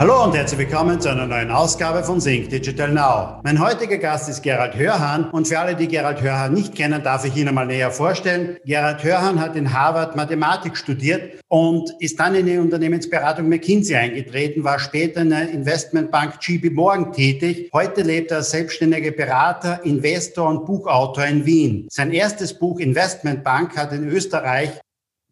Hallo 0.00 0.22
und 0.22 0.32
herzlich 0.32 0.60
willkommen 0.60 1.00
zu 1.00 1.08
einer 1.08 1.26
neuen 1.26 1.50
Ausgabe 1.50 2.04
von 2.04 2.20
Sync 2.20 2.50
Digital 2.50 2.92
Now. 2.92 3.40
Mein 3.42 3.58
heutiger 3.58 3.98
Gast 3.98 4.28
ist 4.28 4.42
Gerald 4.42 4.76
Hörhan 4.76 5.28
und 5.30 5.48
für 5.48 5.58
alle, 5.58 5.74
die 5.74 5.88
Gerald 5.88 6.22
Hörhan 6.22 6.54
nicht 6.54 6.76
kennen, 6.76 7.02
darf 7.02 7.24
ich 7.24 7.34
ihn 7.36 7.48
einmal 7.48 7.66
näher 7.66 7.90
vorstellen. 7.90 8.58
Gerald 8.64 9.02
Hörhan 9.02 9.40
hat 9.40 9.56
in 9.56 9.72
Harvard 9.72 10.14
Mathematik 10.14 10.76
studiert 10.76 11.40
und 11.48 11.92
ist 11.98 12.20
dann 12.20 12.36
in 12.36 12.46
die 12.46 12.58
Unternehmensberatung 12.58 13.48
McKinsey 13.48 13.96
eingetreten, 13.96 14.62
war 14.62 14.78
später 14.78 15.22
in 15.22 15.30
der 15.30 15.50
Investmentbank 15.50 16.38
GB 16.38 16.70
Morgan 16.70 17.12
tätig. 17.12 17.68
Heute 17.72 18.02
lebt 18.02 18.30
er 18.30 18.36
als 18.36 18.52
selbstständiger 18.52 19.10
Berater, 19.10 19.84
Investor 19.84 20.48
und 20.48 20.64
Buchautor 20.64 21.24
in 21.24 21.44
Wien. 21.44 21.88
Sein 21.90 22.12
erstes 22.12 22.56
Buch 22.56 22.78
Investmentbank 22.78 23.76
hat 23.76 23.92
in 23.92 24.08
Österreich 24.08 24.70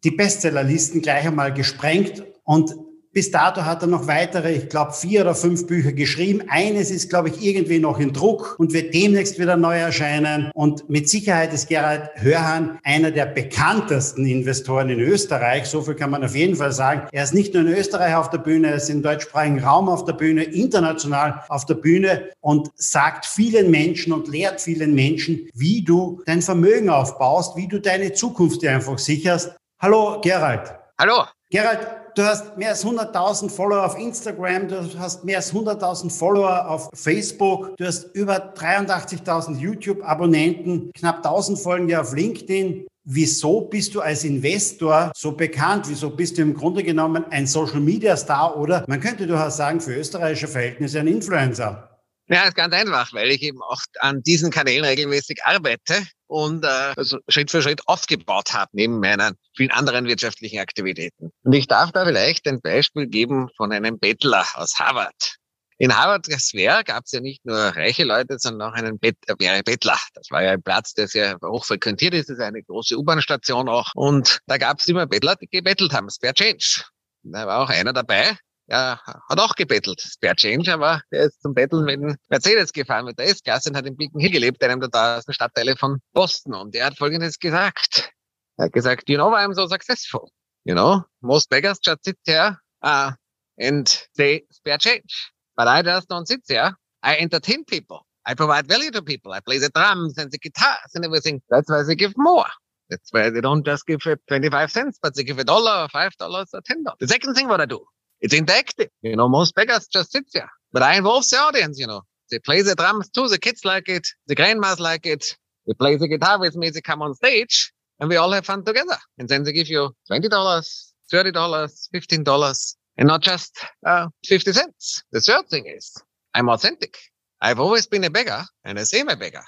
die 0.03 0.11
Bestsellerlisten 0.11 1.01
gleich 1.01 1.25
einmal 1.25 1.53
gesprengt 1.53 2.21
und 2.43 2.75
bis 3.17 3.31
dato 3.31 3.65
hat 3.65 3.81
er 3.81 3.87
noch 3.87 4.05
weitere, 4.05 4.53
ich 4.53 4.69
glaube, 4.69 4.93
vier 4.93 5.21
oder 5.21 5.33
fünf 5.33 5.65
Bücher 5.65 5.91
geschrieben. 5.91 6.43
Eines 6.49 6.91
ist, 6.91 7.09
glaube 7.09 7.29
ich, 7.29 7.41
irgendwie 7.41 7.79
noch 7.79 7.99
in 7.99 8.13
Druck 8.13 8.57
und 8.59 8.73
wird 8.73 8.93
demnächst 8.93 9.39
wieder 9.39 9.57
neu 9.57 9.75
erscheinen. 9.75 10.51
Und 10.53 10.87
mit 10.87 11.09
Sicherheit 11.09 11.51
ist 11.51 11.67
Gerald 11.67 12.11
Hörhan 12.13 12.77
einer 12.83 13.09
der 13.09 13.25
bekanntesten 13.25 14.23
Investoren 14.27 14.91
in 14.91 14.99
Österreich. 14.99 15.65
So 15.65 15.81
viel 15.81 15.95
kann 15.95 16.11
man 16.11 16.23
auf 16.23 16.35
jeden 16.35 16.55
Fall 16.55 16.71
sagen. 16.71 17.07
Er 17.11 17.23
ist 17.23 17.33
nicht 17.33 17.55
nur 17.55 17.63
in 17.63 17.69
Österreich 17.69 18.13
auf 18.13 18.29
der 18.29 18.37
Bühne, 18.37 18.67
er 18.67 18.75
ist 18.75 18.91
im 18.91 19.01
deutschsprachigen 19.01 19.63
Raum 19.63 19.89
auf 19.89 20.05
der 20.05 20.13
Bühne, 20.13 20.43
international 20.43 21.43
auf 21.49 21.65
der 21.65 21.73
Bühne 21.73 22.29
und 22.41 22.69
sagt 22.75 23.25
vielen 23.25 23.71
Menschen 23.71 24.13
und 24.13 24.27
lehrt 24.27 24.61
vielen 24.61 24.93
Menschen, 24.93 25.49
wie 25.55 25.83
du 25.83 26.21
dein 26.27 26.43
Vermögen 26.43 26.91
aufbaust, 26.91 27.57
wie 27.57 27.67
du 27.67 27.81
deine 27.81 28.13
Zukunft 28.13 28.61
dir 28.61 28.73
einfach 28.73 28.99
sicherst. 28.99 29.55
Hallo, 29.79 30.21
Gerald. 30.21 30.71
Hallo. 30.99 31.23
Gerald, 31.49 31.87
Du 32.17 32.25
hast 32.25 32.57
mehr 32.57 32.69
als 32.69 32.83
100.000 32.83 33.47
Follower 33.47 33.85
auf 33.85 33.95
Instagram, 33.95 34.67
du 34.67 34.97
hast 34.97 35.23
mehr 35.23 35.37
als 35.37 35.53
100.000 35.53 36.09
Follower 36.09 36.67
auf 36.67 36.89
Facebook, 36.95 37.77
du 37.77 37.85
hast 37.85 38.15
über 38.15 38.55
83.000 38.55 39.59
YouTube-Abonnenten, 39.59 40.91
knapp 40.93 41.23
1.000 41.23 41.61
folgen 41.61 41.87
dir 41.87 42.01
auf 42.01 42.15
LinkedIn. 42.15 42.87
Wieso 43.03 43.61
bist 43.61 43.93
du 43.93 44.01
als 44.01 44.23
Investor 44.23 45.11
so 45.15 45.33
bekannt? 45.33 45.85
Wieso 45.89 46.09
bist 46.09 46.39
du 46.39 46.41
im 46.41 46.55
Grunde 46.55 46.81
genommen 46.81 47.23
ein 47.29 47.45
Social-Media-Star 47.45 48.57
oder 48.57 48.83
man 48.87 48.99
könnte 48.99 49.27
durchaus 49.27 49.57
sagen, 49.57 49.79
für 49.79 49.93
österreichische 49.93 50.47
Verhältnisse 50.47 50.99
ein 50.99 51.07
Influencer? 51.07 51.99
Ja, 52.29 52.45
ist 52.45 52.55
ganz 52.55 52.73
einfach, 52.73 53.13
weil 53.13 53.29
ich 53.29 53.43
eben 53.43 53.61
auch 53.61 53.81
an 53.99 54.23
diesen 54.23 54.49
Kanälen 54.49 54.85
regelmäßig 54.85 55.41
arbeite 55.45 55.93
und 56.27 56.63
äh, 56.63 56.93
also 56.95 57.19
Schritt 57.27 57.51
für 57.51 57.61
Schritt 57.61 57.87
aufgebaut 57.87 58.53
habe, 58.53 58.69
neben 58.73 58.99
meinen 58.99 59.35
vielen 59.55 59.71
anderen 59.71 60.05
wirtschaftlichen 60.05 60.59
Aktivitäten. 60.59 61.31
Und 61.43 61.53
ich 61.53 61.67
darf 61.67 61.91
da 61.91 62.05
vielleicht 62.05 62.47
ein 62.47 62.61
Beispiel 62.61 63.07
geben 63.07 63.49
von 63.55 63.71
einem 63.71 63.99
Bettler 63.99 64.45
aus 64.55 64.79
Harvard. 64.79 65.37
In 65.79 65.95
Harvard 65.95 66.25
Square 66.25 66.83
gab 66.83 67.05
es 67.05 67.11
ja 67.11 67.19
nicht 67.19 67.45
nur 67.45 67.55
reiche 67.55 68.03
Leute, 68.03 68.39
sondern 68.39 68.71
auch 68.71 68.73
einen 68.73 68.97
Bet 68.97 69.15
äh, 69.27 69.61
Bettler. 69.63 69.97
Das 70.15 70.31
war 70.31 70.41
ja 70.41 70.51
ein 70.51 70.63
Platz, 70.63 70.93
der 70.93 71.07
sehr 71.07 71.37
hoch 71.43 71.65
frequentiert 71.65 72.15
ist. 72.15 72.29
Das 72.29 72.37
ist 72.37 72.43
eine 72.43 72.63
große 72.63 72.97
U-Bahn-Station 72.97 73.69
auch. 73.69 73.91
Und 73.93 74.39
da 74.47 74.57
gab 74.57 74.79
es 74.79 74.87
immer 74.87 75.05
Bettler, 75.05 75.35
die 75.35 75.47
gebettelt 75.47 75.93
haben. 75.93 76.09
Spare 76.09 76.33
Change. 76.33 76.83
Da 77.21 77.45
war 77.45 77.61
auch 77.61 77.69
einer 77.69 77.93
dabei, 77.93 78.37
er 78.67 78.99
hat 79.05 79.39
auch 79.39 79.55
gebettelt, 79.55 80.01
Spare 80.01 80.35
Change, 80.35 80.73
aber 80.73 81.01
der 81.11 81.25
ist 81.25 81.41
zum 81.41 81.53
Betteln 81.53 81.85
mit 81.85 82.01
dem 82.01 82.15
Mercedes 82.29 82.73
gefahren, 82.73 83.05
mit 83.05 83.17
der 83.17 83.27
S-Klasse 83.27 83.69
und 83.69 83.77
hat 83.77 83.85
in 83.85 83.95
Beacon 83.95 84.19
Hill 84.19 84.31
gelebt, 84.31 84.63
einem 84.63 84.81
der 84.81 84.89
teuersten 84.89 85.33
Stadtteile 85.33 85.75
von 85.77 85.99
Boston. 86.13 86.53
Und 86.53 86.75
er 86.75 86.87
hat 86.87 86.97
Folgendes 86.97 87.39
gesagt. 87.39 88.11
Er 88.57 88.65
hat 88.65 88.73
gesagt, 88.73 89.09
you 89.09 89.15
know 89.15 89.31
why 89.31 89.43
I'm 89.45 89.53
so 89.53 89.67
successful? 89.67 90.29
You 90.65 90.75
know, 90.75 91.03
most 91.21 91.49
beggars 91.49 91.79
just 91.81 92.03
sit 92.03 92.17
there 92.25 92.57
uh, 92.83 93.11
and 93.57 93.87
say 94.15 94.45
spare 94.51 94.77
change. 94.77 95.31
But 95.55 95.67
I 95.67 95.81
just 95.81 96.09
don't 96.09 96.27
sit 96.27 96.45
there. 96.47 96.75
I 97.01 97.17
entertain 97.17 97.63
people. 97.63 98.05
I 98.25 98.33
provide 98.33 98.67
value 98.67 98.91
to 98.91 99.01
people. 99.01 99.31
I 99.31 99.39
play 99.39 99.59
the 99.59 99.69
drums 99.69 100.17
and 100.17 100.29
the 100.29 100.37
guitars 100.37 100.93
and 100.93 101.05
everything. 101.05 101.41
That's 101.49 101.69
why 101.69 101.83
they 101.83 101.95
give 101.95 102.13
more. 102.17 102.47
That's 102.89 103.11
why 103.11 103.29
they 103.29 103.41
don't 103.41 103.65
just 103.65 103.85
give 103.85 104.01
25 104.01 104.71
cents, 104.71 104.99
but 105.01 105.15
they 105.15 105.23
give 105.23 105.39
a 105.39 105.43
dollar, 105.45 105.87
five 105.91 106.15
dollars, 106.17 106.49
or 106.53 106.61
ten 106.65 106.83
dollars. 106.83 106.97
The 106.99 107.07
second 107.07 107.33
thing 107.35 107.47
what 107.47 107.61
I 107.61 107.65
do, 107.65 107.85
it's 108.21 108.33
interactive. 108.33 108.89
You 109.01 109.15
know, 109.15 109.29
most 109.29 109.55
beggars 109.55 109.87
just 109.87 110.11
sit 110.11 110.25
there. 110.33 110.49
But 110.71 110.83
I 110.83 110.95
involve 110.95 111.27
the 111.29 111.37
audience, 111.37 111.79
you 111.79 111.87
know. 111.87 112.01
They 112.29 112.39
play 112.39 112.61
the 112.61 112.75
drums 112.75 113.09
too. 113.09 113.27
The 113.27 113.39
kids 113.39 113.63
like 113.63 113.87
it. 113.87 114.07
The 114.27 114.35
grandmas 114.35 114.79
like 114.79 115.05
it. 115.05 115.37
They 115.65 115.73
play 115.73 115.95
the 115.95 116.07
guitar 116.07 116.39
with 116.39 116.55
me. 116.55 116.69
They 116.69 116.81
come 116.81 117.01
on 117.01 117.13
stage 117.15 117.71
and 117.99 118.09
we 118.09 118.15
all 118.15 118.31
have 118.31 118.45
fun 118.45 118.63
together. 118.63 118.97
And 119.17 119.29
then 119.29 119.43
they 119.43 119.53
give 119.53 119.67
you 119.69 119.95
$20, 120.11 120.29
$30, 120.29 120.89
$15 121.13 122.75
and 122.97 123.07
not 123.07 123.21
just 123.21 123.65
uh, 123.85 124.07
50 124.25 124.53
cents. 124.53 125.03
The 125.11 125.21
third 125.21 125.49
thing 125.49 125.65
is 125.67 125.95
I'm 126.33 126.49
authentic. 126.49 126.97
I've 127.41 127.59
always 127.59 127.85
been 127.85 128.03
a 128.03 128.09
beggar 128.09 128.43
and 128.65 128.79
I 128.79 128.83
say 128.83 129.01
I'm 129.01 129.09
a 129.09 129.15
beggar. 129.15 129.43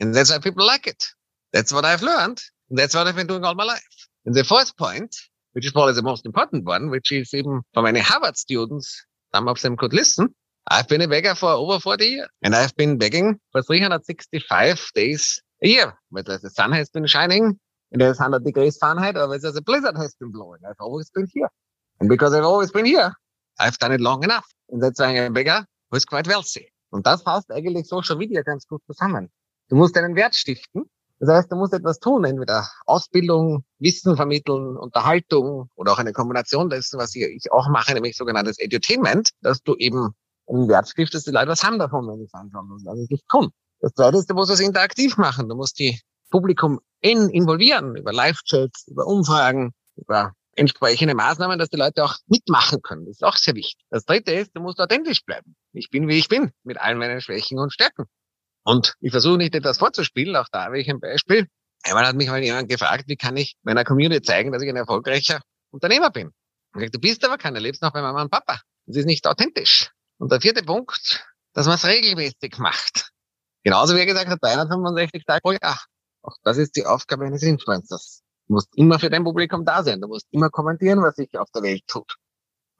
And 0.00 0.14
that's 0.14 0.30
why 0.30 0.38
people 0.38 0.66
like 0.66 0.86
it. 0.86 1.02
That's 1.52 1.72
what 1.72 1.84
I've 1.84 2.02
learned. 2.02 2.40
That's 2.70 2.94
what 2.94 3.06
I've 3.06 3.16
been 3.16 3.26
doing 3.26 3.44
all 3.44 3.54
my 3.54 3.64
life. 3.64 3.82
And 4.26 4.34
the 4.34 4.44
fourth 4.44 4.76
point 4.76 5.16
which 5.58 5.66
is 5.66 5.72
probably 5.72 5.92
the 5.92 6.02
most 6.02 6.24
important 6.24 6.64
one, 6.64 6.88
which 6.88 7.10
is 7.10 7.34
even 7.34 7.62
for 7.74 7.82
many 7.82 7.98
Harvard 7.98 8.36
students, 8.36 9.04
some 9.34 9.48
of 9.48 9.60
them 9.60 9.76
could 9.76 9.92
listen. 9.92 10.32
I've 10.68 10.86
been 10.86 11.00
a 11.00 11.08
beggar 11.08 11.34
for 11.34 11.48
over 11.50 11.80
40 11.80 12.04
years 12.04 12.28
and 12.44 12.54
I've 12.54 12.76
been 12.76 12.96
begging 12.96 13.40
for 13.50 13.60
365 13.62 14.90
days 14.94 15.42
a 15.64 15.68
year, 15.68 15.98
whether 16.10 16.38
the 16.38 16.48
sun 16.48 16.70
has 16.70 16.90
been 16.90 17.06
shining 17.06 17.58
and 17.90 18.00
there's 18.00 18.20
100 18.20 18.44
degrees 18.44 18.78
Fahrenheit 18.78 19.16
or 19.16 19.28
whether 19.28 19.50
the 19.50 19.60
blizzard 19.60 19.96
has 19.96 20.14
been 20.20 20.30
blowing. 20.30 20.60
I've 20.64 20.76
always 20.78 21.10
been 21.10 21.26
here. 21.34 21.48
And 21.98 22.08
because 22.08 22.34
I've 22.34 22.44
always 22.44 22.70
been 22.70 22.84
here, 22.84 23.12
I've 23.58 23.78
done 23.78 23.90
it 23.90 24.00
long 24.00 24.22
enough. 24.22 24.46
And 24.68 24.80
that's 24.80 25.00
why 25.00 25.08
I'm 25.08 25.24
a 25.24 25.30
beggar 25.30 25.66
who 25.90 25.96
is 25.96 26.04
quite 26.04 26.28
wealthy. 26.28 26.70
Und 26.92 27.04
das 27.04 27.22
fasst 27.22 27.50
eigentlich 27.50 27.88
Social 27.88 28.14
Media 28.14 28.42
ganz 28.42 28.64
gut 28.68 28.82
zusammen. 28.86 29.28
Du 29.70 29.74
musst 29.74 29.96
einen 29.96 30.14
Wert 30.14 30.36
stiften 30.36 30.84
Das 31.20 31.28
heißt, 31.28 31.52
du 31.52 31.56
musst 31.56 31.72
etwas 31.72 31.98
tun, 31.98 32.24
entweder 32.24 32.68
Ausbildung, 32.86 33.64
Wissen 33.78 34.16
vermitteln, 34.16 34.76
Unterhaltung 34.76 35.68
oder 35.74 35.92
auch 35.92 35.98
eine 35.98 36.12
Kombination 36.12 36.70
dessen, 36.70 36.98
was 36.98 37.14
ich 37.14 37.50
auch 37.50 37.68
mache, 37.68 37.92
nämlich 37.92 38.16
sogenanntes 38.16 38.58
Edutainment, 38.58 39.30
dass 39.40 39.62
du 39.62 39.74
eben 39.76 40.14
einen 40.46 40.68
Wert 40.68 40.88
stiftest, 40.88 41.26
die 41.26 41.32
Leute 41.32 41.48
was 41.48 41.64
haben 41.64 41.78
davon, 41.78 42.06
wenn 42.06 42.18
sie 42.18 42.24
es 42.24 42.34
anschauen 42.34 42.70
und 42.70 42.86
also 42.86 43.06
nicht 43.08 43.28
tun. 43.28 43.50
Das 43.80 43.92
zweite 43.94 44.18
ist, 44.18 44.30
du 44.30 44.34
musst 44.34 44.50
es 44.50 44.60
interaktiv 44.60 45.16
machen. 45.16 45.48
Du 45.48 45.54
musst 45.54 45.78
die 45.78 46.00
Publikum 46.30 46.80
in 47.00 47.28
involvieren 47.28 47.96
über 47.96 48.12
Live-Chats, 48.12 48.88
über 48.88 49.06
Umfragen, 49.06 49.72
über 49.96 50.32
entsprechende 50.56 51.14
Maßnahmen, 51.14 51.58
dass 51.58 51.70
die 51.70 51.76
Leute 51.76 52.04
auch 52.04 52.16
mitmachen 52.26 52.82
können. 52.82 53.06
Das 53.06 53.16
ist 53.16 53.24
auch 53.24 53.36
sehr 53.36 53.54
wichtig. 53.54 53.84
Das 53.90 54.04
dritte 54.04 54.32
ist, 54.32 54.50
du 54.54 54.60
musst 54.60 54.80
authentisch 54.80 55.24
bleiben. 55.24 55.54
Ich 55.72 55.90
bin, 55.90 56.08
wie 56.08 56.18
ich 56.18 56.28
bin, 56.28 56.50
mit 56.64 56.78
allen 56.78 56.98
meinen 56.98 57.20
Schwächen 57.20 57.58
und 57.58 57.72
Stärken. 57.72 58.06
Und 58.68 58.96
ich 59.00 59.12
versuche 59.12 59.38
nicht 59.38 59.54
etwas 59.54 59.78
vorzuspielen, 59.78 60.36
auch 60.36 60.48
da 60.52 60.64
habe 60.64 60.78
ich 60.78 60.90
ein 60.90 61.00
Beispiel. 61.00 61.48
Einmal 61.84 62.06
hat 62.06 62.16
mich 62.16 62.28
mal 62.28 62.44
jemand 62.44 62.68
gefragt, 62.68 63.04
wie 63.06 63.16
kann 63.16 63.34
ich 63.38 63.56
meiner 63.62 63.82
Community 63.82 64.20
zeigen, 64.20 64.52
dass 64.52 64.62
ich 64.62 64.68
ein 64.68 64.76
erfolgreicher 64.76 65.40
Unternehmer 65.70 66.10
bin. 66.10 66.32
Und 66.74 66.82
ich, 66.82 66.90
du 66.90 67.00
bist 67.00 67.24
aber 67.24 67.38
keiner, 67.38 67.60
lebst 67.60 67.80
noch 67.80 67.94
bei 67.94 68.02
Mama 68.02 68.20
und 68.20 68.30
Papa. 68.30 68.60
Das 68.84 68.96
ist 68.96 69.06
nicht 69.06 69.26
authentisch. 69.26 69.90
Und 70.18 70.30
der 70.30 70.42
vierte 70.42 70.62
Punkt, 70.62 71.26
dass 71.54 71.64
man 71.64 71.76
es 71.76 71.86
regelmäßig 71.86 72.58
macht. 72.58 73.10
Genauso 73.64 73.94
wie 73.94 74.00
er 74.00 74.04
gesagt 74.04 74.28
hat, 74.28 74.38
365 74.42 75.24
Tage 75.24 75.40
pro 75.40 75.52
Jahr. 75.52 75.82
Auch 76.20 76.36
das 76.42 76.58
ist 76.58 76.76
die 76.76 76.84
Aufgabe 76.84 77.24
eines 77.24 77.42
Influencers. 77.42 78.20
Du 78.48 78.52
musst 78.52 78.68
immer 78.76 78.98
für 78.98 79.08
dein 79.08 79.24
Publikum 79.24 79.64
da 79.64 79.82
sein. 79.82 79.98
Du 79.98 80.08
musst 80.08 80.26
immer 80.30 80.50
kommentieren, 80.50 81.00
was 81.00 81.16
sich 81.16 81.30
auf 81.38 81.48
der 81.54 81.62
Welt 81.62 81.84
tut. 81.86 82.16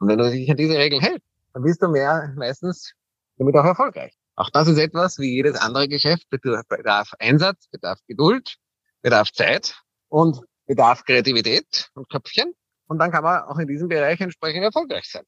Und 0.01 0.09
wenn 0.09 0.19
du 0.19 0.31
dich 0.31 0.51
an 0.51 0.59
diese 0.59 0.77
Regeln 0.77 1.01
hältst, 1.01 1.27
dann 1.55 1.63
bist 1.63 1.81
du 1.81 1.89
mehr 1.89 2.31
meistens 2.37 2.93
damit 3.39 3.57
auch 3.57 3.65
erfolgreich. 3.65 4.13
Auch 4.39 4.51
das 4.51 4.69
ist 4.69 4.79
etwas 4.79 5.19
wie 5.19 5.35
jedes 5.35 5.57
andere 5.57 5.89
Geschäft, 5.89 6.31
bedarf 6.31 7.09
Einsatz, 7.19 7.67
bedarf 7.73 7.99
Geduld, 8.07 8.55
bedarf 9.03 9.33
Zeit 9.33 9.75
und 10.07 10.41
bedarf 10.65 11.03
Kreativität 11.03 11.91
und 11.95 12.09
Köpfchen. 12.09 12.55
Und 12.87 13.01
dann 13.01 13.11
kann 13.11 13.25
man 13.25 13.43
auch 13.43 13.59
in 13.59 13.67
diesem 13.67 13.89
Bereich 13.89 14.21
entsprechend 14.21 14.63
erfolgreich 14.63 15.11
sein. 15.11 15.25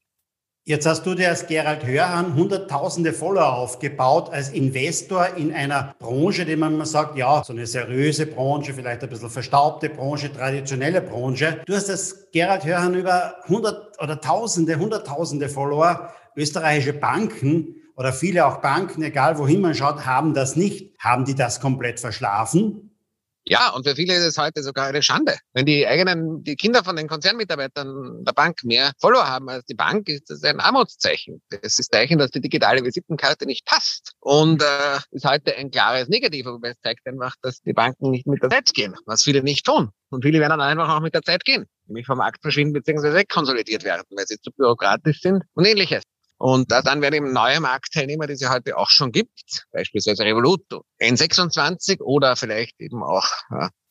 Jetzt 0.63 0.85
hast 0.85 1.05
du 1.05 1.13
dir 1.13 1.27
als 1.27 1.45
Gerald 1.45 1.85
Hörhan 1.85 2.35
hunderttausende 2.35 3.11
Follower 3.11 3.53
aufgebaut 3.53 4.29
als 4.29 4.47
Investor 4.47 5.35
in 5.35 5.51
einer 5.53 5.93
Branche, 5.99 6.45
die 6.45 6.55
man 6.55 6.77
mal 6.77 6.85
sagt, 6.85 7.17
ja, 7.17 7.43
so 7.43 7.51
eine 7.51 7.67
seriöse 7.67 8.27
Branche, 8.27 8.73
vielleicht 8.73 9.03
ein 9.03 9.09
bisschen 9.09 9.29
verstaubte 9.29 9.89
Branche, 9.89 10.31
traditionelle 10.31 11.01
Branche. 11.01 11.61
Du 11.65 11.75
hast 11.75 11.89
als 11.89 12.31
Gerald 12.31 12.63
Hörhan 12.63 12.93
über 12.93 13.35
hundert 13.49 14.01
oder 14.01 14.21
tausende, 14.21 14.79
hunderttausende 14.79 15.49
Follower, 15.49 16.13
österreichische 16.37 16.93
Banken 16.93 17.75
oder 18.01 18.13
viele 18.13 18.47
auch 18.47 18.61
Banken, 18.61 19.03
egal 19.03 19.37
wohin 19.37 19.61
man 19.61 19.75
schaut, 19.75 20.07
haben 20.07 20.33
das 20.33 20.55
nicht. 20.55 20.91
Haben 20.97 21.23
die 21.23 21.35
das 21.35 21.61
komplett 21.61 21.99
verschlafen? 21.99 22.97
Ja, 23.43 23.69
und 23.75 23.87
für 23.87 23.95
viele 23.95 24.15
ist 24.15 24.23
es 24.23 24.37
heute 24.39 24.63
sogar 24.63 24.87
eine 24.87 25.03
Schande. 25.03 25.37
Wenn 25.53 25.67
die 25.67 25.85
eigenen, 25.85 26.43
die 26.43 26.55
Kinder 26.55 26.83
von 26.83 26.95
den 26.95 27.07
Konzernmitarbeitern 27.07 28.23
der 28.23 28.33
Bank 28.33 28.63
mehr 28.63 28.91
Follower 28.99 29.27
haben 29.27 29.49
als 29.49 29.65
die 29.65 29.75
Bank, 29.75 30.09
ist 30.09 30.31
das 30.31 30.43
ein 30.43 30.59
Armutszeichen. 30.59 31.43
Das 31.51 31.77
ist 31.77 31.91
Zeichen, 31.93 32.17
dass 32.17 32.31
die 32.31 32.41
digitale 32.41 32.83
Visitenkarte 32.83 33.45
nicht 33.45 33.67
passt. 33.67 34.13
Und 34.19 34.63
äh, 34.63 34.97
ist 35.11 35.25
heute 35.25 35.55
ein 35.55 35.69
klares 35.69 36.07
Negativ, 36.07 36.47
aber 36.47 36.69
es 36.69 36.79
zeigt 36.81 37.05
einfach, 37.05 37.35
dass 37.43 37.61
die 37.61 37.73
Banken 37.73 38.09
nicht 38.09 38.25
mit 38.25 38.41
der 38.41 38.49
Zeit 38.49 38.73
gehen, 38.73 38.95
was 39.05 39.21
viele 39.21 39.43
nicht 39.43 39.63
tun. 39.63 39.89
Und 40.09 40.23
viele 40.23 40.39
werden 40.39 40.57
dann 40.57 40.61
einfach 40.61 40.89
auch 40.89 41.01
mit 41.01 41.13
der 41.13 41.21
Zeit 41.21 41.45
gehen, 41.45 41.67
nämlich 41.85 42.07
vom 42.07 42.17
Markt 42.17 42.41
verschwinden 42.41 42.73
bzw. 42.73 43.13
wegkonsolidiert 43.13 43.83
werden, 43.83 44.05
weil 44.09 44.25
sie 44.25 44.39
zu 44.39 44.51
bürokratisch 44.51 45.21
sind 45.21 45.43
und 45.53 45.65
ähnliches. 45.65 46.01
Und 46.41 46.71
dann 46.71 47.01
werden 47.03 47.13
eben 47.13 47.33
neue 47.33 47.59
Marktteilnehmer, 47.59 48.25
die 48.25 48.33
es 48.33 48.41
ja 48.41 48.51
heute 48.51 48.75
auch 48.75 48.89
schon 48.89 49.11
gibt, 49.11 49.67
beispielsweise 49.71 50.23
Revoluto, 50.23 50.85
N26 50.99 52.01
oder 52.01 52.35
vielleicht 52.35 52.81
eben 52.81 53.03
auch 53.03 53.27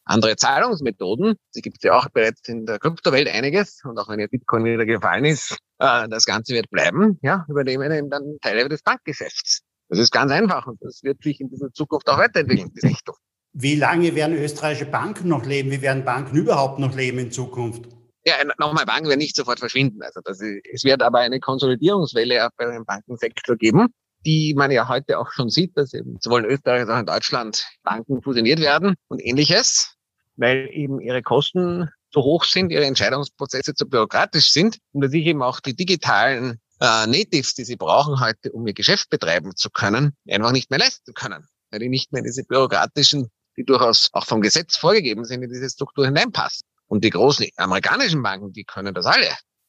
andere 0.05 0.35
Zahlungsmethoden. 0.35 1.37
Sie 1.51 1.61
gibt 1.61 1.77
es 1.77 1.85
ja 1.85 1.97
auch 1.97 2.09
bereits 2.09 2.49
in 2.49 2.67
der 2.67 2.81
Kryptowelt 2.81 3.29
einiges. 3.29 3.81
Und 3.85 3.97
auch 3.99 4.09
wenn 4.09 4.19
jetzt 4.19 4.33
Bitcoin 4.33 4.65
wieder 4.65 4.85
gefallen 4.85 5.27
ist, 5.27 5.57
äh, 5.79 6.09
das 6.09 6.25
Ganze 6.25 6.55
wird 6.55 6.69
bleiben, 6.71 7.21
ja, 7.23 7.47
übernehmen 7.49 7.93
eben 7.93 8.11
dann 8.11 8.39
Teile 8.43 8.69
des 8.69 8.83
Bankgeschäfts. 8.83 9.61
Das 9.89 10.01
ist 10.01 10.11
ganz 10.11 10.33
einfach 10.33 10.67
und 10.67 10.83
das 10.83 11.05
wird 11.05 11.23
sich 11.23 11.41
in 11.41 11.51
dieser 11.51 11.73
Zukunft 11.73 12.09
auch 12.09 12.19
weiterentwickeln, 12.19 12.73
die 12.75 12.85
Richtung. 12.85 13.15
Wie 13.53 13.77
lange 13.77 14.17
werden 14.17 14.37
österreichische 14.37 14.87
Banken 14.87 15.29
noch 15.29 15.47
leben? 15.47 15.71
Wie 15.71 15.83
werden 15.83 16.05
Banken 16.05 16.37
überhaupt 16.37 16.81
noch 16.81 16.97
leben 16.97 17.21
in 17.21 17.31
Zukunft? 17.31 18.00
Ja, 18.25 18.35
nochmal, 18.59 18.85
Banken 18.85 19.09
werden 19.09 19.19
nicht 19.19 19.37
sofort 19.37 19.61
verschwinden. 19.61 20.03
Also 20.03 20.21
das 20.23 20.41
ist, 20.41 20.61
es 20.71 20.85
wird 20.85 21.03
aber 21.03 21.21
eine 21.21 21.41
Konsolidierungswelle 21.41 22.47
auch 22.47 22.51
bei 22.57 22.67
dem 22.67 22.85
Bankensektor 22.85 23.57
geben, 23.57 23.89
die 24.27 24.55
man 24.55 24.71
ja 24.71 24.89
heute 24.89 25.19
auch 25.19 25.31
schon 25.33 25.49
sieht, 25.49 25.77
dass 25.77 25.95
eben 25.95 26.19
sowohl 26.21 26.45
in 26.45 26.51
Österreich 26.51 26.81
als 26.81 26.91
auch 26.91 26.99
in 26.99 27.07
Deutschland 27.07 27.67
Banken 27.83 28.23
fusioniert 28.23 28.61
werden 28.61 28.95
und 29.09 29.21
ähnliches, 29.21 29.97
weil 30.37 30.69
eben 30.73 31.01
ihre 31.01 31.23
Kosten 31.23 31.89
so 32.13 32.23
hoch 32.23 32.45
sind, 32.45 32.71
ihre 32.71 32.85
Entscheidungsprozesse 32.85 33.75
zu 33.75 33.89
bürokratisch 33.89 34.51
sind 34.51 34.79
und 34.93 35.03
dass 35.03 35.13
sich 35.13 35.25
eben 35.25 35.43
auch 35.43 35.61
die 35.61 35.75
digitalen 35.75 36.61
äh, 36.81 37.07
Natives, 37.07 37.55
die 37.55 37.65
sie 37.65 37.77
brauchen 37.77 38.21
heute, 38.21 38.53
um 38.53 38.67
ihr 38.67 38.75
Geschäft 38.75 39.11
betreiben 39.11 39.55
zu 39.57 39.71
können, 39.71 40.17
einfach 40.29 40.53
nicht 40.53 40.71
mehr 40.71 40.81
leisten 40.81 41.15
können, 41.15 41.47
weil 41.71 41.81
die 41.81 41.89
nicht 41.89 42.13
mehr 42.13 42.23
diese 42.23 42.45
bürokratischen, 42.45 43.31
die 43.57 43.65
durchaus 43.65 44.11
auch 44.13 44.27
vom 44.27 44.41
Gesetz 44.41 44.77
vorgegeben 44.77 45.25
sind, 45.25 45.43
in 45.43 45.51
diese 45.51 45.71
Struktur 45.71 46.07
hineinpassen. 46.07 46.67
Und 46.91 47.05
die 47.05 47.11
großen 47.11 47.47
amerikanischen 47.57 48.21
Banken, 48.21 48.53
die 48.53 48.65
können 48.65 48.93
das 48.93 49.07
alle. 49.07 49.29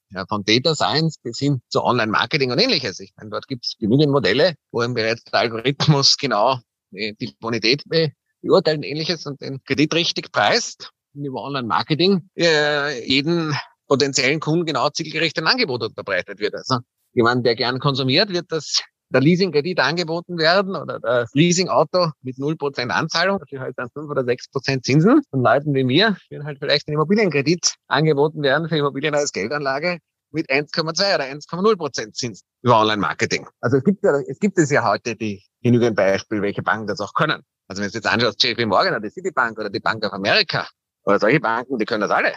Ja, 0.09 0.25
von 0.27 0.44
Data 0.44 0.73
Science 0.73 1.19
bis 1.21 1.38
hin 1.38 1.62
zu 1.69 1.83
Online-Marketing 1.83 2.51
und 2.51 2.57
ähnliches. 2.57 3.00
Ich 3.00 3.13
meine, 3.15 3.29
dort 3.29 3.47
gibt 3.47 3.63
es 3.63 3.75
genügend 3.79 4.12
Modelle, 4.12 4.56
wo 4.71 4.81
eben 4.81 4.95
bereits 4.95 5.23
der 5.25 5.41
Algorithmus 5.41 6.18
genau 6.18 6.57
die 6.91 7.35
Bonität 7.39 7.83
beurteilt 8.41 8.77
und 8.77 8.83
ähnliches 8.83 9.25
und 9.27 9.39
den 9.39 9.63
Kredit 9.63 9.94
richtig 9.94 10.31
preist. 10.31 10.89
Über 11.13 11.44
Online-Marketing 11.44 12.27
äh, 12.35 13.07
jeden 13.07 13.56
potenziellen 13.88 14.39
Kunden 14.39 14.65
genau 14.65 14.89
zielgerichtet 14.89 15.44
ein 15.44 15.47
Angebot 15.47 15.83
unterbreitet 15.83 16.39
wird. 16.39 16.56
Also 16.56 16.79
jemand, 17.13 17.45
der 17.45 17.56
gern 17.56 17.79
konsumiert, 17.79 18.29
wird 18.29 18.51
das 18.51 18.81
der 19.13 19.22
Leasing-Kredit 19.22 19.80
angeboten 19.80 20.38
werden 20.38 20.75
oder 20.75 21.00
das 21.00 21.34
Leasing-Auto 21.34 22.12
mit 22.22 22.38
0% 22.38 22.90
Anzahlung, 22.90 23.40
dafür 23.40 23.60
halt 23.60 23.78
dann 23.78 23.90
5 23.94 24.10
oder 24.10 24.22
6% 24.22 24.84
Zinsen. 24.84 25.22
Von 25.30 25.44
Leuten 25.44 25.74
wie 25.74 25.84
mir 25.84 26.18
wird 26.30 26.44
halt 26.44 26.60
vielleicht 26.60 26.88
ein 26.88 26.94
Immobilienkredit 26.94 27.75
angeboten 27.88 28.42
werden 28.42 28.69
für 28.69 28.78
Immobilien 28.78 29.16
als 29.16 29.31
Geldanlage 29.31 30.00
mit 30.31 30.50
1,2 30.50 31.16
oder 31.16 31.25
1,0% 31.25 32.13
Zins 32.13 32.44
über 32.62 32.80
Online-Marketing. 32.80 33.48
Also 33.60 33.78
es 33.78 33.84
gibt, 33.84 34.04
ja, 34.04 34.19
es 34.28 34.40
gibt 34.40 34.58
es 34.58 34.72
ja 34.72 34.88
heute 34.88 35.16
die 35.16 35.44
genügend 35.62 35.96
Beispiele, 35.96 36.42
welche 36.42 36.63
Banken 36.63 36.88
das 36.88 37.00
auch 37.02 37.13
können. 37.13 37.42
Also 37.68 37.81
wenn 37.81 37.90
du 37.90 37.96
jetzt 37.96 38.08
anschaust, 38.08 38.42
JP 38.44 38.66
Morgan 38.66 38.94
oder 38.94 39.02
die 39.02 39.10
Citibank 39.10 39.58
oder 39.60 39.69
die 39.69 39.80
Bank 39.80 40.06
of 40.06 40.13
America 40.13 40.68
oder 41.04 41.19
solche 41.19 41.40
Banken, 41.40 41.78
die 41.78 41.86
können 41.86 42.02
das 42.02 42.12
alle. 42.12 42.34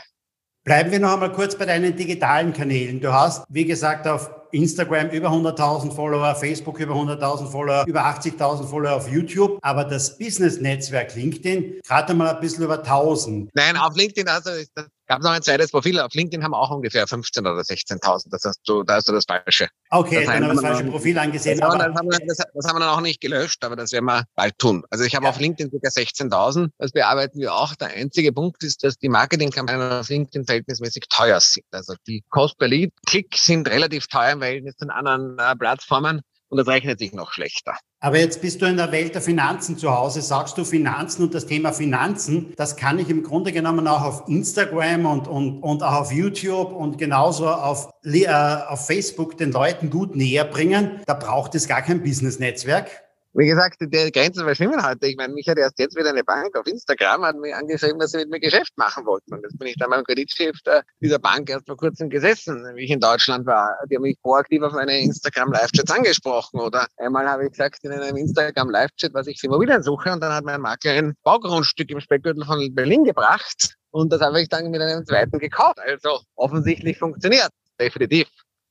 Bleiben 0.64 0.90
wir 0.90 0.98
noch 0.98 1.12
einmal 1.12 1.32
kurz 1.32 1.56
bei 1.56 1.66
deinen 1.66 1.94
digitalen 1.94 2.52
Kanälen. 2.52 3.00
Du 3.00 3.12
hast, 3.12 3.44
wie 3.48 3.66
gesagt, 3.66 4.08
auf 4.08 4.30
Instagram 4.54 5.10
über 5.10 5.28
100.000 5.28 5.92
Follower, 5.92 6.34
Facebook 6.34 6.78
über 6.78 6.94
100.000 6.94 7.50
Follower, 7.50 7.84
über 7.86 8.06
80.000 8.06 8.66
Follower 8.66 8.94
auf 8.94 9.10
YouTube, 9.10 9.58
aber 9.62 9.84
das 9.84 10.16
Business-Netzwerk 10.16 11.14
LinkedIn 11.14 11.80
gerade 11.86 12.14
mal 12.14 12.34
ein 12.34 12.40
bisschen 12.40 12.64
über 12.64 12.78
1000. 12.78 13.50
Nein, 13.54 13.76
auf 13.76 13.96
LinkedIn, 13.96 14.28
also 14.28 14.50
das 14.74 14.86
gab 15.06 15.22
noch 15.22 15.30
ein 15.30 15.42
zweites 15.42 15.70
Profil. 15.70 16.00
Auf 16.00 16.14
LinkedIn 16.14 16.42
haben 16.42 16.52
wir 16.52 16.58
auch 16.58 16.70
ungefähr 16.70 17.06
15.000 17.06 17.40
oder 17.40 17.60
16.000. 17.60 18.30
Das 18.30 18.44
hast 18.44 18.60
du, 18.66 18.82
da 18.82 18.94
hast 18.94 19.08
du 19.08 19.12
das 19.12 19.24
Falsche. 19.26 19.68
Okay, 19.90 20.16
das 20.16 20.26
dann 20.26 20.44
habe 20.44 20.54
ich 20.54 20.60
das 20.60 20.70
falsche 20.70 20.90
Profil 20.90 21.18
angesehen. 21.18 21.60
Das, 21.60 21.70
aber 21.70 21.84
haben 21.84 22.10
wir, 22.10 22.18
das, 22.26 22.38
das, 22.38 22.66
haben 22.66 22.76
wir 22.76 22.80
dann 22.80 22.88
auch 22.88 23.00
nicht 23.00 23.20
gelöscht, 23.20 23.62
aber 23.64 23.76
das 23.76 23.92
werden 23.92 24.06
wir 24.06 24.24
bald 24.34 24.58
tun. 24.58 24.84
Also 24.90 25.04
ich 25.04 25.14
habe 25.14 25.24
ja. 25.24 25.30
auf 25.30 25.38
LinkedIn 25.38 25.70
ca. 25.70 25.88
16.000. 25.88 26.70
Das 26.78 26.92
bearbeiten 26.92 27.38
wir 27.38 27.54
auch. 27.54 27.74
Der 27.74 27.88
einzige 27.88 28.32
Punkt 28.32 28.62
ist, 28.62 28.82
dass 28.84 28.96
die 28.96 29.08
Marketingkampagnen 29.08 29.92
auf 29.92 30.08
LinkedIn 30.08 30.46
verhältnismäßig 30.46 31.04
teuer 31.08 31.40
sind. 31.40 31.66
Also 31.70 31.94
die 32.06 32.24
Cost 32.30 32.58
per 32.58 32.68
Lead 32.68 32.92
Klick 33.06 33.36
sind 33.36 33.68
relativ 33.68 34.06
teuer 34.06 34.32
im 34.32 34.42
Verhältnis 34.44 34.76
zu 34.76 34.88
anderen 34.88 35.38
äh, 35.38 35.56
Plattformen 35.56 36.20
und 36.48 36.58
das 36.58 36.68
rechnet 36.68 36.98
sich 36.98 37.12
noch 37.12 37.32
schlechter. 37.32 37.76
Aber 38.00 38.18
jetzt 38.18 38.42
bist 38.42 38.60
du 38.60 38.66
in 38.66 38.76
der 38.76 38.92
Welt 38.92 39.14
der 39.14 39.22
Finanzen 39.22 39.78
zu 39.78 39.90
Hause. 39.92 40.20
Sagst 40.20 40.58
du 40.58 40.64
Finanzen 40.64 41.22
und 41.22 41.34
das 41.34 41.46
Thema 41.46 41.72
Finanzen, 41.72 42.52
das 42.56 42.76
kann 42.76 42.98
ich 42.98 43.08
im 43.08 43.22
Grunde 43.22 43.50
genommen 43.50 43.88
auch 43.88 44.02
auf 44.02 44.28
Instagram 44.28 45.06
und, 45.06 45.26
und, 45.26 45.62
und 45.62 45.82
auch 45.82 45.94
auf 45.94 46.12
YouTube 46.12 46.72
und 46.72 46.98
genauso 46.98 47.48
auf, 47.48 47.90
äh, 48.04 48.28
auf 48.28 48.86
Facebook 48.86 49.38
den 49.38 49.52
Leuten 49.52 49.90
gut 49.90 50.14
näher 50.14 50.44
bringen. 50.44 51.00
Da 51.06 51.14
braucht 51.14 51.54
es 51.54 51.66
gar 51.66 51.82
kein 51.82 52.02
Business-Netzwerk. 52.02 53.03
Wie 53.36 53.48
gesagt, 53.48 53.78
die 53.80 54.12
Grenzen 54.12 54.44
verschwimmen 54.44 54.80
heute. 54.86 55.08
Ich 55.08 55.16
meine, 55.16 55.34
mich 55.34 55.48
hat 55.48 55.58
erst 55.58 55.76
jetzt 55.80 55.96
wieder 55.96 56.10
eine 56.10 56.22
Bank 56.22 56.56
auf 56.56 56.68
Instagram 56.68 57.24
hat 57.24 57.36
mir 57.36 57.56
angeschrieben, 57.56 57.98
dass 57.98 58.12
sie 58.12 58.18
mit 58.18 58.30
mir 58.30 58.38
Geschäft 58.38 58.70
machen 58.76 59.04
wollten. 59.06 59.34
Und 59.34 59.42
jetzt 59.42 59.58
bin 59.58 59.66
ich 59.66 59.74
dann 59.76 59.90
beim 59.90 60.04
Kreditchef 60.04 60.56
dieser 61.00 61.18
Bank 61.18 61.50
erst 61.50 61.66
vor 61.66 61.76
kurzem 61.76 62.08
gesessen, 62.08 62.64
wie 62.76 62.84
ich 62.84 62.90
in 62.92 63.00
Deutschland 63.00 63.44
war. 63.44 63.76
Die 63.90 63.96
haben 63.96 64.02
mich 64.02 64.20
proaktiv 64.22 64.62
auf 64.62 64.72
meine 64.72 65.00
Instagram 65.00 65.50
Live-Chats 65.50 65.90
angesprochen. 65.90 66.60
Oder 66.60 66.86
einmal 66.96 67.28
habe 67.28 67.46
ich 67.46 67.50
gesagt 67.50 67.82
in 67.82 67.90
einem 67.90 68.16
Instagram 68.16 68.70
Live-Chat, 68.70 69.12
was 69.14 69.26
ich 69.26 69.40
für 69.40 69.48
Immobilien 69.48 69.82
suche. 69.82 70.12
Und 70.12 70.20
dann 70.20 70.32
hat 70.32 70.44
mein 70.44 70.60
Makler 70.60 70.92
ein 70.92 71.14
Baugrundstück 71.24 71.90
im 71.90 71.98
Speckgürtel 71.98 72.44
von 72.44 72.72
Berlin 72.72 73.02
gebracht. 73.02 73.74
Und 73.90 74.12
das 74.12 74.20
habe 74.20 74.40
ich 74.42 74.48
dann 74.48 74.70
mit 74.70 74.80
einem 74.80 75.04
zweiten 75.04 75.40
gekauft. 75.40 75.80
Also 75.84 76.20
offensichtlich 76.36 76.98
funktioniert. 76.98 77.50
Definitiv. 77.80 78.28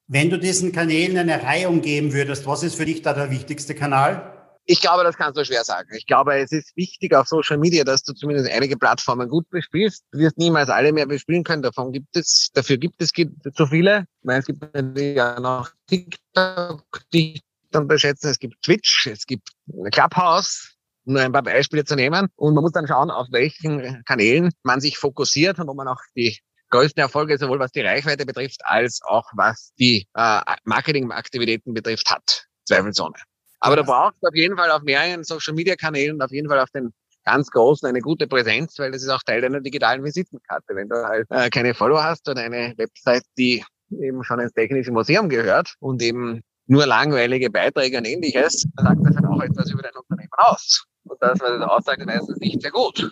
Wenn 0.07 0.30
du 0.30 0.38
diesen 0.38 0.71
Kanälen 0.71 1.18
eine 1.18 1.44
Reihung 1.44 1.81
geben 1.81 2.13
würdest, 2.13 2.48
was 2.48 2.63
ist 2.63 2.75
für 2.75 2.86
dich 2.86 3.01
da 3.01 3.13
der 3.13 3.30
wichtigste 3.30 3.75
Kanal? 3.75 4.32
Ich 4.65 4.80
glaube, 4.80 5.04
das 5.04 5.18
kannst 5.18 5.38
du 5.38 5.44
schwer 5.44 5.63
sagen. 5.65 5.89
Ich 5.94 6.06
glaube, 6.06 6.36
es 6.38 6.54
ist 6.54 6.75
wichtig 6.77 7.13
auf 7.13 7.27
Social 7.27 7.57
Media, 7.57 7.83
dass 7.83 8.04
du 8.04 8.13
zumindest 8.13 8.50
einige 8.50 8.77
Plattformen 8.77 9.27
gut 9.27 9.50
bespielst. 9.50 10.06
Du 10.12 10.19
wirst 10.19 10.38
niemals 10.38 10.69
alle 10.69 10.94
mehr 10.94 11.06
bespielen 11.06 11.44
können. 11.44 11.62
Davon 11.62 11.92
gibt 11.92 12.15
es, 12.15 12.50
dafür 12.54 12.77
gibt 12.77 13.01
es 13.01 13.12
zu 13.12 13.68
viele. 13.68 14.06
Meine, 14.21 14.39
es 14.39 14.45
gibt 14.45 14.61
natürlich 14.61 15.18
ja 15.18 15.38
noch 15.40 15.71
TikTok, 15.88 16.83
die 17.11 17.33
ich 17.33 17.44
unterschätzen. 17.76 18.30
Es 18.30 18.40
gibt 18.40 18.61
Twitch, 18.64 19.07
es 19.07 19.26
gibt 19.26 19.49
Clubhouse, 19.92 20.76
um 21.06 21.14
nur 21.14 21.23
ein 21.23 21.33
paar 21.33 21.44
Beispiele 21.44 21.83
zu 21.83 21.95
nehmen. 21.95 22.30
Und 22.38 22.54
man 22.54 22.64
muss 22.64 22.71
dann 22.71 22.88
schauen, 22.88 23.11
auf 23.11 23.28
welchen 23.31 24.04
Kanälen 24.06 24.52
man 24.64 24.80
sich 24.80 24.97
fokussiert 24.97 25.59
und 25.59 25.68
wo 25.68 25.73
man 25.73 25.90
auch 25.90 25.99
die 26.16 26.40
größten 26.69 27.02
Erfolge 27.02 27.38
sowohl 27.38 27.59
was 27.59 27.71
die 27.71 27.81
Reichweite 27.81 28.26
betrifft, 28.26 28.61
als 28.64 29.02
auch 29.04 29.30
was 29.35 29.73
die 29.78 30.07
äh, 30.16 30.42
Marketingaktivitäten 30.64 31.73
betrifft 31.73 32.09
hat. 32.09 32.47
Zweifelsohne. 32.66 33.16
Aber 33.64 33.78
du 33.78 33.84
brauchst 33.86 34.22
auf 34.22 34.36
jeden 34.36 34.58
Fall 34.58 34.70
auf 34.72 34.82
mehreren 34.82 35.24
Social 35.24 35.54
Media 35.54 35.76
Kanälen, 35.76 36.22
auf 36.22 36.32
jeden 36.32 36.50
Fall 36.50 36.60
auf 36.60 36.70
den 36.72 36.92
ganz 37.24 37.50
großen 37.50 37.88
eine 37.88 38.02
gute 38.02 38.28
Präsenz, 38.28 38.78
weil 38.78 38.92
das 38.92 39.04
ist 39.04 39.10
auch 39.10 39.24
Teil 39.24 39.40
deiner 39.40 39.62
digitalen 39.62 40.04
Visitenkarte. 40.04 40.76
Wenn 40.76 40.90
du 40.90 40.96
halt 40.96 41.28
äh, 41.30 41.50
keine 41.50 41.74
Follower 41.74 42.04
hast 42.04 42.28
oder 42.28 42.42
eine 42.42 42.74
Website, 42.76 43.24
die 43.38 43.64
eben 43.90 44.22
schon 44.26 44.42
ins 44.42 44.52
Technische 44.52 44.92
Museum 44.92 45.30
gehört 45.30 45.76
und 45.80 46.02
eben 46.02 46.42
nur 46.68 46.86
langweilige 46.86 47.50
Beiträge 47.50 47.98
und 48.00 48.06
ähnliches, 48.06 48.66
dann 48.76 48.86
sagt 48.86 49.06
das 49.06 49.16
halt 49.16 49.26
auch 49.28 49.42
etwas 49.42 49.72
über 49.72 49.82
dein 49.82 49.96
Unternehmen 49.96 50.32
aus. 50.34 50.84
Und 51.06 51.22
das, 51.22 51.40
was 51.40 51.52
es 51.52 51.62
aussagt, 51.62 52.00
ist 52.02 52.08
meistens 52.08 52.40
nicht 52.40 52.62
sehr 52.62 52.72
gut. 52.72 53.10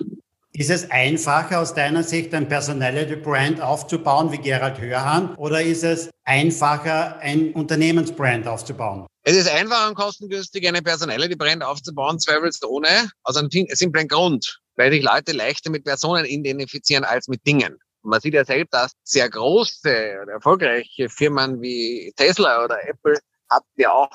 Ist 0.51 0.69
es 0.69 0.91
einfacher 0.91 1.61
aus 1.61 1.73
deiner 1.73 2.03
Sicht 2.03 2.33
ein 2.33 2.49
Personality 2.49 3.15
Brand 3.15 3.61
aufzubauen 3.61 4.33
wie 4.33 4.37
Gerald 4.37 4.81
Hörhan 4.81 5.33
oder 5.35 5.61
ist 5.61 5.85
es 5.85 6.09
einfacher 6.25 7.19
ein 7.19 7.53
Unternehmensbrand 7.53 8.47
aufzubauen? 8.47 9.07
Es 9.23 9.37
ist 9.37 9.47
einfacher 9.47 9.87
und 9.87 9.95
kostengünstig, 9.95 10.67
eine 10.67 10.81
Personality 10.81 11.35
Brand 11.35 11.63
aufzubauen, 11.63 12.19
zweifelsohne, 12.19 13.11
aus 13.23 13.37
einem 13.37 13.49
simplen 13.51 14.07
Grund, 14.07 14.59
weil 14.75 14.91
sich 14.91 15.03
Leute 15.03 15.31
leichter 15.33 15.69
mit 15.69 15.83
Personen 15.83 16.25
identifizieren 16.25 17.03
als 17.03 17.27
mit 17.27 17.45
Dingen. 17.45 17.77
Man 18.01 18.19
sieht 18.19 18.33
ja 18.33 18.43
selbst, 18.43 18.73
dass 18.73 18.93
sehr 19.03 19.29
große 19.29 20.19
oder 20.23 20.31
erfolgreiche 20.33 21.07
Firmen 21.07 21.61
wie 21.61 22.11
Tesla 22.15 22.63
oder 22.65 22.77
Apple 22.87 23.19
hat 23.47 23.63
ja 23.75 23.91
auch 23.91 24.09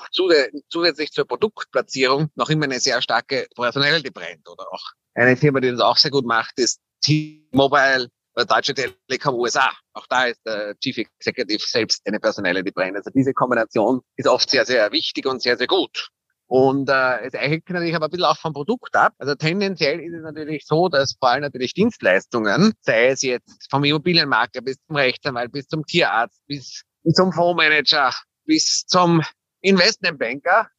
zusätzlich 0.69 1.11
zur 1.11 1.25
Produktplatzierung 1.25 2.29
noch 2.35 2.49
immer 2.49 2.65
eine 2.65 2.81
sehr 2.81 3.01
starke 3.01 3.47
Personality 3.55 4.11
Brand 4.11 4.47
oder 4.49 4.65
auch 4.73 4.83
eine 5.13 5.37
Firma, 5.37 5.61
die 5.61 5.71
das 5.71 5.79
auch 5.79 5.97
sehr 5.97 6.11
gut 6.11 6.25
macht, 6.25 6.59
ist 6.59 6.81
T-Mobile, 7.01 8.09
Deutsche 8.45 8.73
Telekom 8.73 9.35
USA. 9.35 9.71
Auch 9.93 10.05
da 10.07 10.25
ist 10.25 10.39
der 10.45 10.75
Chief 10.79 10.97
Executive 10.97 11.63
selbst 11.65 12.01
eine 12.05 12.19
Personality 12.19 12.71
Brand. 12.71 12.95
Also 12.95 13.09
diese 13.09 13.33
Kombination 13.33 14.01
ist 14.15 14.27
oft 14.27 14.49
sehr, 14.49 14.65
sehr 14.65 14.91
wichtig 14.91 15.25
und 15.25 15.41
sehr, 15.41 15.57
sehr 15.57 15.67
gut. 15.67 16.09
Und 16.47 16.89
äh, 16.89 17.25
es 17.25 17.33
hängt 17.33 17.69
natürlich 17.69 17.95
aber 17.95 18.05
ein 18.05 18.11
bisschen 18.11 18.25
auch 18.25 18.37
vom 18.37 18.53
Produkt 18.53 18.95
ab. 18.95 19.13
Also 19.17 19.35
tendenziell 19.35 19.99
ist 19.99 20.13
es 20.13 20.21
natürlich 20.21 20.65
so, 20.65 20.87
dass 20.87 21.15
vor 21.19 21.29
allem 21.29 21.41
natürlich 21.41 21.73
Dienstleistungen, 21.73 22.73
sei 22.81 23.07
es 23.07 23.21
jetzt 23.21 23.67
vom 23.69 23.83
Immobilienmakler 23.83 24.61
bis 24.61 24.77
zum 24.87 24.95
Rechtsanwalt, 24.95 25.51
bis 25.51 25.67
zum 25.67 25.85
Tierarzt, 25.85 26.39
bis 26.47 26.83
zum 27.13 27.33
Fondsmanager, 27.33 28.13
bis 28.45 28.85
zum 28.85 29.21
Investmentbanker, 29.59 30.69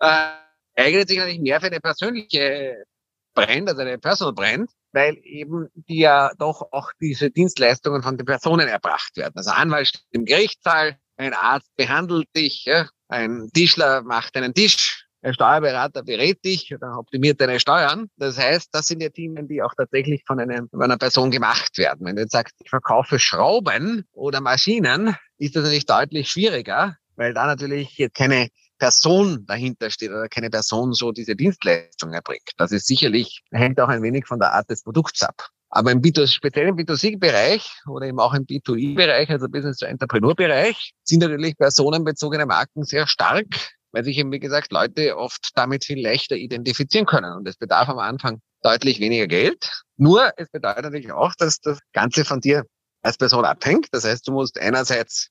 äh, 0.00 0.32
eignet 0.76 1.08
sich 1.08 1.16
natürlich 1.16 1.40
mehr 1.40 1.60
für 1.60 1.68
eine 1.68 1.80
persönliche 1.80 2.84
Brand, 3.34 3.68
also 3.68 3.80
eine 3.80 3.98
Personal 3.98 4.34
Brand, 4.34 4.70
weil 4.94 5.18
eben 5.24 5.68
die 5.74 5.98
ja 6.00 6.30
doch 6.38 6.62
auch 6.70 6.92
diese 7.00 7.30
Dienstleistungen 7.30 8.02
von 8.02 8.16
den 8.16 8.24
Personen 8.24 8.68
erbracht 8.68 9.16
werden. 9.16 9.34
Also 9.36 9.50
Anwalt 9.50 9.88
steht 9.88 10.04
im 10.10 10.24
Gerichtssaal, 10.24 10.96
ein 11.16 11.34
Arzt 11.34 11.70
behandelt 11.76 12.28
dich, 12.34 12.64
ja, 12.64 12.88
ein 13.08 13.50
Tischler 13.52 14.02
macht 14.02 14.36
einen 14.36 14.54
Tisch, 14.54 15.06
ein 15.22 15.34
Steuerberater 15.34 16.02
berät 16.02 16.44
dich 16.44 16.72
oder 16.74 16.98
optimiert 16.98 17.40
deine 17.40 17.58
Steuern. 17.58 18.08
Das 18.16 18.38
heißt, 18.38 18.68
das 18.72 18.86
sind 18.86 19.02
ja 19.02 19.08
Themen, 19.08 19.48
die 19.48 19.62
auch 19.62 19.74
tatsächlich 19.76 20.22
von, 20.26 20.38
einem, 20.38 20.68
von 20.68 20.82
einer 20.82 20.98
Person 20.98 21.30
gemacht 21.30 21.76
werden. 21.78 22.06
Wenn 22.06 22.16
du 22.16 22.22
jetzt 22.22 22.32
sagst, 22.32 22.54
ich 22.62 22.70
verkaufe 22.70 23.18
Schrauben 23.18 24.04
oder 24.12 24.40
Maschinen, 24.40 25.16
ist 25.38 25.56
das 25.56 25.64
natürlich 25.64 25.86
deutlich 25.86 26.28
schwieriger, 26.28 26.96
weil 27.16 27.34
da 27.34 27.46
natürlich 27.46 27.96
jetzt 27.96 28.14
keine 28.14 28.48
Person 28.84 29.46
dahinter 29.46 29.88
steht 29.88 30.10
oder 30.10 30.28
keine 30.28 30.50
Person 30.50 30.92
so 30.92 31.10
diese 31.10 31.34
Dienstleistung 31.34 32.12
erbringt. 32.12 32.50
Das 32.58 32.70
ist 32.70 32.86
sicherlich, 32.86 33.42
hängt 33.50 33.80
auch 33.80 33.88
ein 33.88 34.02
wenig 34.02 34.26
von 34.26 34.38
der 34.38 34.52
Art 34.52 34.68
des 34.68 34.82
Produkts 34.82 35.22
ab. 35.22 35.48
Aber 35.70 35.90
im 35.90 36.02
B2, 36.02 36.26
speziell 36.26 36.68
im 36.68 36.76
B2C-Bereich 36.76 37.66
oder 37.88 38.06
eben 38.06 38.20
auch 38.20 38.34
im 38.34 38.44
B2E-Bereich, 38.44 39.30
also 39.30 39.48
Business-to-Entrepreneur-Bereich, 39.48 40.92
sind 41.02 41.20
natürlich 41.20 41.56
personenbezogene 41.56 42.44
Marken 42.44 42.84
sehr 42.84 43.06
stark 43.06 43.46
weil 43.94 44.02
sich 44.02 44.18
eben, 44.18 44.32
wie 44.32 44.40
gesagt, 44.40 44.72
Leute 44.72 45.16
oft 45.16 45.52
damit 45.54 45.84
viel 45.84 46.02
leichter 46.02 46.34
identifizieren 46.34 47.06
können. 47.06 47.32
Und 47.32 47.46
es 47.46 47.56
bedarf 47.56 47.88
am 47.88 48.00
Anfang 48.00 48.40
deutlich 48.60 48.98
weniger 48.98 49.28
Geld. 49.28 49.70
Nur 49.96 50.32
es 50.36 50.50
bedeutet 50.50 50.82
natürlich 50.82 51.12
auch, 51.12 51.32
dass 51.38 51.60
das 51.60 51.78
Ganze 51.92 52.24
von 52.24 52.40
dir 52.40 52.64
als 53.02 53.18
Person 53.18 53.44
abhängt. 53.44 53.86
Das 53.92 54.04
heißt, 54.04 54.26
du 54.26 54.32
musst 54.32 54.58
einerseits 54.58 55.28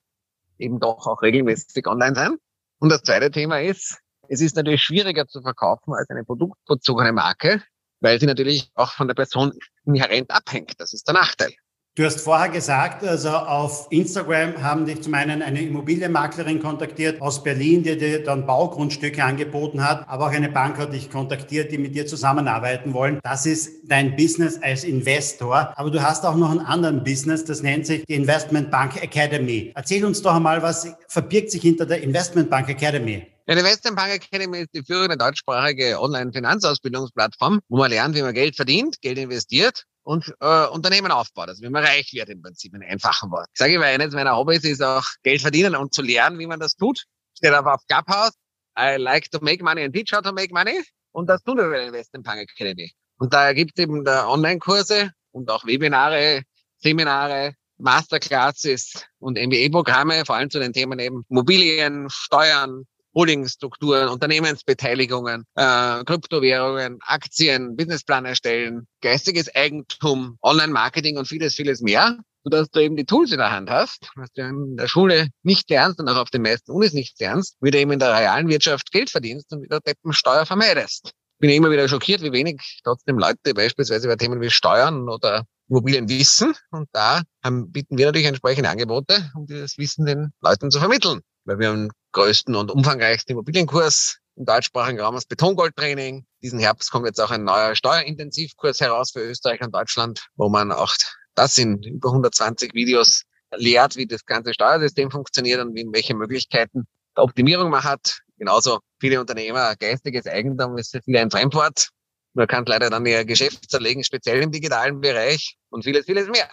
eben 0.58 0.80
doch 0.80 1.06
auch 1.06 1.20
regelmäßig 1.20 1.86
online 1.86 2.14
sein. 2.14 2.38
Und 2.84 2.90
das 2.90 3.00
zweite 3.00 3.30
Thema 3.30 3.62
ist, 3.62 3.96
es 4.28 4.42
ist 4.42 4.56
natürlich 4.56 4.82
schwieriger 4.82 5.26
zu 5.26 5.40
verkaufen 5.40 5.94
als 5.94 6.10
eine 6.10 6.22
produktbezogene 6.22 7.12
Marke, 7.12 7.62
weil 8.00 8.20
sie 8.20 8.26
natürlich 8.26 8.70
auch 8.74 8.92
von 8.92 9.08
der 9.08 9.14
Person 9.14 9.58
inhärent 9.86 10.30
abhängt. 10.30 10.78
Das 10.78 10.92
ist 10.92 11.08
der 11.08 11.14
Nachteil. 11.14 11.54
Du 11.96 12.04
hast 12.04 12.22
vorher 12.22 12.48
gesagt, 12.48 13.04
also 13.04 13.28
auf 13.28 13.86
Instagram 13.90 14.60
haben 14.60 14.84
dich 14.84 15.00
zum 15.02 15.14
einen 15.14 15.42
eine 15.42 15.62
Immobilienmaklerin 15.62 16.60
kontaktiert 16.60 17.22
aus 17.22 17.44
Berlin, 17.44 17.84
die 17.84 17.96
dir 17.96 18.24
dann 18.24 18.46
Baugrundstücke 18.46 19.22
angeboten 19.22 19.80
hat, 19.80 20.04
aber 20.08 20.26
auch 20.26 20.32
eine 20.32 20.48
Bank 20.48 20.76
hat 20.78 20.92
dich 20.92 21.08
kontaktiert, 21.08 21.70
die 21.70 21.78
mit 21.78 21.94
dir 21.94 22.04
zusammenarbeiten 22.04 22.94
wollen. 22.94 23.20
Das 23.22 23.46
ist 23.46 23.70
dein 23.84 24.16
Business 24.16 24.60
als 24.60 24.82
Investor, 24.82 25.72
aber 25.76 25.92
du 25.92 26.02
hast 26.02 26.26
auch 26.26 26.34
noch 26.34 26.50
einen 26.50 26.66
anderen 26.66 27.04
Business, 27.04 27.44
das 27.44 27.62
nennt 27.62 27.86
sich 27.86 28.04
die 28.06 28.14
Investment 28.14 28.72
Bank 28.72 29.00
Academy. 29.00 29.70
Erzähl 29.76 30.04
uns 30.04 30.20
doch 30.20 30.34
einmal, 30.34 30.60
was 30.62 30.88
verbirgt 31.06 31.52
sich 31.52 31.62
hinter 31.62 31.86
der 31.86 32.02
Investment 32.02 32.50
Bank 32.50 32.68
Academy? 32.68 33.24
Die 33.46 33.52
Investment 33.52 33.94
Bank 33.94 34.14
Academy 34.14 34.62
ist 34.62 34.70
die 34.74 34.82
führende 34.82 35.16
deutschsprachige 35.16 36.00
Online-Finanzausbildungsplattform, 36.00 37.60
wo 37.68 37.76
man 37.76 37.90
lernt, 37.90 38.16
wie 38.16 38.22
man 38.22 38.34
Geld 38.34 38.56
verdient, 38.56 39.00
Geld 39.00 39.18
investiert 39.18 39.84
und 40.04 40.32
äh, 40.40 40.66
Unternehmen 40.66 41.10
aufbaut, 41.10 41.48
also 41.48 41.62
wie 41.62 41.70
man 41.70 41.84
reich 41.84 42.12
wird 42.12 42.28
im 42.28 42.42
Prinzip 42.42 42.74
in 42.74 42.82
einfachen 42.82 43.30
Worten. 43.30 43.50
Ich 43.52 43.58
sage 43.58 43.74
immer, 43.74 43.86
eines 43.86 44.14
meiner 44.14 44.36
Hobbys 44.36 44.64
ist 44.64 44.82
auch 44.82 45.04
Geld 45.22 45.40
verdienen 45.40 45.74
und 45.74 45.92
zu 45.92 46.02
lernen, 46.02 46.38
wie 46.38 46.46
man 46.46 46.60
das 46.60 46.76
tut. 46.76 47.04
Steht 47.36 47.52
aber 47.52 47.74
auf 47.74 47.80
Clubhouse. 47.88 48.32
I 48.78 48.96
like 48.96 49.30
to 49.30 49.38
make 49.40 49.62
money 49.62 49.82
and 49.82 49.94
teach 49.94 50.12
how 50.12 50.20
to 50.20 50.32
make 50.32 50.52
money. 50.52 50.82
Und 51.12 51.28
das 51.28 51.42
tun 51.42 51.58
wir 51.58 51.70
bei 51.70 51.86
Investment 51.86 52.24
Bank 52.24 52.40
Academy. 52.40 52.92
Und 53.18 53.32
da 53.32 53.52
gibt 53.52 53.72
es 53.78 53.82
eben 53.82 54.06
Online-Kurse 54.06 55.10
und 55.32 55.50
auch 55.50 55.64
Webinare, 55.64 56.42
Seminare, 56.78 57.54
Masterclasses 57.78 59.04
und 59.18 59.38
MBA-Programme, 59.38 60.24
vor 60.24 60.36
allem 60.36 60.50
zu 60.50 60.58
den 60.58 60.72
Themen 60.72 60.98
eben 60.98 61.24
Immobilien, 61.28 62.08
Steuern, 62.10 62.84
Holdingstrukturen, 63.14 64.08
Unternehmensbeteiligungen, 64.08 65.44
äh, 65.54 66.04
Kryptowährungen, 66.04 66.98
Aktien, 67.00 67.76
Businessplan 67.76 68.24
erstellen, 68.24 68.86
geistiges 69.00 69.54
Eigentum, 69.54 70.38
Online-Marketing 70.42 71.16
und 71.16 71.26
vieles, 71.26 71.54
vieles 71.54 71.80
mehr, 71.80 72.18
sodass 72.42 72.70
du 72.70 72.80
eben 72.80 72.96
die 72.96 73.06
Tools 73.06 73.32
in 73.32 73.38
der 73.38 73.50
Hand 73.50 73.70
hast, 73.70 74.10
was 74.16 74.30
du 74.32 74.42
in 74.42 74.76
der 74.76 74.88
Schule 74.88 75.28
nicht 75.42 75.70
lernst 75.70 76.00
und 76.00 76.08
auch 76.08 76.16
auf 76.16 76.30
den 76.30 76.42
meisten 76.42 76.70
Unis 76.72 76.92
nicht 76.92 77.18
lernst, 77.20 77.56
wie 77.60 77.70
du 77.70 77.78
eben 77.78 77.92
in 77.92 77.98
der 77.98 78.12
realen 78.12 78.48
Wirtschaft 78.48 78.90
Geld 78.92 79.10
verdienst 79.10 79.52
und 79.52 79.62
wieder 79.62 79.80
Deppensteuer 79.80 80.44
vermeidest. 80.44 81.12
Bin 81.38 81.50
immer 81.50 81.70
wieder 81.70 81.88
schockiert, 81.88 82.22
wie 82.22 82.32
wenig 82.32 82.80
trotzdem 82.84 83.18
Leute 83.18 83.54
beispielsweise 83.54 84.06
über 84.06 84.16
Themen 84.16 84.40
wie 84.40 84.50
Steuern 84.50 85.08
oder 85.08 85.44
Immobilien 85.68 86.08
wissen. 86.08 86.54
Und 86.70 86.88
da 86.92 87.22
haben, 87.42 87.72
bieten 87.72 87.98
wir 87.98 88.06
natürlich 88.06 88.26
entsprechende 88.26 88.68
Angebote, 88.68 89.30
um 89.34 89.46
dieses 89.46 89.78
Wissen 89.78 90.06
den 90.06 90.32
Leuten 90.40 90.70
zu 90.70 90.78
vermitteln. 90.78 91.20
Weil 91.44 91.58
wir 91.58 91.68
haben 91.68 91.90
größten 92.12 92.54
und 92.54 92.70
umfangreichsten 92.70 93.32
Immobilienkurs 93.32 94.18
im 94.36 94.46
deutschsprachigen 94.46 95.00
Raum 95.00 95.14
das 95.14 95.26
Betongoldtraining. 95.26 96.26
Diesen 96.42 96.58
Herbst 96.58 96.90
kommt 96.90 97.06
jetzt 97.06 97.20
auch 97.20 97.30
ein 97.30 97.44
neuer 97.44 97.74
Steuerintensivkurs 97.74 98.80
heraus 98.80 99.12
für 99.12 99.20
Österreich 99.20 99.60
und 99.60 99.74
Deutschland, 99.74 100.26
wo 100.36 100.48
man 100.48 100.72
auch 100.72 100.94
das 101.34 101.58
in 101.58 101.82
über 101.82 102.10
120 102.10 102.74
Videos 102.74 103.22
lehrt, 103.56 103.96
wie 103.96 104.06
das 104.06 104.24
ganze 104.24 104.54
Steuersystem 104.54 105.10
funktioniert 105.10 105.60
und 105.60 105.74
wie, 105.74 105.86
welche 105.92 106.14
Möglichkeiten 106.14 106.86
der 107.16 107.24
Optimierung 107.24 107.70
man 107.70 107.84
hat. 107.84 108.20
Genauso 108.38 108.80
viele 109.00 109.20
Unternehmer, 109.20 109.76
geistiges 109.76 110.26
Eigentum 110.26 110.76
ist 110.78 110.90
für 110.90 111.02
viele 111.02 111.20
ein 111.20 111.30
Fremdwort. 111.30 111.88
Man 112.32 112.48
kann 112.48 112.64
leider 112.66 112.90
dann 112.90 113.06
ihr 113.06 113.24
Geschäft 113.24 113.70
zerlegen, 113.70 114.02
speziell 114.02 114.42
im 114.42 114.50
digitalen 114.50 115.00
Bereich 115.00 115.56
und 115.70 115.84
vieles, 115.84 116.06
vieles 116.06 116.28
mehr. 116.28 116.48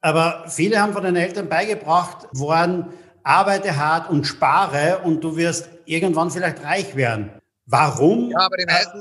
Aber 0.00 0.44
viele 0.48 0.80
haben 0.80 0.92
von 0.92 1.02
den 1.02 1.16
Eltern 1.16 1.48
beigebracht 1.48 2.28
worden, 2.32 2.92
arbeite 3.26 3.76
hart 3.76 4.08
und 4.08 4.24
spare 4.24 5.00
und 5.02 5.22
du 5.22 5.36
wirst 5.36 5.68
irgendwann 5.84 6.30
vielleicht 6.30 6.62
reich 6.62 6.94
werden. 6.94 7.30
Warum? 7.66 8.30
Ja, 8.30 8.38
aber 8.38 8.56
die 8.56 8.66
meisten, 8.66 9.00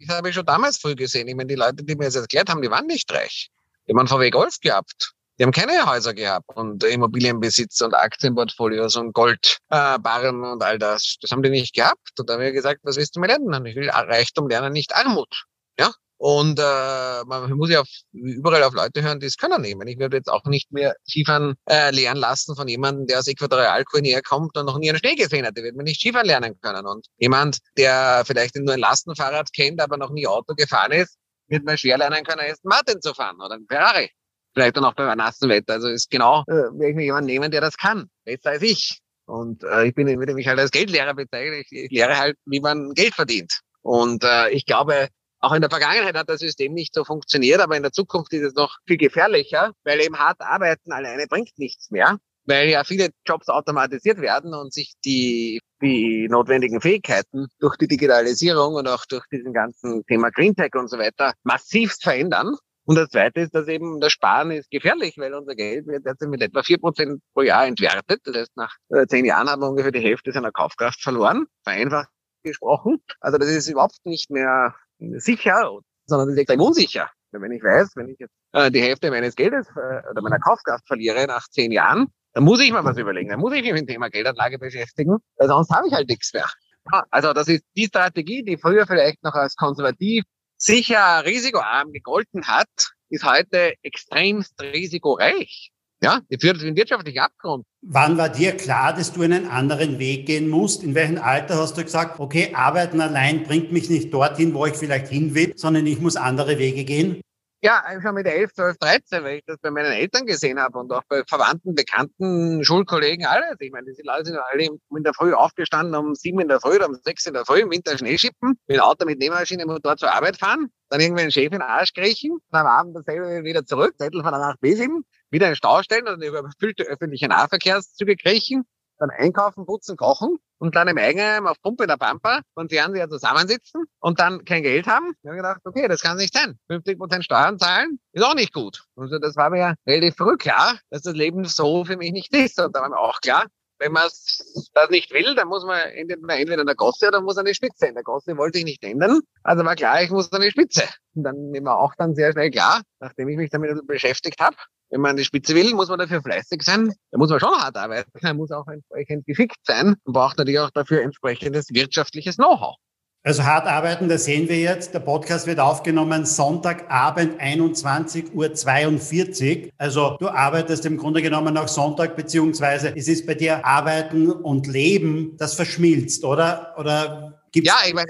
das 0.00 0.16
habe 0.16 0.28
ich 0.28 0.34
schon 0.34 0.46
damals 0.46 0.78
früh 0.78 0.94
gesehen. 0.94 1.26
Ich 1.26 1.34
meine, 1.34 1.48
die 1.48 1.56
Leute, 1.56 1.82
die 1.82 1.96
mir 1.96 2.04
das 2.04 2.14
erklärt 2.14 2.48
haben, 2.48 2.62
die 2.62 2.70
waren 2.70 2.86
nicht 2.86 3.12
reich. 3.12 3.50
Die 3.88 3.94
haben 3.94 4.06
VW 4.06 4.30
Golf 4.30 4.60
gehabt. 4.60 5.12
Die 5.38 5.42
haben 5.42 5.50
keine 5.50 5.84
Häuser 5.84 6.14
gehabt 6.14 6.48
und 6.54 6.84
Immobilienbesitz 6.84 7.80
und 7.80 7.92
Aktienportfolios 7.92 8.94
und 8.94 9.12
Goldbarren 9.12 10.44
äh, 10.44 10.52
und 10.52 10.62
all 10.62 10.78
das. 10.78 11.16
Das 11.20 11.32
haben 11.32 11.42
die 11.42 11.50
nicht 11.50 11.74
gehabt. 11.74 12.12
Und 12.20 12.30
da 12.30 12.34
habe 12.34 12.46
ich 12.46 12.54
gesagt, 12.54 12.80
was 12.84 12.96
willst 12.96 13.16
du 13.16 13.20
mir 13.20 13.26
lernen? 13.26 13.66
Ich 13.66 13.74
will 13.74 13.90
Reichtum 13.90 14.48
lernen, 14.48 14.72
nicht 14.72 14.94
Armut. 14.94 15.46
Ja? 15.80 15.90
Und 16.24 16.58
äh, 16.58 17.22
man 17.26 17.52
muss 17.52 17.68
ja 17.68 17.82
auf, 17.82 17.88
überall 18.12 18.62
auf 18.62 18.72
Leute 18.72 19.02
hören, 19.02 19.20
die 19.20 19.26
es 19.26 19.36
können 19.36 19.60
nehmen. 19.60 19.86
Ich 19.86 19.98
würde 19.98 20.16
jetzt 20.16 20.30
auch 20.30 20.46
nicht 20.46 20.72
mehr 20.72 20.96
Skifahren 21.06 21.52
äh, 21.68 21.90
lernen 21.90 22.18
lassen 22.18 22.56
von 22.56 22.66
jemandem, 22.66 23.06
der 23.06 23.18
aus 23.18 23.28
Äquatorialguinea 23.28 24.22
kommt 24.22 24.56
und 24.56 24.64
noch 24.64 24.78
nie 24.78 24.88
einen 24.88 24.98
Schnee 24.98 25.16
gesehen 25.16 25.44
hat. 25.44 25.54
Der 25.54 25.64
wird 25.64 25.76
mir 25.76 25.82
nicht 25.82 26.00
Skifahren 26.00 26.26
lernen 26.26 26.58
können. 26.62 26.86
Und 26.86 27.08
jemand, 27.18 27.58
der 27.76 28.22
vielleicht 28.26 28.56
nur 28.56 28.72
ein 28.72 28.80
Lastenfahrrad 28.80 29.52
kennt, 29.52 29.82
aber 29.82 29.98
noch 29.98 30.08
nie 30.12 30.26
Auto 30.26 30.54
gefahren 30.54 30.92
ist, 30.92 31.18
wird 31.48 31.66
mir 31.66 31.76
schwer 31.76 31.98
lernen 31.98 32.24
können, 32.24 32.40
erst 32.40 32.64
Martin 32.64 33.02
zu 33.02 33.12
fahren 33.12 33.36
oder 33.42 33.56
ein 33.56 33.66
Ferrari. 33.68 34.08
Vielleicht 34.54 34.78
dann 34.78 34.86
auch 34.86 34.94
beim 34.94 35.18
nassen 35.18 35.50
Wetter. 35.50 35.74
Also 35.74 35.88
ist 35.88 36.10
genau, 36.10 36.42
äh, 36.46 36.52
werde 36.52 36.88
ich 36.88 36.96
mir 36.96 37.04
jemanden 37.04 37.26
nehmen, 37.26 37.50
der 37.50 37.60
das 37.60 37.76
kann. 37.76 38.08
Besser 38.24 38.48
als 38.48 38.62
ich. 38.62 38.98
Und 39.26 39.62
äh, 39.62 39.88
ich 39.88 39.94
bin, 39.94 40.06
würde 40.18 40.32
mich 40.32 40.48
halt 40.48 40.58
als 40.58 40.70
Geldlehrer 40.70 41.12
bezeichnen. 41.12 41.60
Ich, 41.60 41.70
ich 41.70 41.90
lehre 41.90 42.16
halt, 42.16 42.38
wie 42.46 42.60
man 42.60 42.94
Geld 42.94 43.14
verdient. 43.14 43.60
Und 43.82 44.24
äh, 44.24 44.48
ich 44.48 44.64
glaube, 44.64 45.08
auch 45.44 45.52
in 45.52 45.60
der 45.60 45.70
Vergangenheit 45.70 46.16
hat 46.16 46.28
das 46.28 46.40
System 46.40 46.72
nicht 46.72 46.94
so 46.94 47.04
funktioniert, 47.04 47.60
aber 47.60 47.76
in 47.76 47.82
der 47.82 47.92
Zukunft 47.92 48.32
ist 48.32 48.42
es 48.42 48.54
noch 48.54 48.78
viel 48.86 48.96
gefährlicher, 48.96 49.72
weil 49.84 50.00
eben 50.00 50.18
hart 50.18 50.40
arbeiten 50.40 50.92
alleine 50.92 51.26
bringt 51.28 51.58
nichts 51.58 51.90
mehr, 51.90 52.18
weil 52.46 52.68
ja 52.68 52.82
viele 52.82 53.10
Jobs 53.26 53.48
automatisiert 53.48 54.20
werden 54.20 54.54
und 54.54 54.72
sich 54.72 54.94
die, 55.04 55.60
die 55.82 56.28
notwendigen 56.28 56.80
Fähigkeiten 56.80 57.48
durch 57.60 57.76
die 57.76 57.88
Digitalisierung 57.88 58.74
und 58.74 58.88
auch 58.88 59.04
durch 59.06 59.24
diesen 59.30 59.52
ganzen 59.52 60.04
Thema 60.06 60.30
Green 60.30 60.56
Tech 60.56 60.74
und 60.74 60.88
so 60.88 60.98
weiter 60.98 61.34
massivst 61.42 62.02
verändern. 62.02 62.56
Und 62.86 62.96
das 62.96 63.08
Zweite 63.10 63.40
ist, 63.40 63.54
dass 63.54 63.66
eben 63.68 64.00
das 64.00 64.12
Sparen 64.12 64.50
ist 64.50 64.70
gefährlich, 64.70 65.16
weil 65.16 65.32
unser 65.32 65.54
Geld 65.54 65.86
wird 65.86 66.04
derzeit 66.04 66.28
mit 66.28 66.42
etwa 66.42 66.62
vier 66.62 66.78
Prozent 66.78 67.22
pro 67.32 67.42
Jahr 67.42 67.66
entwertet. 67.66 68.20
Das 68.24 68.36
heißt, 68.36 68.56
nach 68.56 68.76
äh, 68.90 69.06
zehn 69.06 69.24
Jahren 69.24 69.48
haben 69.48 69.62
wir 69.62 69.70
ungefähr 69.70 69.92
die 69.92 70.00
Hälfte 70.00 70.32
seiner 70.32 70.52
Kaufkraft 70.52 71.02
verloren, 71.02 71.46
vereinfacht 71.64 72.08
gesprochen. 72.42 73.02
Also 73.20 73.38
das 73.38 73.48
ist 73.48 73.68
überhaupt 73.68 74.04
nicht 74.04 74.30
mehr 74.30 74.74
sicher, 74.98 75.78
sondern 76.06 76.30
ist 76.30 76.38
extrem 76.38 76.60
unsicher. 76.60 77.10
Wenn 77.32 77.50
ich 77.50 77.62
weiß, 77.62 77.96
wenn 77.96 78.08
ich 78.08 78.18
jetzt 78.18 78.34
äh, 78.52 78.70
die 78.70 78.80
Hälfte 78.80 79.10
meines 79.10 79.34
Geldes 79.34 79.66
äh, 79.70 80.08
oder 80.08 80.22
meiner 80.22 80.38
Kaufkraft 80.38 80.86
verliere 80.86 81.26
nach 81.26 81.48
zehn 81.48 81.72
Jahren, 81.72 82.06
dann 82.32 82.44
muss 82.44 82.60
ich 82.60 82.70
mir 82.70 82.84
was 82.84 82.96
überlegen. 82.96 83.30
Dann 83.30 83.40
muss 83.40 83.52
ich 83.54 83.62
mich 83.62 83.72
mit 83.72 83.82
dem 83.82 83.86
Thema 83.88 84.08
Geldanlage 84.08 84.58
beschäftigen, 84.58 85.16
weil 85.36 85.48
sonst 85.48 85.70
habe 85.70 85.88
ich 85.88 85.94
halt 85.94 86.08
nichts 86.08 86.32
mehr. 86.32 86.48
Ja, 86.92 87.04
also 87.10 87.32
das 87.32 87.48
ist 87.48 87.64
die 87.76 87.86
Strategie, 87.86 88.44
die 88.44 88.56
früher 88.56 88.86
vielleicht 88.86 89.22
noch 89.24 89.34
als 89.34 89.56
konservativ 89.56 90.24
sicher 90.56 91.24
risikoarm 91.24 91.92
gegolten 91.92 92.46
hat, 92.46 92.68
ist 93.08 93.24
heute 93.24 93.74
extremst 93.82 94.60
risikoreich. 94.60 95.70
Ja, 96.04 96.20
die 96.30 96.36
führt 96.38 96.60
den 96.60 96.76
wirtschaftlichen 96.76 97.18
Abgrund. 97.18 97.64
Wann 97.80 98.18
war 98.18 98.28
dir 98.28 98.52
klar, 98.52 98.92
dass 98.94 99.12
du 99.14 99.22
einen 99.22 99.48
anderen 99.48 99.98
Weg 99.98 100.26
gehen 100.26 100.50
musst? 100.50 100.82
In 100.82 100.94
welchem 100.94 101.16
Alter 101.16 101.56
hast 101.56 101.78
du 101.78 101.82
gesagt, 101.82 102.20
okay, 102.20 102.50
arbeiten 102.52 103.00
allein 103.00 103.44
bringt 103.44 103.72
mich 103.72 103.88
nicht 103.88 104.12
dorthin, 104.12 104.52
wo 104.52 104.66
ich 104.66 104.74
vielleicht 104.74 105.08
hin 105.08 105.34
will, 105.34 105.54
sondern 105.56 105.86
ich 105.86 106.00
muss 106.00 106.16
andere 106.16 106.58
Wege 106.58 106.84
gehen? 106.84 107.22
Ja, 107.64 107.82
schon 108.02 108.14
mit 108.14 108.26
11, 108.26 108.52
12, 108.52 108.76
13, 108.76 109.24
weil 109.24 109.36
ich 109.38 109.44
das 109.46 109.56
bei 109.56 109.70
meinen 109.70 109.90
Eltern 109.92 110.26
gesehen 110.26 110.60
habe 110.60 110.78
und 110.78 110.92
auch 110.92 111.00
bei 111.08 111.22
Verwandten, 111.26 111.74
Bekannten, 111.74 112.62
Schulkollegen, 112.62 113.24
alles. 113.24 113.56
Ich 113.58 113.72
meine, 113.72 113.90
die 113.90 114.02
Leute 114.02 114.26
sind 114.26 114.36
alle 114.36 114.64
in 114.64 115.02
der 115.02 115.14
Früh 115.14 115.32
aufgestanden, 115.32 115.94
um 115.94 116.14
sieben 116.14 116.40
in 116.40 116.48
der 116.48 116.60
Früh 116.60 116.76
oder 116.76 116.90
um 116.90 116.94
sechs 116.94 117.24
in 117.24 117.32
der 117.32 117.46
Früh 117.46 117.60
im 117.60 117.70
Winter 117.70 117.96
Schnee 117.96 118.18
schippen, 118.18 118.58
mit 118.66 118.80
Auto 118.82 119.06
mit 119.06 119.18
Nähmaschine 119.18 119.64
dort 119.82 119.98
zur 119.98 120.12
Arbeit 120.12 120.36
fahren, 120.36 120.68
dann 120.90 121.00
irgendwie 121.00 121.22
einen 121.22 121.30
Chef 121.30 121.46
in 121.46 121.52
den 121.52 121.62
Arsch 121.62 121.94
kriechen, 121.94 122.36
dann 122.50 122.66
am 122.66 122.66
Abend 122.66 122.96
dasselbe 122.96 123.44
wieder 123.44 123.64
zurück, 123.64 123.94
Zettel 123.96 124.22
von 124.22 124.32
der 124.32 124.40
Nacht 124.40 124.60
bis 124.60 124.78
hin, 124.78 125.02
wieder 125.30 125.46
in 125.46 125.52
den 125.52 125.56
Stau 125.56 125.82
stellen 125.82 126.06
und 126.06 126.22
über 126.22 126.40
überfüllte 126.40 126.82
öffentliche 126.82 127.28
Nahverkehrszüge 127.28 128.16
kriechen, 128.16 128.64
dann 128.98 129.10
einkaufen, 129.10 129.66
putzen, 129.66 129.96
kochen 129.96 130.38
und 130.58 130.76
dann 130.76 130.88
im 130.88 130.98
Eigenheim 130.98 131.46
auf 131.46 131.60
Pumpe 131.62 131.84
in 131.84 131.88
der 131.88 131.96
Pampa 131.96 132.40
und 132.54 132.72
Fernseher 132.72 133.08
zusammensitzen 133.08 133.84
und 134.00 134.20
dann 134.20 134.44
kein 134.44 134.62
Geld 134.62 134.86
haben. 134.86 135.12
Ich 135.22 135.28
habe 135.28 135.36
gedacht, 135.36 135.60
okay, 135.64 135.88
das 135.88 136.00
kann 136.00 136.16
nicht 136.16 136.34
sein. 136.34 136.58
50 136.68 136.98
Prozent 136.98 137.24
Steuern 137.24 137.58
zahlen 137.58 137.98
ist 138.12 138.24
auch 138.24 138.34
nicht 138.34 138.52
gut. 138.52 138.84
Also 138.96 139.18
das 139.18 139.36
war 139.36 139.50
mir 139.50 139.74
relativ 139.86 140.16
früh 140.16 140.36
klar, 140.36 140.78
dass 140.90 141.02
das 141.02 141.14
Leben 141.14 141.44
so 141.44 141.84
für 141.84 141.96
mich 141.96 142.12
nicht 142.12 142.34
ist. 142.34 142.60
Und 142.60 142.74
da 142.74 142.80
war 142.80 142.88
mir 142.88 142.98
auch 142.98 143.20
klar, 143.20 143.46
wenn 143.78 143.92
man 143.92 144.04
das 144.04 144.90
nicht 144.90 145.12
will, 145.12 145.34
dann 145.34 145.48
muss 145.48 145.64
man 145.64 145.78
entweder, 145.78 146.20
entweder 146.34 146.60
in 146.60 146.66
der 146.66 146.76
Gosse 146.76 147.08
oder 147.08 147.20
muss 147.20 147.36
an 147.36 147.44
die 147.44 147.54
Spitze. 147.54 147.86
In 147.86 147.94
der 147.94 148.04
Gosse 148.04 148.36
wollte 148.36 148.58
ich 148.58 148.64
nicht 148.64 148.82
ändern. 148.84 149.20
Also 149.42 149.64
war 149.64 149.74
klar, 149.74 150.02
ich 150.02 150.10
muss 150.10 150.32
an 150.32 150.42
die 150.42 150.50
Spitze. 150.50 150.84
Und 151.14 151.24
dann 151.24 151.36
war 151.64 151.78
auch 151.78 151.94
dann 151.96 152.14
sehr 152.14 152.32
schnell 152.32 152.50
klar, 152.50 152.82
nachdem 153.00 153.28
ich 153.28 153.36
mich 153.36 153.50
damit 153.50 153.86
beschäftigt 153.86 154.40
habe, 154.40 154.56
wenn 154.94 155.00
man 155.00 155.10
an 155.10 155.16
die 155.16 155.24
Spitze 155.24 155.56
will, 155.56 155.74
muss 155.74 155.88
man 155.88 155.98
dafür 155.98 156.22
fleißig 156.22 156.62
sein. 156.62 156.92
Da 157.10 157.18
muss 157.18 157.28
man 157.28 157.40
schon 157.40 157.50
hart 157.50 157.76
arbeiten. 157.76 158.12
Man 158.22 158.36
muss 158.36 158.52
auch 158.52 158.68
entsprechend 158.68 159.26
geschickt 159.26 159.56
sein 159.64 159.96
und 160.04 160.12
braucht 160.12 160.38
natürlich 160.38 160.60
auch 160.60 160.70
dafür 160.70 161.02
entsprechendes 161.02 161.70
wirtschaftliches 161.70 162.36
Know-how. 162.36 162.76
Also 163.24 163.42
hart 163.42 163.66
arbeiten, 163.66 164.08
das 164.08 164.26
sehen 164.26 164.48
wir 164.48 164.60
jetzt. 164.60 164.94
Der 164.94 165.00
Podcast 165.00 165.48
wird 165.48 165.58
aufgenommen 165.58 166.24
Sonntagabend 166.26 167.40
21.42 167.40 169.64
Uhr. 169.64 169.70
Also 169.78 170.16
du 170.20 170.28
arbeitest 170.28 170.86
im 170.86 170.96
Grunde 170.96 171.22
genommen 171.22 171.58
auch 171.58 171.66
Sonntag, 171.66 172.14
beziehungsweise 172.14 172.92
es 172.94 173.08
ist 173.08 173.26
bei 173.26 173.34
dir 173.34 173.66
Arbeiten 173.66 174.30
und 174.30 174.68
Leben, 174.68 175.36
das 175.38 175.54
verschmilzt, 175.54 176.24
oder? 176.24 176.72
Oder 176.78 177.42
Gibt's 177.54 177.70
ja, 177.70 177.86
ich 177.86 177.94
meine, 177.94 178.08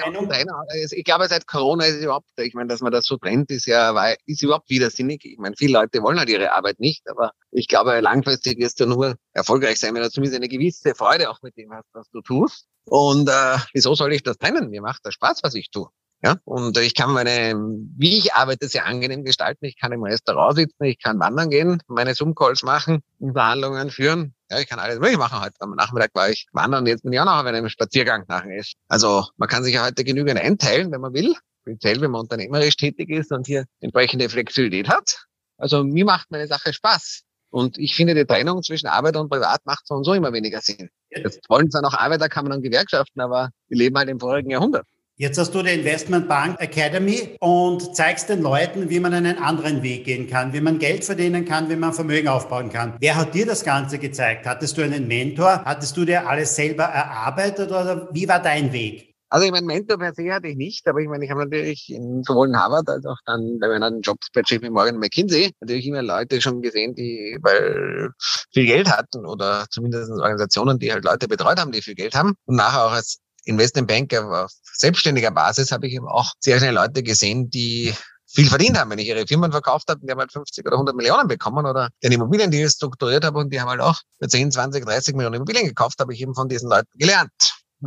ich 0.91 1.05
glaube, 1.05 1.29
seit 1.29 1.47
Corona 1.47 1.85
ist 1.85 1.97
es 1.97 2.05
überhaupt, 2.05 2.31
ich 2.39 2.55
meine, 2.55 2.69
dass 2.69 2.81
man 2.81 2.91
das 2.91 3.05
so 3.05 3.19
trennt, 3.19 3.51
ist 3.51 3.67
ja, 3.67 4.15
ist 4.25 4.43
überhaupt 4.43 4.71
widersinnig. 4.71 5.23
Ich 5.23 5.37
meine, 5.37 5.55
viele 5.55 5.75
Leute 5.75 6.03
wollen 6.03 6.19
halt 6.19 6.31
ihre 6.31 6.53
Arbeit 6.53 6.81
nicht, 6.81 7.07
aber 7.11 7.33
ich 7.51 7.69
glaube, 7.69 8.01
langfristig 8.01 8.59
wirst 8.59 8.81
du 8.81 8.87
nur 8.87 9.17
erfolgreich 9.35 9.79
sein, 9.79 9.95
wenn 9.95 10.03
du 10.03 10.11
zumindest 10.11 10.37
eine 10.37 10.49
gewisse 10.49 10.95
Freude 10.95 11.29
auch 11.29 11.43
mit 11.43 11.59
dem 11.59 11.71
hast, 11.75 11.91
was 11.93 12.09
du 12.09 12.23
tust. 12.23 12.67
Und 12.87 13.29
äh, 13.29 13.59
wieso 13.75 13.95
soll 13.95 14.15
ich 14.15 14.23
das 14.23 14.39
trennen? 14.39 14.71
Mir 14.71 14.81
macht 14.81 15.05
das 15.05 15.13
Spaß, 15.13 15.43
was 15.43 15.55
ich 15.55 15.71
tue. 15.71 15.89
Ja, 16.25 16.39
und 16.45 16.79
ich 16.79 16.95
kann 16.95 17.13
meine, 17.13 17.55
wie 17.99 18.17
ich 18.17 18.33
arbeite, 18.33 18.67
sehr 18.67 18.87
angenehm 18.87 19.25
gestalten. 19.25 19.67
Ich 19.67 19.79
kann 19.79 19.93
im 19.93 20.03
Restaurant 20.03 20.57
sitzen, 20.57 20.85
ich 20.85 20.99
kann 20.99 21.21
wandern 21.21 21.51
gehen, 21.51 21.83
meine 21.87 22.15
Zoom-Calls 22.15 22.63
machen, 22.63 23.03
Verhandlungen 23.21 23.91
führen. 23.91 24.35
Ja, 24.51 24.59
ich 24.59 24.67
kann 24.67 24.79
alles 24.79 25.01
möglich 25.01 25.19
machen. 25.19 25.39
Heute 25.39 25.55
am 25.59 25.75
Nachmittag 25.75 26.13
war 26.15 26.31
ich 26.31 26.47
wandern, 26.53 26.87
jetzt 26.87 27.03
bin 27.03 27.13
ich 27.13 27.21
auch 27.21 27.27
noch 27.27 27.41
auf 27.41 27.45
einem 27.45 27.69
Spaziergang 27.69 28.25
nach 28.27 28.45
dem. 28.45 28.63
Also 28.89 29.27
man 29.37 29.51
kann 29.51 29.65
sich 29.65 29.75
ja 29.75 29.85
heute 29.85 30.03
genügend 30.03 30.41
einteilen, 30.41 30.91
wenn 30.93 31.03
man 31.03 31.13
will. 31.13 31.35
Speziell, 31.61 32.01
wenn 32.01 32.11
man 32.11 32.23
unternehmerisch 32.23 32.77
tätig 32.77 33.11
ist 33.11 33.31
und 33.31 33.47
hier 33.47 33.67
entsprechende 33.81 34.31
Flexibilität 34.31 34.89
hat. 34.89 35.27
Also 35.59 35.85
mir 35.85 36.07
macht 36.07 36.31
meine 36.31 36.47
Sache 36.47 36.73
Spaß. 36.73 37.25
Und 37.51 37.77
ich 37.77 37.95
finde, 37.95 38.15
die 38.15 38.25
Trennung 38.25 38.63
zwischen 38.63 38.87
Arbeit 38.87 39.17
und 39.17 39.29
Privat 39.29 39.61
macht 39.67 39.87
so 39.87 39.95
und 39.95 40.05
so 40.05 40.15
immer 40.15 40.33
weniger 40.33 40.61
Sinn. 40.63 40.89
Jetzt 41.11 41.49
wollen 41.51 41.71
zwar 41.71 41.83
noch 41.83 41.95
Arbeiterkammern 41.95 42.53
und 42.53 42.63
Gewerkschaften, 42.63 43.21
aber 43.21 43.51
wir 43.69 43.79
leben 43.79 43.97
halt 43.97 44.09
im 44.09 44.19
vorigen 44.19 44.51
Jahrhundert. 44.51 44.87
Jetzt 45.17 45.39
hast 45.39 45.55
du 45.55 45.63
die 45.63 45.71
Investmentbank 45.71 46.61
Academy 46.61 47.37
und 47.39 47.95
zeigst 47.95 48.29
den 48.31 48.43
Leuten, 48.43 48.91
wie 48.91 48.99
man 48.99 49.15
einen 49.15 49.39
anderen 49.39 49.85
Weg 49.85 50.07
gehen 50.07 50.27
kann, 50.27 50.53
wie 50.53 50.61
man 50.61 50.81
Geld 50.81 51.05
verdienen 51.05 51.45
kann, 51.45 51.71
wie 51.71 51.77
man 51.77 51.93
Vermögen 51.93 52.27
aufbauen 52.27 52.69
kann. 52.69 52.97
Wer 52.99 53.15
hat 53.15 53.33
dir 53.33 53.47
das 53.47 53.63
Ganze 53.63 54.01
gezeigt? 54.01 54.45
Hattest 54.45 54.77
du 54.77 54.83
einen 54.83 55.07
Mentor? 55.07 55.63
Hattest 55.65 55.97
du 55.97 56.05
dir 56.05 56.29
alles 56.29 56.57
selber 56.57 56.83
erarbeitet 56.83 57.71
oder 57.71 58.09
wie 58.13 58.27
war 58.27 58.43
dein 58.43 58.73
Weg? 58.73 59.15
Also 59.29 59.47
ich 59.47 59.53
meine, 59.53 59.67
Mentor 59.67 59.99
per 59.99 60.15
se 60.15 60.33
hatte 60.33 60.49
ich 60.49 60.57
nicht, 60.57 60.87
aber 60.89 60.99
ich 60.99 61.09
meine, 61.09 61.25
ich 61.25 61.31
habe 61.31 61.45
natürlich 61.45 61.91
in, 61.91 62.25
sowohl 62.25 62.49
in 62.49 62.57
Harvard 62.57 62.89
als 62.89 63.07
auch 63.07 63.19
dann 63.25 63.59
bei 63.61 63.69
meinen 63.69 64.01
Jobs 64.01 64.29
bei 64.33 64.43
JP 64.45 64.71
Morgan 64.71 64.99
McKinsey 64.99 65.53
natürlich 65.61 65.87
immer 65.87 66.03
Leute 66.03 66.41
schon 66.41 66.61
gesehen, 66.61 66.95
die 66.97 67.39
weil 67.41 68.11
viel 68.53 68.67
Geld 68.67 68.91
hatten 68.91 69.27
oder 69.27 69.67
zumindest 69.71 70.11
Organisationen, 70.11 70.81
die 70.81 70.93
halt 70.93 71.05
Leute 71.05 71.29
betreut 71.29 71.61
haben, 71.61 71.71
die 71.71 71.83
viel 71.83 71.95
Geld 71.95 72.17
haben 72.17 72.35
und 72.47 72.57
nachher 72.57 72.85
auch 72.87 72.93
als 72.93 73.19
Investmentbanker 73.45 74.45
auf 74.45 74.51
selbstständiger 74.73 75.31
Basis 75.31 75.73
habe 75.73 75.87
ich 75.87 75.95
eben 75.95 76.09
auch 76.09 76.33
sehr 76.41 76.59
schnell 76.59 76.75
Leute 76.75 77.03
gesehen, 77.03 77.51
die 77.51 77.95
viel 78.27 78.49
verdient 78.49 78.79
haben, 78.79 78.91
wenn 78.91 78.99
ich 78.99 79.07
ihre 79.07 79.27
Firmen 79.27 79.53
verkauft 79.53 79.89
habe, 79.89 80.01
die 80.03 80.11
haben 80.11 80.19
halt 80.19 80.33
50 80.33 80.67
oder 80.67 80.75
100 80.75 80.97
Millionen 80.97 81.29
bekommen 81.29 81.67
oder 81.67 81.91
den 82.03 82.13
Immobilien, 82.13 82.51
die 82.51 82.63
ich 82.63 82.71
strukturiert 82.71 83.25
habe 83.25 83.39
und 83.39 83.53
die 83.53 83.61
haben 83.61 83.69
halt 83.69 83.81
auch 83.81 84.01
für 84.19 84.29
10, 84.29 84.51
20, 84.51 84.85
30 84.85 85.15
Millionen 85.15 85.37
Immobilien 85.37 85.67
gekauft, 85.67 86.01
habe 86.01 86.13
ich 86.13 86.21
eben 86.21 86.35
von 86.35 86.49
diesen 86.49 86.69
Leuten 86.69 86.91
gelernt. 86.99 87.31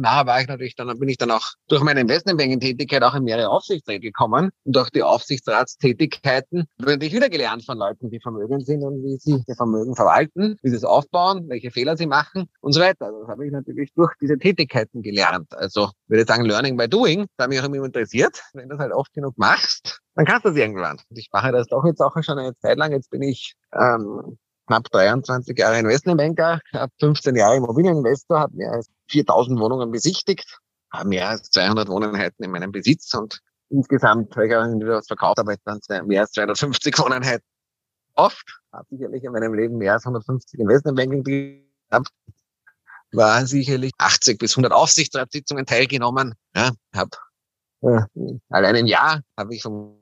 Nachher 0.02 0.26
war 0.26 0.42
ich 0.42 0.48
natürlich 0.48 0.76
dann, 0.76 0.98
bin 1.00 1.10
ich 1.10 1.18
dann 1.18 1.32
auch 1.32 1.54
durch 1.68 1.82
meine 1.82 2.02
Investmentbanking-Tätigkeit 2.02 3.04
auch 3.04 3.16
in 3.16 3.24
mehrere 3.24 3.50
Aufsichtsräte 3.50 4.02
gekommen. 4.02 4.52
Und 4.64 4.76
durch 4.76 4.90
die 4.90 5.04
Aufsichtsratstätigkeiten 5.04 6.66
habe 6.82 7.06
ich 7.06 7.14
wieder 7.14 7.30
gelernt 7.30 7.66
von 7.66 7.78
Leuten, 7.78 8.10
die 8.10 8.20
vermögend 8.20 8.66
sind 8.66 8.84
und 8.84 9.04
wie 9.04 9.18
sie 9.18 9.44
ihr 9.48 9.56
Vermögen 9.56 9.96
verwalten, 9.96 10.58
wie 10.62 10.70
sie 10.70 10.76
es 10.76 10.84
aufbauen, 10.84 11.50
welche 11.50 11.72
Fehler 11.72 11.98
sie 11.98 12.06
machen 12.06 12.48
und 12.62 12.74
so 12.74 12.80
weiter. 12.80 13.06
Also 13.06 13.22
das 13.22 13.30
habe 13.30 13.46
ich 13.46 13.52
natürlich 13.52 13.94
durch 13.94 14.14
diese 14.22 14.38
Tätigkeiten 14.38 15.02
gelernt. 15.02 15.54
Also 15.54 15.90
ich 16.06 16.10
würde 16.10 16.26
sagen, 16.26 16.46
Learning 16.46 16.78
by 16.78 16.88
Doing, 16.88 17.28
das 17.38 17.46
hat 17.46 17.50
mich 17.50 17.60
auch 17.60 17.66
immer 17.66 17.86
interessiert. 17.86 18.42
Wenn 18.54 18.70
du 18.70 18.76
das 18.76 18.80
halt 18.80 18.94
oft 18.94 19.14
genug 19.14 19.38
machst, 19.38 20.00
dann 20.16 20.26
kannst 20.26 20.46
du 20.46 20.50
es 20.50 20.56
irgendwann. 20.58 20.98
Und 21.10 21.18
ich 21.18 21.30
mache 21.32 21.52
das 21.52 21.68
doch 21.68 21.86
jetzt 21.86 22.02
auch 22.02 22.16
schon 22.22 22.40
eine 22.40 22.56
Zeit 22.58 22.78
lang. 22.78 22.92
Jetzt 22.92 23.10
bin 23.10 23.22
ich 23.22 23.56
ähm, 23.74 24.38
knapp 24.68 24.90
23 24.92 25.58
Jahre 25.58 25.80
Investmentbanker, 25.80 26.60
knapp 26.70 26.92
15 27.00 27.36
Jahre 27.36 27.58
Immobilieninvestor, 27.58 28.40
habe 28.42 28.56
mehr 28.56 28.72
als 28.72 28.90
4000 29.10 29.60
Wohnungen 29.60 29.92
besichtigt, 29.92 30.60
habe 30.92 31.10
mehr 31.10 31.30
als 31.30 31.50
200 31.50 31.88
Wohneinheiten 31.88 32.44
in 32.44 32.52
meinem 32.52 32.72
Besitz 32.72 33.14
und 33.14 33.42
insgesamt, 33.70 34.36
weil 34.36 34.48
ich 34.48 34.56
auch 34.56 34.66
was 34.66 35.08
verkauft 35.08 35.40
habe, 35.40 35.56
dann 35.66 35.80
mehr 36.06 36.22
als 36.22 36.32
250 36.32 36.98
Wohneinheiten 37.00 37.46
oft. 38.16 38.60
Habe 38.72 38.86
sicherlich 38.90 39.24
in 39.24 39.32
meinem 39.32 39.54
Leben 39.54 39.78
mehr 39.78 39.94
als 39.94 40.06
150 40.06 40.60
Investmentbanking 40.60 41.24
gehabt. 41.24 42.10
War 43.14 43.46
sicherlich 43.46 43.92
80 43.98 44.38
bis 44.38 44.54
100 44.54 44.74
Aufsichtsratssitzungen 44.74 45.66
teilgenommen. 45.66 46.36
Ja, 46.56 46.72
habe 46.94 47.12
äh, 47.82 48.02
allein 48.50 48.76
im 48.76 48.86
Jahr 48.86 49.22
habe 49.38 49.56
ich 49.56 49.62
vom 49.62 49.97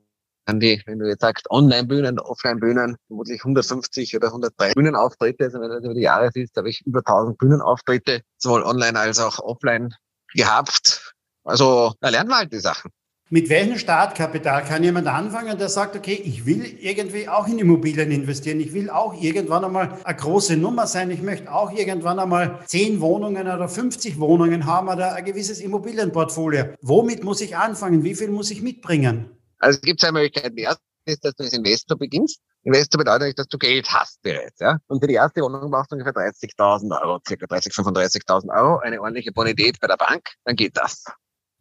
an 0.46 0.60
die, 0.60 0.80
wenn 0.86 0.98
du 0.98 1.06
jetzt 1.06 1.20
sagst, 1.20 1.50
Online-Bühnen, 1.50 2.18
Offline-Bühnen, 2.18 2.96
vermutlich 3.08 3.40
150 3.40 4.16
oder 4.16 4.28
103 4.28 4.72
Bühnenauftritte. 4.74 5.44
Also 5.44 5.60
wenn 5.60 5.70
das 5.70 5.84
über 5.84 5.94
die 5.94 6.02
Jahre 6.02 6.30
siehst, 6.32 6.56
habe 6.56 6.70
ich 6.70 6.84
über 6.86 7.00
1000 7.00 7.36
Bühnenauftritte, 7.38 8.22
sowohl 8.38 8.62
online 8.62 8.98
als 8.98 9.18
auch 9.18 9.38
offline 9.40 9.92
gehabt. 10.34 11.12
Also 11.44 11.92
da 12.00 12.08
lernt 12.08 12.28
man 12.28 12.38
halt 12.38 12.52
die 12.52 12.60
Sachen. 12.60 12.90
Mit 13.28 13.48
welchem 13.48 13.76
Startkapital 13.76 14.62
kann 14.62 14.84
jemand 14.84 15.08
anfangen, 15.08 15.58
der 15.58 15.68
sagt, 15.68 15.96
okay, 15.96 16.14
ich 16.14 16.46
will 16.46 16.64
irgendwie 16.78 17.28
auch 17.28 17.48
in 17.48 17.58
Immobilien 17.58 18.12
investieren, 18.12 18.60
ich 18.60 18.72
will 18.72 18.88
auch 18.88 19.20
irgendwann 19.20 19.64
einmal 19.64 19.98
eine 20.04 20.16
große 20.16 20.56
Nummer 20.56 20.86
sein, 20.86 21.10
ich 21.10 21.22
möchte 21.22 21.52
auch 21.52 21.72
irgendwann 21.72 22.20
einmal 22.20 22.60
10 22.66 23.00
Wohnungen 23.00 23.48
oder 23.48 23.68
50 23.68 24.20
Wohnungen 24.20 24.64
haben 24.64 24.86
oder 24.86 25.14
ein 25.14 25.24
gewisses 25.24 25.58
Immobilienportfolio. 25.58 26.66
Womit 26.82 27.24
muss 27.24 27.40
ich 27.40 27.56
anfangen? 27.56 28.04
Wie 28.04 28.14
viel 28.14 28.30
muss 28.30 28.52
ich 28.52 28.62
mitbringen? 28.62 29.35
Also 29.58 29.78
es 29.78 29.82
gibt 29.82 30.00
zwei 30.00 30.12
Möglichkeiten. 30.12 30.56
Die 30.56 30.62
erste 30.62 30.82
ist, 31.06 31.24
dass 31.24 31.34
du 31.34 31.44
als 31.44 31.52
Investor 31.52 31.96
beginnst. 31.96 32.40
Investor 32.64 32.98
bedeutet 32.98 33.38
dass 33.38 33.46
du 33.46 33.58
Geld 33.58 33.88
hast 33.92 34.20
bereits. 34.22 34.58
Ja? 34.58 34.78
Und 34.88 35.00
für 35.00 35.06
die 35.06 35.14
erste 35.14 35.40
Wohnung 35.40 35.70
brauchst 35.70 35.92
du 35.92 35.96
ungefähr 35.96 36.12
30.000 36.12 37.00
Euro, 37.00 37.20
circa 37.26 37.46
30.000, 37.46 38.20
35.000 38.26 38.56
Euro, 38.56 38.78
eine 38.78 39.00
ordentliche 39.00 39.32
Bonität 39.32 39.78
bei 39.80 39.86
der 39.86 39.96
Bank, 39.96 40.22
dann 40.44 40.56
geht 40.56 40.76
das. 40.76 41.04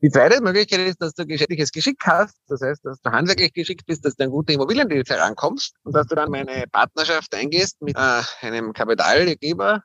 Die 0.01 0.09
zweite 0.09 0.41
Möglichkeit 0.41 0.81
ist, 0.81 1.01
dass 1.01 1.13
du 1.13 1.25
geschäftliches 1.25 1.71
Geschick 1.71 1.97
hast. 2.03 2.35
Das 2.47 2.61
heißt, 2.61 2.83
dass 2.83 2.99
du 3.01 3.11
handwerklich 3.11 3.53
geschickt 3.53 3.85
bist, 3.85 4.03
dass 4.03 4.15
du 4.15 4.25
an 4.25 4.29
gute 4.29 4.53
Immobiliendeals 4.53 5.09
herankommst 5.09 5.73
und 5.83 5.95
dass 5.95 6.07
du 6.07 6.15
dann 6.15 6.33
eine 6.33 6.65
Partnerschaft 6.71 7.33
eingehst 7.33 7.81
mit 7.81 7.95
äh, 7.95 8.21
einem 8.41 8.73
Kapitalgeber, 8.73 9.83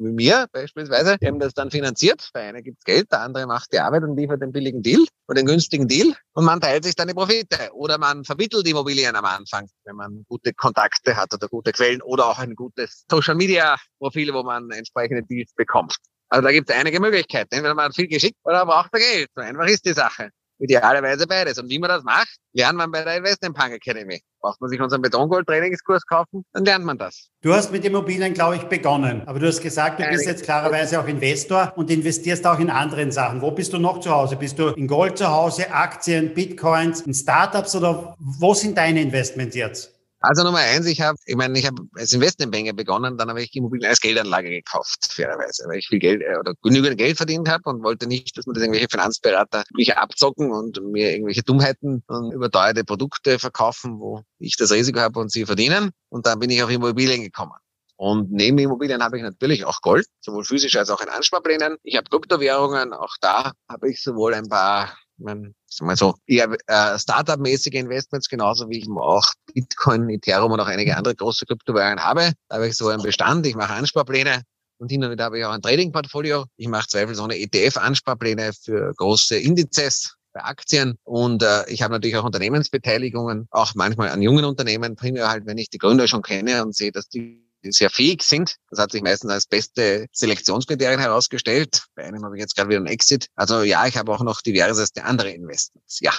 wie 0.00 0.12
mir 0.12 0.46
beispielsweise, 0.52 1.18
die 1.18 1.26
haben 1.26 1.38
das 1.38 1.54
dann 1.54 1.70
finanziert. 1.70 2.30
Der 2.34 2.42
eine 2.42 2.62
gibt's 2.62 2.84
Geld, 2.84 3.12
der 3.12 3.20
andere 3.20 3.46
macht 3.46 3.72
die 3.72 3.78
Arbeit 3.78 4.02
und 4.02 4.16
liefert 4.16 4.42
den 4.42 4.52
billigen 4.52 4.82
Deal 4.82 5.04
oder 5.28 5.40
den 5.40 5.46
günstigen 5.46 5.86
Deal 5.86 6.14
und 6.32 6.44
man 6.44 6.60
teilt 6.60 6.84
sich 6.84 6.94
dann 6.94 7.08
die 7.08 7.14
Profite. 7.14 7.70
Oder 7.72 7.98
man 7.98 8.24
vermittelt 8.24 8.66
Immobilien 8.66 9.14
am 9.14 9.24
Anfang, 9.24 9.68
wenn 9.84 9.96
man 9.96 10.24
gute 10.28 10.52
Kontakte 10.54 11.16
hat 11.16 11.32
oder 11.34 11.48
gute 11.48 11.72
Quellen 11.72 12.02
oder 12.02 12.26
auch 12.26 12.38
ein 12.38 12.54
gutes 12.54 13.04
Social 13.10 13.34
Media 13.34 13.76
Profil, 13.98 14.32
wo 14.32 14.42
man 14.42 14.70
entsprechende 14.70 15.22
Deals 15.22 15.52
bekommt. 15.54 15.96
Also 16.28 16.46
da 16.46 16.52
gibt 16.52 16.70
es 16.70 16.76
einige 16.76 17.00
Möglichkeiten. 17.00 17.54
Entweder 17.54 17.74
man 17.74 17.86
hat 17.86 17.94
viel 17.94 18.08
geschickt 18.08 18.38
oder 18.44 18.64
braucht 18.64 18.90
er 18.92 19.00
Geld. 19.00 19.28
So 19.34 19.42
einfach 19.42 19.66
ist 19.66 19.84
die 19.84 19.92
Sache. 19.92 20.30
Idealerweise 20.60 21.26
beides. 21.26 21.58
Und 21.58 21.70
wie 21.70 21.78
man 21.78 21.88
das 21.88 22.04
macht, 22.04 22.36
lernt 22.52 22.76
man 22.76 22.90
bei 22.90 23.02
der 23.02 23.16
Investment 23.16 23.56
Punk 23.56 23.72
Academy. 23.72 24.20
Braucht 24.40 24.60
man 24.60 24.68
sich 24.70 24.80
unseren 24.80 25.02
Betongold-Trainingskurs 25.02 26.06
kaufen, 26.06 26.44
dann 26.52 26.64
lernt 26.64 26.84
man 26.84 26.98
das. 26.98 27.28
Du 27.42 27.52
hast 27.52 27.72
mit 27.72 27.84
Immobilien, 27.84 28.34
glaube 28.34 28.56
ich, 28.56 28.62
begonnen. 28.64 29.22
Aber 29.26 29.38
du 29.38 29.46
hast 29.46 29.60
gesagt, 29.60 30.00
du 30.00 30.08
bist 30.08 30.26
jetzt 30.26 30.44
klarerweise 30.44 31.00
auch 31.00 31.06
Investor 31.06 31.72
und 31.76 31.90
investierst 31.90 32.46
auch 32.46 32.58
in 32.58 32.70
anderen 32.70 33.10
Sachen. 33.10 33.40
Wo 33.40 33.50
bist 33.50 33.72
du 33.72 33.78
noch 33.78 34.00
zu 34.00 34.10
Hause? 34.10 34.36
Bist 34.36 34.58
du 34.58 34.68
in 34.68 34.86
Gold 34.86 35.18
zu 35.18 35.28
Hause, 35.28 35.70
Aktien, 35.72 36.34
Bitcoins, 36.34 37.02
in 37.02 37.14
Startups 37.14 37.74
oder 37.74 38.16
wo 38.18 38.54
sind 38.54 38.76
deine 38.76 39.00
Investments 39.00 39.56
jetzt? 39.56 39.99
Also 40.22 40.44
Nummer 40.44 40.58
eins, 40.58 40.86
ich 40.86 41.00
habe, 41.00 41.16
ich 41.24 41.34
meine, 41.34 41.58
ich 41.58 41.66
habe 41.66 41.82
als 41.94 42.12
Investmentbanker 42.12 42.74
begonnen, 42.74 43.16
dann 43.16 43.30
habe 43.30 43.42
ich 43.42 43.56
Immobilien 43.56 43.88
als 43.88 44.00
Geldanlage 44.00 44.50
gekauft, 44.50 45.10
fairerweise, 45.10 45.64
weil 45.66 45.78
ich 45.78 45.88
viel 45.88 45.98
Geld 45.98 46.20
äh, 46.20 46.38
oder 46.38 46.52
genügend 46.62 46.98
Geld 46.98 47.16
verdient 47.16 47.48
habe 47.48 47.70
und 47.70 47.82
wollte 47.82 48.06
nicht, 48.06 48.36
dass 48.36 48.46
mir 48.46 48.52
das 48.52 48.62
irgendwelche 48.62 48.88
Finanzberater 48.90 49.64
mich 49.72 49.96
abzocken 49.96 50.52
und 50.52 50.78
mir 50.84 51.12
irgendwelche 51.12 51.42
Dummheiten 51.42 52.02
und 52.06 52.32
überteuerte 52.32 52.84
Produkte 52.84 53.38
verkaufen, 53.38 53.98
wo 53.98 54.22
ich 54.38 54.56
das 54.56 54.70
Risiko 54.72 55.00
habe 55.00 55.18
und 55.20 55.32
sie 55.32 55.46
verdienen. 55.46 55.90
Und 56.10 56.26
dann 56.26 56.38
bin 56.38 56.50
ich 56.50 56.62
auf 56.62 56.70
Immobilien 56.70 57.22
gekommen. 57.22 57.54
Und 57.96 58.30
neben 58.30 58.58
Immobilien 58.58 59.02
habe 59.02 59.16
ich 59.16 59.22
natürlich 59.22 59.64
auch 59.64 59.80
Gold, 59.80 60.06
sowohl 60.20 60.44
physisch 60.44 60.76
als 60.76 60.90
auch 60.90 61.00
in 61.00 61.08
Ansparplänen. 61.08 61.76
Ich 61.82 61.96
habe 61.96 62.08
Kryptowährungen, 62.10 62.92
auch 62.92 63.14
da 63.22 63.52
habe 63.70 63.90
ich 63.90 64.02
sowohl 64.02 64.34
ein 64.34 64.48
paar 64.48 64.94
mein, 65.20 65.54
mal 65.80 65.96
so, 65.96 66.14
eher 66.26 66.50
äh, 66.66 66.98
Startup-mäßige 66.98 67.74
Investments, 67.74 68.28
genauso 68.28 68.68
wie 68.68 68.78
ich 68.78 68.88
auch 68.88 69.26
Bitcoin, 69.54 70.08
Ethereum 70.10 70.52
und 70.52 70.60
auch 70.60 70.66
einige 70.66 70.96
andere 70.96 71.14
große 71.14 71.46
Kryptowährungen 71.46 72.02
habe. 72.02 72.32
Da 72.48 72.56
habe 72.56 72.68
ich 72.68 72.76
so 72.76 72.88
einen 72.88 73.02
Bestand, 73.02 73.46
ich 73.46 73.54
mache 73.54 73.74
Ansparpläne 73.74 74.42
und 74.78 74.90
hin 74.90 75.04
und 75.04 75.10
wieder 75.10 75.24
habe 75.24 75.38
ich 75.38 75.44
auch 75.44 75.52
ein 75.52 75.62
Trading-Portfolio. 75.62 76.44
Ich 76.56 76.68
mache 76.68 76.88
zweifelsohne 76.88 77.36
ETF-Ansparpläne 77.36 78.52
für 78.52 78.92
große 78.94 79.36
Indizes 79.36 80.16
bei 80.32 80.42
Aktien 80.42 80.96
und 81.04 81.42
äh, 81.42 81.68
ich 81.68 81.82
habe 81.82 81.92
natürlich 81.92 82.16
auch 82.16 82.24
Unternehmensbeteiligungen, 82.24 83.48
auch 83.50 83.74
manchmal 83.74 84.10
an 84.10 84.22
jungen 84.22 84.44
Unternehmen, 84.44 84.94
primär 84.94 85.28
halt, 85.28 85.44
wenn 85.46 85.58
ich 85.58 85.70
die 85.70 85.78
Gründer 85.78 86.06
schon 86.06 86.22
kenne 86.22 86.64
und 86.64 86.74
sehe, 86.74 86.92
dass 86.92 87.08
die 87.08 87.49
sehr 87.62 87.90
fähig 87.90 88.22
sind. 88.22 88.56
Das 88.70 88.78
hat 88.78 88.92
sich 88.92 89.02
meistens 89.02 89.30
als 89.30 89.46
beste 89.46 90.06
Selektionskriterien 90.12 91.00
herausgestellt. 91.00 91.84
Bei 91.94 92.04
einem 92.04 92.24
habe 92.24 92.36
ich 92.36 92.40
jetzt 92.40 92.56
gerade 92.56 92.70
wieder 92.70 92.78
einen 92.78 92.86
Exit. 92.86 93.28
Also 93.34 93.62
ja, 93.62 93.86
ich 93.86 93.96
habe 93.96 94.12
auch 94.12 94.22
noch 94.22 94.40
diverseste 94.40 95.04
andere 95.04 95.30
Investments. 95.30 95.98
Ja. 96.00 96.12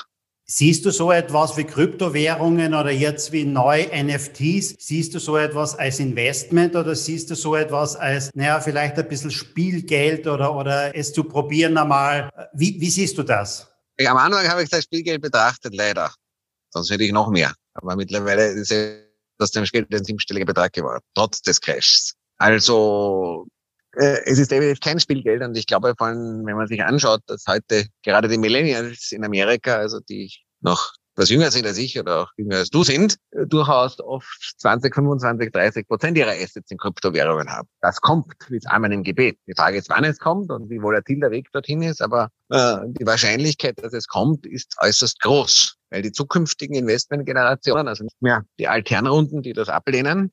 Siehst 0.45 0.85
du 0.85 0.91
so 0.91 1.11
etwas 1.11 1.55
wie 1.55 1.63
Kryptowährungen 1.63 2.73
oder 2.73 2.91
jetzt 2.91 3.31
wie 3.31 3.45
neue 3.45 3.87
NFTs? 3.87 4.75
Siehst 4.79 5.15
du 5.15 5.19
so 5.19 5.37
etwas 5.37 5.75
als 5.79 5.99
Investment 5.99 6.75
oder 6.75 6.93
siehst 6.93 7.29
du 7.29 7.35
so 7.35 7.55
etwas 7.55 7.95
als, 7.95 8.31
naja, 8.33 8.59
vielleicht 8.59 8.97
ein 8.97 9.07
bisschen 9.07 9.31
Spielgeld 9.31 10.27
oder, 10.27 10.53
oder 10.53 10.93
es 10.93 11.13
zu 11.13 11.23
probieren 11.23 11.77
einmal? 11.77 12.29
Wie, 12.53 12.75
wie 12.81 12.89
siehst 12.89 13.17
du 13.17 13.23
das? 13.23 13.67
am 14.05 14.17
Anfang 14.17 14.47
habe 14.47 14.63
ich 14.63 14.69
das 14.69 14.83
Spielgeld 14.83 15.21
betrachtet, 15.21 15.75
leider. 15.75 16.11
Sonst 16.69 16.89
hätte 16.89 17.03
ich 17.03 17.11
noch 17.11 17.29
mehr. 17.29 17.53
Aber 17.73 17.95
mittlerweile 17.95 18.47
ist 18.47 18.71
es 18.71 19.10
dass 19.41 19.51
dem 19.51 19.63
Geld 19.65 19.93
ein 19.93 20.03
siebenstelliger 20.03 20.45
Betrag 20.45 20.73
geworden, 20.73 21.03
trotz 21.15 21.41
des 21.41 21.59
Crashs. 21.59 22.13
Also 22.37 23.47
äh, 23.93 24.19
es 24.25 24.39
ist 24.39 24.51
definitiv 24.51 24.79
kein 24.79 24.99
Spielgeld 24.99 25.41
und 25.41 25.57
ich 25.57 25.65
glaube, 25.65 25.93
vor 25.97 26.07
allem, 26.07 26.45
wenn 26.45 26.55
man 26.55 26.67
sich 26.67 26.83
anschaut, 26.83 27.21
dass 27.27 27.45
heute 27.47 27.85
gerade 28.03 28.27
die 28.27 28.37
Millennials 28.37 29.11
in 29.11 29.25
Amerika, 29.25 29.75
also 29.75 29.99
die 29.99 30.31
noch 30.61 30.93
was 31.21 31.29
jünger 31.29 31.51
sind 31.51 31.65
als 31.67 31.77
ich 31.77 31.99
oder 31.99 32.21
auch 32.21 32.31
jünger 32.35 32.57
als 32.57 32.69
du 32.69 32.83
sind, 32.83 33.17
äh, 33.31 33.45
durchaus 33.45 33.99
oft 33.99 34.55
20, 34.57 34.93
25, 34.93 35.51
30 35.51 35.87
Prozent 35.87 36.17
ihrer 36.17 36.31
Assets 36.31 36.71
in 36.71 36.77
Kryptowährungen 36.77 37.49
haben. 37.49 37.67
Das 37.81 38.01
kommt 38.01 38.33
wie 38.49 38.57
es 38.57 38.65
Amen 38.65 38.91
im 38.91 39.03
Gebet. 39.03 39.37
Die 39.47 39.53
Frage 39.55 39.77
ist, 39.77 39.89
wann 39.89 40.03
es 40.03 40.17
kommt 40.17 40.51
und 40.51 40.69
wie 40.69 40.81
volatil 40.81 41.19
der 41.19 41.31
Weg 41.31 41.51
dorthin 41.51 41.83
ist, 41.83 42.01
aber 42.01 42.29
äh, 42.49 42.77
die 42.87 43.05
Wahrscheinlichkeit, 43.05 43.81
dass 43.83 43.93
es 43.93 44.07
kommt, 44.07 44.45
ist 44.45 44.75
äußerst 44.81 45.21
groß, 45.21 45.77
weil 45.91 46.01
die 46.01 46.11
zukünftigen 46.11 46.75
Investmentgenerationen, 46.75 47.87
also 47.87 48.03
nicht 48.03 48.21
mehr 48.21 48.43
die 48.57 48.67
Alternrunden, 48.67 49.43
die 49.43 49.53
das 49.53 49.69
ablehnen, 49.69 50.31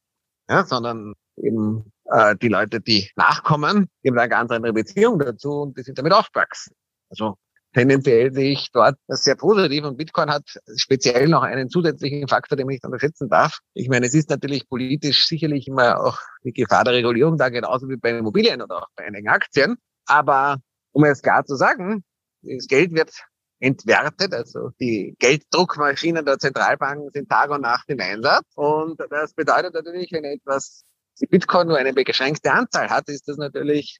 ja, 0.48 0.64
sondern 0.64 1.12
eben 1.36 1.92
äh, 2.06 2.34
die 2.36 2.48
Leute, 2.48 2.80
die 2.80 3.10
nachkommen, 3.16 3.88
die 4.02 4.08
haben 4.08 4.18
eine 4.18 4.28
ganz 4.28 4.50
andere 4.50 4.72
Beziehung 4.72 5.18
dazu 5.18 5.62
und 5.62 5.76
die 5.76 5.82
sind 5.82 5.98
damit 5.98 6.12
aufgewachsen. 6.12 6.72
Also 7.10 7.36
tendenziell 7.74 8.32
sehe 8.32 8.52
ich 8.52 8.68
dort 8.72 8.96
sehr 9.08 9.36
positiv 9.36 9.84
und 9.84 9.96
Bitcoin 9.96 10.30
hat 10.30 10.44
speziell 10.76 11.28
noch 11.28 11.42
einen 11.42 11.68
zusätzlichen 11.68 12.28
Faktor, 12.28 12.56
den 12.56 12.66
man 12.66 12.72
nicht 12.72 12.84
unterschätzen 12.84 13.28
darf. 13.28 13.58
Ich 13.74 13.88
meine, 13.88 14.06
es 14.06 14.14
ist 14.14 14.30
natürlich 14.30 14.68
politisch 14.68 15.26
sicherlich 15.26 15.68
immer 15.68 16.00
auch 16.00 16.18
die 16.44 16.52
Gefahr 16.52 16.84
der 16.84 16.94
Regulierung 16.94 17.36
da, 17.36 17.48
genauso 17.48 17.88
wie 17.88 17.96
bei 17.96 18.10
Immobilien 18.10 18.62
oder 18.62 18.78
auch 18.78 18.88
bei 18.96 19.04
einigen 19.04 19.28
Aktien. 19.28 19.76
Aber 20.06 20.58
um 20.92 21.04
es 21.04 21.22
klar 21.22 21.44
zu 21.44 21.56
sagen, 21.56 22.04
das 22.42 22.66
Geld 22.66 22.92
wird 22.94 23.12
entwertet, 23.60 24.32
also 24.32 24.70
die 24.80 25.16
Gelddruckmaschinen 25.18 26.24
der 26.24 26.38
Zentralbanken 26.38 27.10
sind 27.12 27.28
Tag 27.28 27.50
und 27.50 27.62
Nacht 27.62 27.88
im 27.88 28.00
Einsatz. 28.00 28.46
Und 28.54 29.00
das 29.10 29.34
bedeutet 29.34 29.74
natürlich, 29.74 30.12
wenn 30.12 30.24
etwas 30.24 30.84
die 31.20 31.26
Bitcoin 31.26 31.66
nur 31.66 31.76
eine 31.76 31.92
beschränkte 31.92 32.52
Anzahl 32.52 32.88
hat, 32.88 33.08
ist 33.08 33.26
das 33.26 33.36
natürlich 33.36 33.98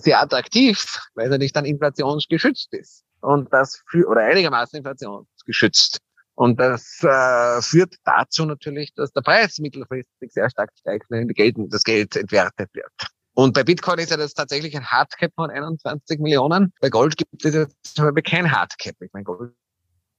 sehr 0.00 0.20
attraktiv, 0.20 0.98
weil 1.14 1.30
er 1.30 1.38
nicht 1.38 1.54
dann 1.54 1.64
inflationsgeschützt 1.64 2.72
ist. 2.74 3.04
Und 3.20 3.52
das 3.52 3.82
für, 3.88 4.06
oder 4.08 4.22
einigermaßen 4.22 4.78
inflationsgeschützt. 4.78 6.00
Und 6.34 6.58
das 6.58 7.02
äh, 7.02 7.62
führt 7.62 7.94
dazu 8.04 8.46
natürlich, 8.46 8.94
dass 8.94 9.12
der 9.12 9.20
Preis 9.20 9.58
mittelfristig 9.58 10.32
sehr 10.32 10.48
stark 10.50 10.70
steigt, 10.78 11.06
wenn 11.10 11.28
das 11.68 11.84
Geld 11.84 12.16
entwertet 12.16 12.70
wird. 12.72 12.92
Und 13.34 13.54
bei 13.54 13.64
Bitcoin 13.64 13.98
ist 13.98 14.10
ja 14.10 14.16
das 14.16 14.34
tatsächlich 14.34 14.76
ein 14.76 14.84
Hardcap 14.84 15.32
von 15.34 15.50
21 15.50 16.20
Millionen. 16.20 16.72
Bei 16.80 16.90
Gold 16.90 17.16
gibt 17.16 17.44
es 17.44 17.54
jetzt 17.54 17.94
zum 17.94 18.06
Beispiel 18.06 18.22
kein 18.22 18.50
Hardcap. 18.50 18.94
Ich 19.00 19.12
meine, 19.12 19.24
Gold 19.24 19.52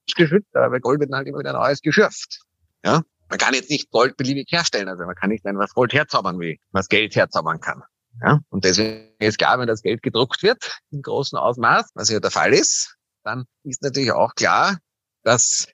ist 0.07 0.15
geschützt, 0.15 0.55
aber 0.55 0.71
bei 0.71 0.79
Gold 0.79 0.99
wird 0.99 1.12
dann 1.12 1.17
halt 1.17 1.27
immer 1.27 1.39
wieder 1.39 1.53
neues 1.53 1.81
geschürft. 1.81 2.41
Ja? 2.83 3.03
Man 3.29 3.38
kann 3.38 3.53
jetzt 3.53 3.69
nicht 3.69 3.91
Gold 3.91 4.17
beliebig 4.17 4.47
herstellen. 4.51 4.88
Also 4.88 5.05
man 5.05 5.15
kann 5.15 5.29
nicht 5.29 5.45
einfach 5.45 5.67
Gold 5.73 5.93
herzaubern, 5.93 6.39
wie 6.39 6.59
man 6.71 6.81
das 6.81 6.89
Geld 6.89 7.15
herzaubern 7.15 7.59
kann. 7.59 7.83
Ja? 8.21 8.39
Und 8.49 8.65
deswegen 8.65 9.15
ist 9.19 9.38
klar, 9.38 9.60
wenn 9.60 9.67
das 9.67 9.82
Geld 9.82 10.02
gedruckt 10.02 10.43
wird 10.43 10.80
im 10.91 11.02
großen 11.02 11.38
Ausmaß, 11.38 11.91
was 11.93 12.10
ja 12.10 12.19
der 12.19 12.32
Fall 12.32 12.54
ist, 12.54 12.95
dann 13.23 13.45
ist 13.63 13.82
natürlich 13.82 14.12
auch 14.12 14.36
klar, 14.36 14.78
dass 15.23 15.67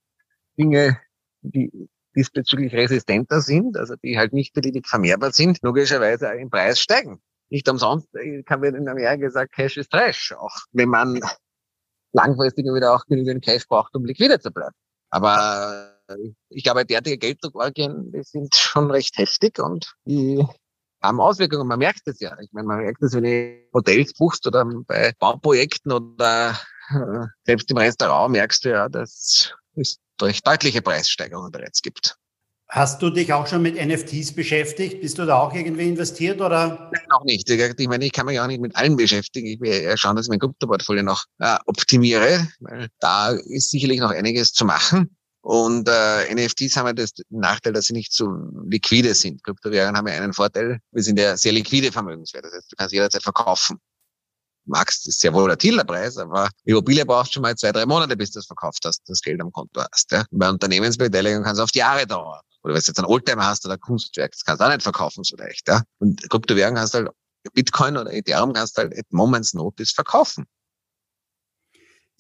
Dinge, 0.58 1.00
die 1.42 1.90
diesbezüglich 2.16 2.74
resistenter 2.74 3.42
sind, 3.42 3.78
also 3.78 3.96
die 4.04 4.18
halt 4.18 4.34
nicht 4.34 4.54
beliebig 4.54 4.88
vermehrbar 4.88 5.32
sind, 5.32 5.60
logischerweise 5.62 6.28
im 6.34 6.50
Preis 6.50 6.80
steigen. 6.80 7.22
Nicht 7.50 7.68
umsonst 7.70 8.08
kann 8.46 8.60
man 8.60 8.76
in 8.76 8.88
Amerika 8.88 9.16
gesagt, 9.16 9.54
Cash 9.54 9.78
ist 9.78 9.92
Trash, 9.92 10.34
auch 10.34 10.56
wenn 10.72 10.90
man 10.90 11.20
langfristig 12.12 12.66
wieder 12.66 12.94
auch 12.94 13.06
genügend 13.06 13.44
Cash 13.44 13.68
braucht, 13.68 13.96
um 13.96 14.06
liquide 14.06 14.40
zu 14.40 14.52
bleiben. 14.52 14.76
Aber 15.10 15.96
ich 16.50 16.64
glaube, 16.64 16.86
derartige 16.86 17.18
Gelddruckorgien, 17.18 18.12
die 18.12 18.24
sind 18.24 18.56
schon 18.56 18.92
recht 18.92 19.18
heftig 19.18 19.60
und 19.60 19.94
die 20.06 20.46
haben 21.02 21.20
Auswirkungen. 21.20 21.68
Man 21.68 21.80
merkt 21.80 22.08
es 22.08 22.20
ja. 22.20 22.38
Ich 22.40 22.52
meine, 22.52 22.68
man 22.68 22.80
merkt 22.80 23.02
es, 23.02 23.14
wenn 23.14 23.24
du 23.24 23.62
Hotels 23.74 24.14
buchst 24.14 24.46
oder 24.48 24.66
bei 24.88 25.14
Bauprojekten 25.20 25.92
oder 25.92 26.60
äh, 26.90 27.28
selbst 27.46 27.70
im 27.72 27.78
Restaurant 27.78 28.32
merkst 28.32 28.66
du 28.66 28.70
ja, 28.70 28.90
dass 28.90 29.54
es 29.76 29.98
durch 30.18 30.42
deutliche 30.42 30.82
Preissteigerungen 30.82 31.52
bereits 31.52 31.82
gibt. 31.82 32.18
Hast 32.72 33.02
du 33.02 33.10
dich 33.10 33.34
auch 33.34 33.48
schon 33.48 33.64
mit 33.64 33.84
NFTs 33.84 34.34
beschäftigt? 34.34 35.02
Bist 35.02 35.18
du 35.18 35.26
da 35.26 35.40
auch 35.40 35.56
irgendwie 35.56 35.88
investiert 35.88 36.40
oder? 36.40 36.92
Nein, 36.94 37.02
noch 37.10 37.24
nicht. 37.24 37.50
Ich 37.50 37.88
meine, 37.88 38.06
ich 38.06 38.12
kann 38.12 38.28
mich 38.28 38.40
auch 38.40 38.46
nicht 38.46 38.62
mit 38.62 38.76
allen 38.76 38.96
beschäftigen. 38.96 39.48
Ich 39.48 39.60
will 39.60 39.98
schauen, 39.98 40.16
dass 40.16 40.28
ich 40.28 40.30
mein 40.30 40.38
Kryptoportfolio 40.38 41.02
noch 41.02 41.24
äh, 41.40 41.58
optimiere, 41.66 42.48
weil 42.60 42.90
da 43.00 43.32
ist 43.32 43.72
sicherlich 43.72 44.00
noch 44.00 44.12
einiges 44.12 44.54
zu 44.54 44.66
machen. 44.66 45.18
Und 45.42 45.88
äh, 45.88 46.34
NFTs 46.34 46.76
haben 46.76 46.88
ja 46.88 46.94
das 46.94 47.12
Nachteil, 47.30 47.74
dass 47.74 47.86
sie 47.86 47.94
nicht 47.94 48.14
so 48.14 48.28
liquide 48.68 49.14
sind. 49.16 49.44
Kryptowährungen 49.44 49.96
haben 49.98 50.08
ja 50.08 50.16
einen 50.16 50.34
Vorteil, 50.34 50.80
wir 50.92 51.04
sind 51.04 51.18
ja 51.18 51.38
sehr 51.38 51.54
liquide 51.54 51.92
Vermögenswert. 51.92 52.46
Das 52.46 52.54
heißt, 52.54 52.72
du 52.72 52.76
kannst 52.76 52.94
jederzeit 52.94 53.24
verkaufen. 53.24 53.80
Magst, 54.66 55.08
ist 55.08 55.20
sehr 55.20 55.34
volatil 55.34 55.78
der 55.78 55.86
Preis, 55.86 56.18
aber 56.18 56.50
Immobilie 56.66 57.06
braucht 57.06 57.34
schon 57.34 57.42
mal 57.42 57.56
zwei, 57.56 57.72
drei 57.72 57.86
Monate, 57.86 58.16
bis 58.16 58.32
du 58.32 58.40
das 58.40 58.46
verkauft 58.46 58.84
hast, 58.86 59.02
das 59.08 59.22
Geld 59.22 59.42
am 59.42 59.52
Konto 59.52 59.82
hast. 59.92 60.12
Ja? 60.12 60.26
Bei 60.30 60.50
Unternehmensbeteiligung 60.50 61.44
kann 61.44 61.54
es 61.54 61.60
oft 61.60 61.76
Jahre 61.76 62.06
dauern. 62.06 62.42
Oder 62.62 62.74
wenn 62.74 62.82
du 62.82 62.88
jetzt 62.88 63.00
ein 63.00 63.06
Oldtimer 63.06 63.46
hast 63.46 63.66
oder 63.66 63.78
Kunstwerk, 63.78 64.32
das 64.32 64.44
kannst 64.44 64.62
du 64.62 64.66
auch 64.66 64.70
nicht 64.70 64.84
verkaufen 64.84 65.24
so 65.24 65.38
leicht. 65.38 65.68
Ja? 65.68 65.82
Und 66.00 66.30
Kryptowährungen 66.30 66.80
hast 66.80 66.94
du 66.94 67.00
halt 67.00 67.10
Bitcoin 67.54 67.98
oder 67.98 68.14
Ethereum 68.14 68.54
kannst 68.54 68.78
du 68.78 68.82
halt 68.82 68.98
at 68.98 69.06
moments 69.12 69.54
notice 69.54 69.92
verkaufen. 69.92 70.46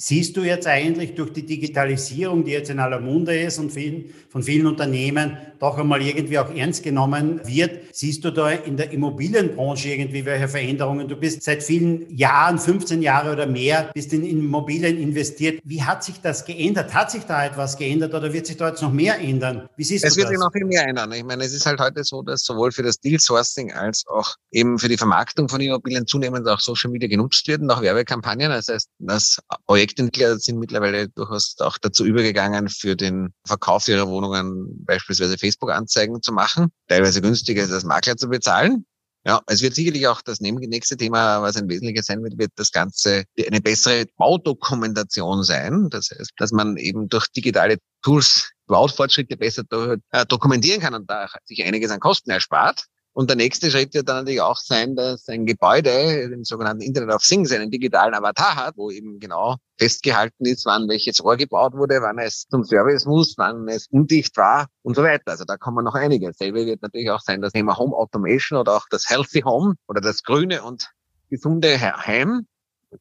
Siehst 0.01 0.37
du 0.37 0.43
jetzt 0.43 0.65
eigentlich 0.65 1.13
durch 1.15 1.33
die 1.33 1.45
Digitalisierung, 1.45 2.45
die 2.45 2.51
jetzt 2.51 2.69
in 2.69 2.79
aller 2.79 3.01
Munde 3.01 3.37
ist 3.37 3.59
und 3.59 3.69
vielen, 3.69 4.05
von 4.29 4.41
vielen 4.41 4.65
Unternehmen 4.65 5.37
doch 5.59 5.77
einmal 5.77 6.01
irgendwie 6.01 6.39
auch 6.39 6.49
ernst 6.55 6.83
genommen 6.83 7.41
wird, 7.43 7.81
siehst 7.91 8.23
du 8.23 8.31
da 8.31 8.49
in 8.49 8.77
der 8.77 8.91
Immobilienbranche 8.91 9.89
irgendwie 9.89 10.23
welche 10.23 10.47
Veränderungen? 10.47 11.09
Du 11.09 11.17
bist 11.17 11.43
seit 11.43 11.61
vielen 11.63 12.15
Jahren, 12.15 12.57
15 12.57 13.01
Jahre 13.01 13.33
oder 13.33 13.45
mehr, 13.45 13.91
bist 13.93 14.13
in 14.13 14.25
Immobilien 14.25 14.97
investiert. 14.97 15.59
Wie 15.65 15.83
hat 15.83 16.01
sich 16.01 16.21
das 16.21 16.45
geändert? 16.45 16.93
Hat 16.93 17.11
sich 17.11 17.23
da 17.23 17.45
etwas 17.45 17.75
geändert 17.75 18.13
oder 18.13 18.31
wird 18.31 18.45
sich 18.45 18.55
da 18.55 18.69
jetzt 18.69 18.81
noch 18.81 18.93
mehr 18.93 19.19
ändern? 19.19 19.67
Wie 19.75 19.83
siehst 19.83 20.05
es 20.05 20.13
du 20.13 20.21
das? 20.21 20.29
Es 20.29 20.31
wird 20.31 20.39
sich 20.39 20.39
noch 20.39 20.53
viel 20.53 20.63
mehr 20.63 20.87
ändern. 20.87 21.11
Ich 21.11 21.25
meine, 21.25 21.43
es 21.43 21.51
ist 21.51 21.65
halt 21.65 21.81
heute 21.81 22.05
so, 22.05 22.21
dass 22.21 22.45
sowohl 22.45 22.71
für 22.71 22.83
das 22.83 23.01
Deal 23.01 23.19
Sourcing 23.19 23.73
als 23.73 24.05
auch 24.07 24.35
eben 24.51 24.79
für 24.79 24.87
die 24.87 24.95
Vermarktung 24.97 25.49
von 25.49 25.59
Immobilien 25.59 26.07
zunehmend 26.07 26.47
auch 26.47 26.61
Social 26.61 26.89
Media 26.89 27.09
genutzt 27.09 27.45
wird 27.49 27.59
und 27.59 27.69
auch 27.69 27.81
Werbekampagnen. 27.81 28.49
Das 28.49 28.69
heißt, 28.69 28.87
das 28.99 29.41
Projekt 29.65 29.88
Projektentwickler 29.89 30.37
sind 30.37 30.59
mittlerweile 30.59 31.09
durchaus 31.09 31.55
auch 31.59 31.77
dazu 31.79 32.05
übergegangen, 32.05 32.69
für 32.69 32.95
den 32.95 33.33
Verkauf 33.45 33.87
ihrer 33.87 34.07
Wohnungen 34.07 34.85
beispielsweise 34.85 35.37
Facebook-Anzeigen 35.37 36.21
zu 36.21 36.31
machen, 36.31 36.67
teilweise 36.87 37.21
günstiger 37.21 37.63
als 37.63 37.83
Makler 37.83 38.15
zu 38.15 38.29
bezahlen. 38.29 38.85
Ja, 39.25 39.41
es 39.47 39.61
wird 39.61 39.75
sicherlich 39.75 40.07
auch 40.07 40.21
das 40.21 40.39
nächste 40.39 40.95
Thema, 40.95 41.41
was 41.41 41.57
ein 41.57 41.67
wesentliches 41.67 42.05
sein 42.05 42.23
wird, 42.23 42.37
wird 42.37 42.51
das 42.55 42.71
Ganze 42.71 43.23
eine 43.45 43.59
bessere 43.59 44.05
Baudokumentation 44.15 45.43
sein. 45.43 45.89
Das 45.89 46.09
heißt, 46.11 46.31
dass 46.37 46.51
man 46.51 46.77
eben 46.77 47.09
durch 47.09 47.27
digitale 47.27 47.77
Tools 48.03 48.51
Baufortschritte 48.67 49.35
besser 49.35 49.63
äh, 50.11 50.25
dokumentieren 50.27 50.81
kann 50.81 50.93
und 50.93 51.09
da 51.09 51.27
sich 51.45 51.65
einiges 51.65 51.91
an 51.91 51.99
Kosten 51.99 52.29
erspart. 52.29 52.85
Und 53.19 53.29
der 53.29 53.35
nächste 53.35 53.69
Schritt 53.69 53.93
wird 53.93 54.07
dann 54.07 54.19
natürlich 54.19 54.39
auch 54.39 54.55
sein, 54.55 54.95
dass 54.95 55.27
ein 55.27 55.45
Gebäude, 55.45 56.29
den 56.29 56.45
sogenannten 56.45 56.81
Internet 56.81 57.13
of 57.13 57.21
Things, 57.21 57.51
einen 57.51 57.69
digitalen 57.69 58.13
Avatar 58.13 58.55
hat, 58.55 58.77
wo 58.77 58.91
eben 58.91 59.19
genau 59.19 59.57
festgehalten 59.77 60.45
ist, 60.45 60.65
wann 60.65 60.87
welches 60.87 61.21
Rohr 61.21 61.35
gebaut 61.35 61.73
wurde, 61.73 62.01
wann 62.01 62.17
es 62.17 62.47
zum 62.47 62.63
Service 62.63 63.03
muss, 63.03 63.33
wann 63.35 63.67
es 63.67 63.87
undicht 63.87 64.37
war 64.37 64.67
und 64.83 64.95
so 64.95 65.03
weiter. 65.03 65.31
Also 65.31 65.43
da 65.43 65.57
kommen 65.57 65.83
noch 65.83 65.95
einige. 65.95 66.27
Dasselbe 66.27 66.65
wird 66.65 66.81
natürlich 66.81 67.11
auch 67.11 67.19
sein, 67.19 67.41
das 67.41 67.51
Thema 67.51 67.77
Home 67.77 67.93
Automation 67.93 68.57
oder 68.57 68.77
auch 68.77 68.85
das 68.89 69.09
Healthy 69.09 69.41
Home 69.41 69.75
oder 69.89 69.99
das 69.99 70.23
grüne 70.23 70.63
und 70.63 70.89
gesunde 71.29 71.77
Heim. 71.77 72.47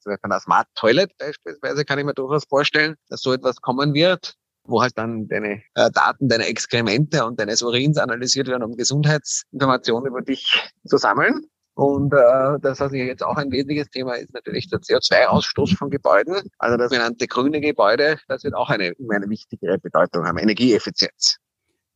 Von 0.02 0.30
der 0.30 0.40
Smart 0.40 0.66
Toilet 0.74 1.16
beispielsweise 1.16 1.84
kann 1.84 2.00
ich 2.00 2.04
mir 2.04 2.14
durchaus 2.14 2.44
vorstellen, 2.44 2.96
dass 3.08 3.20
so 3.20 3.32
etwas 3.32 3.60
kommen 3.60 3.94
wird 3.94 4.34
wo 4.68 4.82
halt 4.82 4.96
dann 4.96 5.26
deine 5.28 5.62
äh, 5.74 5.90
Daten, 5.90 6.28
deine 6.28 6.46
Exkremente 6.46 7.24
und 7.24 7.40
deines 7.40 7.62
Urins 7.62 7.98
analysiert 7.98 8.48
werden, 8.48 8.62
um 8.62 8.76
Gesundheitsinformationen 8.76 10.06
über 10.06 10.22
dich 10.22 10.70
zu 10.84 10.96
sammeln. 10.96 11.46
Und 11.74 12.12
äh, 12.12 12.58
das, 12.60 12.80
was 12.80 12.92
jetzt 12.92 13.22
auch 13.22 13.36
ein 13.36 13.52
wesentliches 13.52 13.88
Thema 13.90 14.14
ist, 14.14 14.34
natürlich 14.34 14.68
der 14.68 14.80
CO2-Ausstoß 14.80 15.76
von 15.76 15.90
Gebäuden. 15.90 16.36
Also 16.58 16.76
das 16.76 16.90
sogenannte 16.90 17.26
grüne 17.28 17.60
Gebäude, 17.60 18.18
das 18.26 18.42
wird 18.42 18.54
auch 18.54 18.68
eine, 18.68 18.94
eine 19.10 19.28
wichtigere 19.28 19.78
Bedeutung 19.78 20.26
haben, 20.26 20.38
Energieeffizienz. 20.38 21.38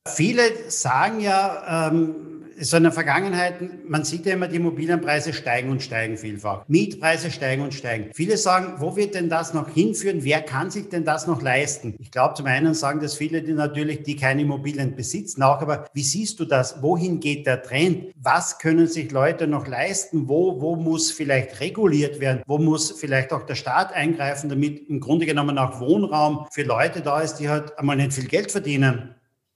Viele 0.09 0.43
sagen 0.69 1.21
ja, 1.21 1.89
ähm, 1.89 2.15
so 2.61 2.77
in 2.77 2.83
der 2.83 2.93
Vergangenheit, 2.93 3.89
man 3.89 4.05
sieht 4.05 4.27
ja 4.27 4.35
immer, 4.35 4.49
die 4.49 4.57
Immobilienpreise 4.57 5.33
steigen 5.33 5.71
und 5.71 5.81
steigen 5.81 6.17
vielfach. 6.17 6.65
Mietpreise 6.69 7.31
steigen 7.31 7.63
und 7.63 7.73
steigen. 7.73 8.11
Viele 8.13 8.37
sagen, 8.37 8.75
wo 8.79 8.97
wird 8.97 9.15
denn 9.15 9.29
das 9.29 9.55
noch 9.55 9.69
hinführen? 9.69 10.25
Wer 10.25 10.43
kann 10.43 10.71
sich 10.73 10.89
denn 10.89 11.05
das 11.05 11.27
noch 11.27 11.41
leisten? 11.41 11.95
Ich 12.01 12.11
glaube, 12.11 12.35
zum 12.35 12.47
einen 12.47 12.75
sagen 12.75 13.01
das 13.01 13.15
viele, 13.15 13.43
die 13.43 13.53
natürlich, 13.53 14.03
die 14.03 14.17
keine 14.17 14.43
Immobilien 14.43 14.97
besitzen, 14.97 15.43
auch. 15.43 15.61
Aber 15.61 15.87
wie 15.95 16.03
siehst 16.03 16.41
du 16.41 16.45
das? 16.45 16.83
Wohin 16.83 17.21
geht 17.21 17.47
der 17.47 17.63
Trend? 17.63 18.13
Was 18.17 18.59
können 18.59 18.89
sich 18.89 19.13
Leute 19.13 19.47
noch 19.47 19.67
leisten? 19.67 20.29
Wo, 20.29 20.61
wo 20.61 20.77
muss 20.77 21.13
vielleicht 21.13 21.61
reguliert 21.61 22.21
werden? 22.21 22.43
Wo 22.47 22.59
muss 22.59 22.91
vielleicht 22.91 23.33
auch 23.33 23.45
der 23.45 23.55
Staat 23.55 23.93
eingreifen, 23.93 24.51
damit 24.51 24.89
im 24.89 25.01
Grunde 25.01 25.27
genommen 25.27 25.59
auch 25.59 25.81
Wohnraum 25.81 26.47
für 26.51 26.65
Leute 26.65 27.01
da 27.01 27.21
ist, 27.21 27.37
die 27.37 27.49
halt 27.49 27.79
einmal 27.79 27.97
nicht 27.97 28.13
viel 28.13 28.27
Geld 28.27 28.51
verdienen? 28.51 29.15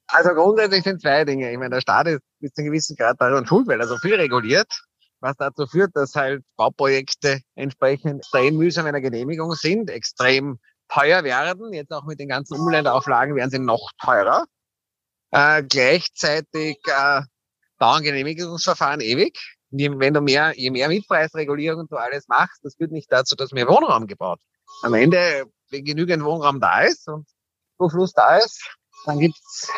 Also 0.09 0.31
grundsätzlich 0.31 0.85
sind 0.85 1.01
zwei 1.01 1.25
Dinge. 1.25 1.51
Ich 1.51 1.59
meine, 1.59 1.71
der 1.71 1.81
Staat 1.81 2.07
ist 2.07 2.21
bis 2.38 2.53
zu 2.53 2.62
einem 2.62 2.71
gewissen 2.71 2.97
Grad 2.97 3.21
daran 3.21 3.47
schuld, 3.47 3.66
weil 3.66 3.81
er 3.81 3.88
so 3.88 3.97
viel 3.97 4.14
reguliert, 4.14 4.69
was 5.21 5.37
dazu 5.37 5.66
führt, 5.66 5.90
dass 5.95 6.14
halt 6.14 6.45
Bauprojekte 6.57 7.40
entsprechend 7.55 8.21
extrem 8.21 8.57
mühsam 8.57 8.87
in 8.87 8.92
der 8.92 9.03
Genehmigung 9.03 9.53
sind, 9.53 9.90
extrem 9.90 10.59
teuer 10.88 11.25
werden. 11.25 11.73
Jetzt 11.73 11.92
auch 11.92 12.05
mit 12.05 12.21
den 12.21 12.29
ganzen 12.29 12.59
Umländauflagen 12.59 13.35
werden 13.35 13.51
sie 13.51 13.59
noch 13.59 13.90
teurer. 14.01 14.45
Äh, 15.33 15.64
gleichzeitig 15.64 16.79
äh, 16.87 17.23
dauern 17.79 18.03
Genehmigungsverfahren 18.03 19.01
ewig. 19.01 19.38
Wenn 19.71 20.14
du 20.14 20.21
mehr, 20.21 20.53
je 20.55 20.71
mehr 20.71 20.88
Mietpreisregulierung 20.88 21.88
du 21.88 21.97
alles 21.97 22.29
machst, 22.29 22.61
das 22.62 22.77
führt 22.77 22.92
nicht 22.92 23.11
dazu, 23.11 23.35
dass 23.35 23.51
mehr 23.51 23.66
Wohnraum 23.66 24.07
gebaut. 24.07 24.40
Am 24.83 24.95
Ende, 24.95 25.45
wenn 25.71 25.85
genügend 25.85 26.23
Wohnraum 26.23 26.61
da 26.61 26.83
ist 26.83 27.09
und 27.09 27.27
Zufluss 27.77 28.12
da 28.12 28.38
ist, 28.38 28.64
dann 29.05 29.19
gibt's 29.19 29.69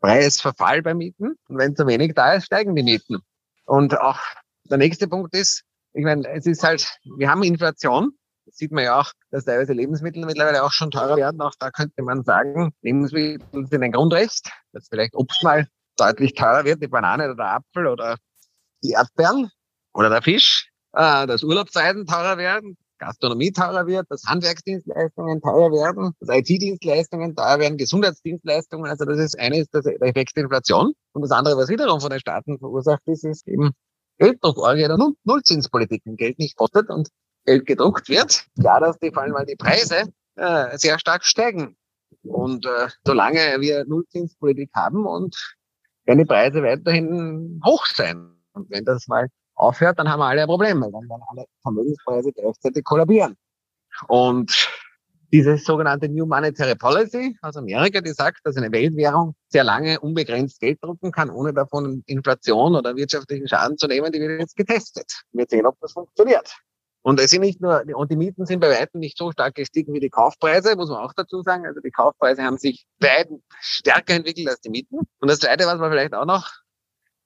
Preisverfall 0.00 0.82
bei 0.82 0.94
Mieten. 0.94 1.36
Und 1.48 1.58
wenn 1.58 1.76
zu 1.76 1.86
wenig 1.86 2.14
da 2.14 2.34
ist, 2.34 2.46
steigen 2.46 2.74
die 2.74 2.82
Mieten. 2.82 3.18
Und 3.64 3.98
auch 3.98 4.20
der 4.64 4.78
nächste 4.78 5.08
Punkt 5.08 5.34
ist, 5.34 5.62
ich 5.92 6.04
meine, 6.04 6.28
es 6.28 6.46
ist 6.46 6.62
halt, 6.62 6.98
wir 7.16 7.30
haben 7.30 7.42
Inflation. 7.42 8.12
Das 8.44 8.56
sieht 8.56 8.70
man 8.70 8.84
ja 8.84 9.00
auch, 9.00 9.12
dass 9.30 9.44
teilweise 9.44 9.72
Lebensmittel 9.72 10.24
mittlerweile 10.24 10.62
auch 10.62 10.70
schon 10.70 10.90
teurer 10.90 11.16
werden. 11.16 11.40
Auch 11.40 11.54
da 11.58 11.70
könnte 11.70 12.02
man 12.02 12.22
sagen, 12.22 12.72
Lebensmittel 12.82 13.66
sind 13.66 13.82
ein 13.82 13.92
Grundrecht, 13.92 14.50
dass 14.72 14.88
vielleicht 14.88 15.14
Obst 15.14 15.42
mal 15.42 15.66
deutlich 15.96 16.34
teurer 16.34 16.64
wird, 16.64 16.82
die 16.82 16.88
Banane 16.88 17.24
oder 17.24 17.34
der 17.34 17.52
Apfel 17.54 17.86
oder 17.86 18.16
die 18.84 18.90
Erdbeeren 18.90 19.50
oder 19.94 20.10
der 20.10 20.22
Fisch, 20.22 20.70
äh, 20.92 21.26
dass 21.26 21.42
Urlaubszeiten 21.42 22.06
teurer 22.06 22.38
werden, 22.38 22.76
Gastronomie 22.98 23.52
teurer 23.52 23.86
wird, 23.86 24.06
dass 24.10 24.24
Handwerksdienstleistungen 24.24 25.40
teurer 25.40 25.72
werden, 25.72 26.12
dass 26.20 26.36
IT-Dienstleistungen 26.36 27.34
teuer 27.34 27.58
werden, 27.58 27.76
Gesundheitsdienstleistungen. 27.76 28.90
Also 28.90 29.04
das 29.04 29.18
ist 29.18 29.38
eine 29.38 29.60
ist 29.60 29.72
der 29.74 29.84
Effekt 30.02 30.36
der 30.36 30.44
Inflation. 30.44 30.92
Und 31.12 31.22
das 31.22 31.30
andere, 31.30 31.56
was 31.56 31.68
wiederum 31.68 32.00
von 32.00 32.10
den 32.10 32.20
Staaten 32.20 32.58
verursacht 32.58 33.02
ist, 33.06 33.24
ist 33.24 33.46
eben 33.48 33.72
Gelddruckorgie 34.18 34.84
oder 34.84 34.98
Nullzinspolitik, 35.24 36.02
wenn 36.04 36.16
Geld 36.16 36.38
nicht 36.38 36.56
kostet 36.56 36.88
und 36.88 37.08
Geld 37.44 37.66
gedruckt 37.66 38.08
wird. 38.08 38.46
Klar, 38.58 38.80
dass 38.80 38.98
die 38.98 39.10
vor 39.12 39.22
allem 39.22 39.32
mal 39.32 39.46
die 39.46 39.56
Preise 39.56 40.04
äh, 40.36 40.76
sehr 40.78 40.98
stark 40.98 41.24
steigen. 41.24 41.76
Und 42.22 42.66
äh, 42.66 42.88
solange 43.04 43.60
wir 43.60 43.84
Nullzinspolitik 43.86 44.70
haben 44.74 45.06
und 45.06 45.56
werden 46.04 46.18
die 46.18 46.24
Preise 46.24 46.62
weiterhin 46.62 47.60
hoch 47.64 47.86
sein. 47.86 48.36
Und 48.52 48.70
wenn 48.70 48.84
das 48.84 49.06
mal 49.06 49.28
aufhört, 49.56 49.98
dann 49.98 50.08
haben 50.08 50.20
wir 50.20 50.26
alle 50.26 50.42
ein 50.42 50.48
Problem, 50.48 50.80
weil 50.80 50.92
dann 50.92 51.08
werden 51.08 51.22
alle 51.28 51.46
Vermögenspreise 51.62 52.32
gleichzeitig 52.32 52.84
kollabieren. 52.84 53.36
Und 54.08 54.68
diese 55.32 55.56
sogenannte 55.58 56.08
New 56.08 56.26
Monetary 56.26 56.76
Policy 56.76 57.36
aus 57.42 57.56
Amerika, 57.56 58.00
die 58.00 58.12
sagt, 58.12 58.40
dass 58.44 58.56
eine 58.56 58.70
Weltwährung 58.70 59.34
sehr 59.48 59.64
lange 59.64 59.98
unbegrenzt 60.00 60.60
Geld 60.60 60.82
drucken 60.82 61.10
kann, 61.10 61.30
ohne 61.30 61.52
davon 61.52 62.02
Inflation 62.06 62.76
oder 62.76 62.94
wirtschaftlichen 62.94 63.48
Schaden 63.48 63.76
zu 63.76 63.86
nehmen, 63.88 64.12
die 64.12 64.20
wird 64.20 64.40
jetzt 64.40 64.56
getestet. 64.56 65.22
Wir 65.32 65.46
sehen, 65.48 65.66
ob 65.66 65.78
das 65.80 65.92
funktioniert. 65.92 66.56
Und 67.02 67.20
es 67.20 67.30
sind 67.30 67.42
nicht 67.42 67.60
nur, 67.60 67.84
und 67.94 68.10
die 68.10 68.16
Mieten 68.16 68.46
sind 68.46 68.60
bei 68.60 68.68
weitem 68.68 69.00
nicht 69.00 69.16
so 69.16 69.30
stark 69.30 69.54
gestiegen 69.54 69.92
wie 69.92 70.00
die 70.00 70.10
Kaufpreise, 70.10 70.74
muss 70.74 70.88
man 70.88 70.98
auch 70.98 71.12
dazu 71.14 71.42
sagen. 71.42 71.64
Also 71.64 71.80
die 71.80 71.92
Kaufpreise 71.92 72.42
haben 72.42 72.58
sich 72.58 72.84
weit 72.98 73.28
stärker 73.60 74.14
entwickelt 74.14 74.48
als 74.48 74.60
die 74.60 74.70
Mieten. 74.70 74.98
Und 75.20 75.30
das 75.30 75.38
Zweite, 75.38 75.66
was 75.66 75.78
man 75.78 75.90
vielleicht 75.90 76.14
auch 76.14 76.24
noch 76.24 76.50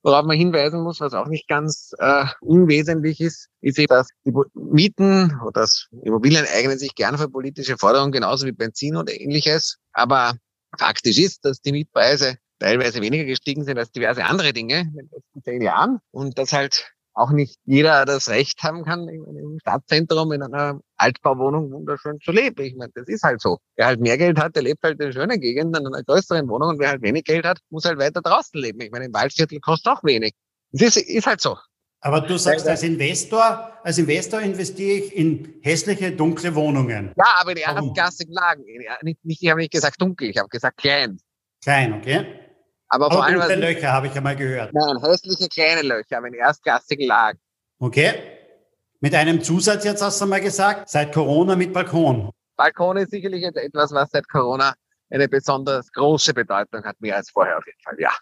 Worauf 0.02 0.24
man 0.24 0.36
hinweisen 0.36 0.82
muss, 0.82 1.00
was 1.00 1.12
auch 1.12 1.26
nicht 1.26 1.46
ganz 1.46 1.92
äh, 1.98 2.24
unwesentlich 2.40 3.20
ist, 3.20 3.48
ist 3.60 3.78
eben, 3.78 3.88
dass 3.88 4.08
die 4.24 4.32
Mieten 4.54 5.38
oder 5.42 5.60
das 5.60 5.88
Immobilien 6.02 6.46
eignen 6.46 6.78
sich 6.78 6.94
gern 6.94 7.18
für 7.18 7.28
politische 7.28 7.76
Forderungen, 7.76 8.12
genauso 8.12 8.46
wie 8.46 8.52
Benzin 8.52 8.96
oder 8.96 9.12
ähnliches. 9.12 9.76
Aber 9.92 10.34
faktisch 10.78 11.18
ist, 11.18 11.44
dass 11.44 11.60
die 11.60 11.72
Mietpreise 11.72 12.38
teilweise 12.58 13.00
weniger 13.00 13.24
gestiegen 13.24 13.64
sind 13.64 13.78
als 13.78 13.90
diverse 13.90 14.24
andere 14.24 14.52
Dinge 14.52 14.80
in 14.80 14.92
den 14.94 15.10
letzten 15.12 15.42
zehn 15.42 15.62
Jahren 15.62 15.98
und 16.10 16.38
dass 16.38 16.52
halt 16.52 16.92
auch 17.20 17.30
nicht 17.30 17.56
jeder 17.64 18.04
das 18.04 18.28
Recht 18.28 18.62
haben 18.62 18.84
kann, 18.84 19.08
im 19.08 19.58
Stadtzentrum 19.60 20.32
in 20.32 20.42
einer 20.42 20.80
Altbauwohnung 20.96 21.70
wunderschön 21.70 22.18
zu 22.20 22.32
leben. 22.32 22.62
Ich 22.64 22.74
meine, 22.76 22.90
das 22.94 23.08
ist 23.08 23.22
halt 23.22 23.40
so. 23.40 23.58
Wer 23.76 23.86
halt 23.86 24.00
mehr 24.00 24.18
Geld 24.18 24.38
hat, 24.38 24.56
der 24.56 24.62
lebt 24.62 24.82
halt 24.82 25.00
in 25.00 25.12
schönen 25.12 25.40
Gegenden, 25.40 25.86
in 25.86 25.94
einer 25.94 26.02
größeren 26.02 26.48
Wohnung 26.48 26.70
und 26.70 26.78
wer 26.78 26.88
halt 26.88 27.02
wenig 27.02 27.24
Geld 27.24 27.44
hat, 27.44 27.58
muss 27.68 27.84
halt 27.84 27.98
weiter 27.98 28.22
draußen 28.22 28.60
leben. 28.60 28.80
Ich 28.80 28.90
meine, 28.90 29.06
im 29.06 29.12
Waldviertel 29.12 29.60
kostet 29.60 29.92
auch 29.92 30.02
wenig. 30.02 30.32
Das 30.72 30.96
ist, 30.96 31.26
halt 31.26 31.40
so. 31.40 31.56
Aber 32.00 32.20
du 32.22 32.38
sagst, 32.38 32.66
als 32.66 32.82
Investor, 32.82 33.72
als 33.82 33.98
Investor 33.98 34.40
investiere 34.40 34.98
ich 34.98 35.16
in 35.16 35.60
hässliche, 35.62 36.12
dunkle 36.12 36.54
Wohnungen. 36.54 37.12
Ja, 37.16 37.40
aber 37.40 37.52
in 37.52 37.58
erstklassigen 37.58 38.32
Lagen. 38.32 38.64
Nicht, 39.02 39.24
nicht, 39.24 39.42
ich 39.42 39.50
habe 39.50 39.60
nicht 39.60 39.72
gesagt 39.72 40.00
dunkel, 40.00 40.30
ich 40.30 40.38
habe 40.38 40.48
gesagt 40.48 40.78
klein. 40.78 41.18
Klein, 41.62 41.92
okay. 41.92 42.26
Aber, 42.90 43.06
aber 43.06 43.14
vor 43.14 43.24
allem. 43.24 43.38
Dunkle 43.38 43.56
Löcher 43.56 43.92
habe 43.92 44.08
ich 44.08 44.16
einmal 44.16 44.36
gehört. 44.36 44.72
Nein, 44.74 45.00
hässliche 45.02 45.48
kleine 45.48 45.82
Löcher, 45.82 46.18
aber 46.18 46.26
in 46.26 46.34
erstklassigen 46.34 47.06
Lagen. 47.06 47.38
Okay. 47.78 48.14
Mit 49.00 49.14
einem 49.14 49.42
Zusatz 49.42 49.84
jetzt 49.84 50.02
hast 50.02 50.20
du 50.20 50.26
mal 50.26 50.40
gesagt, 50.40 50.90
seit 50.90 51.14
Corona 51.14 51.56
mit 51.56 51.72
Balkon. 51.72 52.30
Balkon 52.56 52.98
ist 52.98 53.10
sicherlich 53.10 53.42
etwas, 53.44 53.92
was 53.92 54.10
seit 54.10 54.28
Corona 54.28 54.74
eine 55.08 55.28
besonders 55.28 55.90
große 55.92 56.34
Bedeutung 56.34 56.84
hat, 56.84 57.00
mehr 57.00 57.16
als 57.16 57.30
vorher 57.30 57.56
auf 57.56 57.66
jeden 57.66 57.80
Fall, 57.80 57.96
ja. 57.98 58.12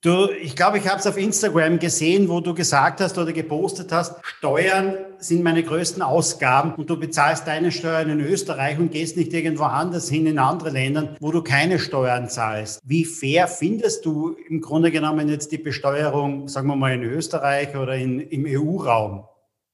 Du, 0.00 0.28
ich 0.30 0.54
glaube, 0.54 0.78
ich 0.78 0.86
habe 0.86 1.00
es 1.00 1.08
auf 1.08 1.16
Instagram 1.16 1.80
gesehen, 1.80 2.28
wo 2.28 2.38
du 2.38 2.54
gesagt 2.54 3.00
hast 3.00 3.18
oder 3.18 3.32
gepostet 3.32 3.90
hast, 3.90 4.14
Steuern 4.22 4.94
sind 5.18 5.42
meine 5.42 5.64
größten 5.64 6.02
Ausgaben 6.02 6.74
und 6.74 6.88
du 6.88 7.00
bezahlst 7.00 7.48
deine 7.48 7.72
Steuern 7.72 8.08
in 8.08 8.20
Österreich 8.20 8.78
und 8.78 8.92
gehst 8.92 9.16
nicht 9.16 9.32
irgendwo 9.32 9.64
anders 9.64 10.08
hin 10.08 10.28
in 10.28 10.38
andere 10.38 10.70
Länder, 10.70 11.16
wo 11.18 11.32
du 11.32 11.42
keine 11.42 11.80
Steuern 11.80 12.28
zahlst. 12.28 12.80
Wie 12.84 13.04
fair 13.04 13.48
findest 13.48 14.06
du 14.06 14.36
im 14.48 14.60
Grunde 14.60 14.92
genommen 14.92 15.28
jetzt 15.28 15.50
die 15.50 15.58
Besteuerung, 15.58 16.46
sagen 16.46 16.68
wir 16.68 16.76
mal, 16.76 16.94
in 16.94 17.02
Österreich 17.02 17.74
oder 17.74 17.96
in, 17.96 18.20
im 18.20 18.44
EU-Raum? 18.46 19.24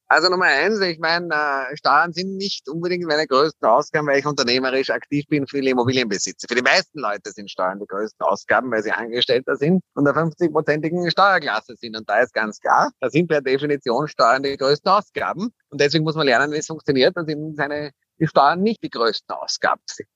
Also 0.08 0.28
Nummer 0.28 0.46
eins, 0.46 0.80
ich 0.80 0.98
meine, 0.98 1.28
äh, 1.34 1.76
Steuern 1.76 2.12
sind 2.12 2.36
nicht 2.36 2.68
unbedingt 2.68 3.04
meine 3.06 3.26
größten 3.26 3.66
Ausgaben, 3.66 4.06
weil 4.06 4.18
ich 4.18 4.26
unternehmerisch 4.26 4.90
aktiv 4.90 5.24
bin, 5.28 5.46
viele 5.46 5.70
Immobilien 5.70 6.08
besitze. 6.08 6.46
Für 6.46 6.54
die 6.54 6.62
meisten 6.62 7.00
Leute 7.00 7.30
sind 7.30 7.50
Steuern 7.50 7.80
die 7.80 7.86
größten 7.86 8.24
Ausgaben, 8.26 8.70
weil 8.70 8.82
sie 8.82 8.92
Angestellter 8.92 9.56
sind 9.56 9.82
und 9.94 10.04
der 10.04 10.14
50-prozentigen 10.14 11.10
Steuerklasse 11.10 11.74
sind. 11.76 11.96
Und 11.96 12.08
da 12.08 12.20
ist 12.20 12.34
ganz 12.34 12.60
klar, 12.60 12.90
da 13.00 13.08
sind 13.08 13.28
per 13.28 13.40
Definition 13.40 14.06
Steuern 14.06 14.42
die 14.42 14.56
größten 14.56 14.90
Ausgaben. 14.90 15.50
Und 15.70 15.80
deswegen 15.80 16.04
muss 16.04 16.16
man 16.16 16.26
lernen, 16.26 16.52
wie 16.52 16.58
es 16.58 16.66
funktioniert 16.66 17.16
und 17.16 17.28
in 17.28 17.54
seine 17.54 17.90
die 18.20 18.26
Steuern 18.26 18.62
nicht 18.62 18.82
die 18.82 18.90
größten 18.90 19.34
Ausgaben 19.34 19.82
sind. 19.86 20.08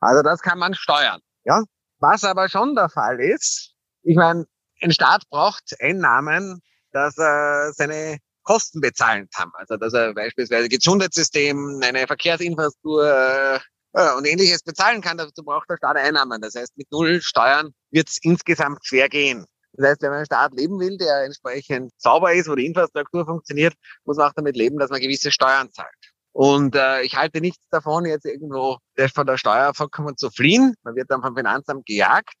Also 0.00 0.22
das 0.22 0.40
kann 0.40 0.58
man 0.58 0.74
steuern. 0.74 1.20
Ja? 1.44 1.62
Was 1.98 2.24
aber 2.24 2.48
schon 2.48 2.74
der 2.74 2.88
Fall 2.88 3.20
ist, 3.20 3.74
ich 4.02 4.16
meine, 4.16 4.46
ein 4.82 4.92
Staat 4.92 5.24
braucht 5.28 5.74
Einnahmen, 5.80 6.62
dass 6.92 7.18
er 7.18 7.72
seine 7.74 8.18
Kosten 8.50 8.80
bezahlen 8.80 9.28
kann. 9.32 9.50
Also 9.54 9.76
dass 9.76 9.92
er 9.92 10.12
beispielsweise 10.12 10.68
Gesundheitssystem, 10.68 11.80
eine 11.84 12.06
Verkehrsinfrastruktur 12.08 13.60
äh, 13.92 14.12
und 14.16 14.26
ähnliches 14.26 14.62
bezahlen 14.64 15.00
kann. 15.00 15.18
Dazu 15.18 15.44
braucht 15.44 15.70
der 15.70 15.76
Staat 15.76 15.96
Einnahmen. 15.96 16.40
Das 16.40 16.56
heißt, 16.56 16.76
mit 16.76 16.90
null 16.90 17.20
Steuern 17.22 17.70
wird 17.92 18.08
es 18.08 18.18
insgesamt 18.22 18.84
schwer 18.84 19.08
gehen. 19.08 19.46
Das 19.74 19.90
heißt, 19.90 20.02
wenn 20.02 20.10
man 20.10 20.16
einen 20.16 20.26
Staat 20.26 20.52
leben 20.54 20.80
will, 20.80 20.98
der 20.98 21.22
entsprechend 21.26 21.92
sauber 21.96 22.32
ist, 22.32 22.48
wo 22.48 22.56
die 22.56 22.66
Infrastruktur 22.66 23.24
funktioniert, 23.24 23.74
muss 24.04 24.16
man 24.16 24.28
auch 24.28 24.34
damit 24.34 24.56
leben, 24.56 24.80
dass 24.80 24.90
man 24.90 25.00
gewisse 25.00 25.30
Steuern 25.30 25.70
zahlt. 25.70 25.94
Und 26.32 26.74
äh, 26.74 27.02
ich 27.02 27.14
halte 27.14 27.40
nichts 27.40 27.68
davon, 27.70 28.04
jetzt 28.04 28.26
irgendwo 28.26 28.78
von 29.14 29.26
der 29.26 29.36
Steuer 29.36 29.74
vollkommen 29.74 30.16
zu 30.16 30.28
fliehen. 30.30 30.74
Man 30.82 30.96
wird 30.96 31.08
dann 31.08 31.22
vom 31.22 31.36
Finanzamt 31.36 31.86
gejagt. 31.86 32.34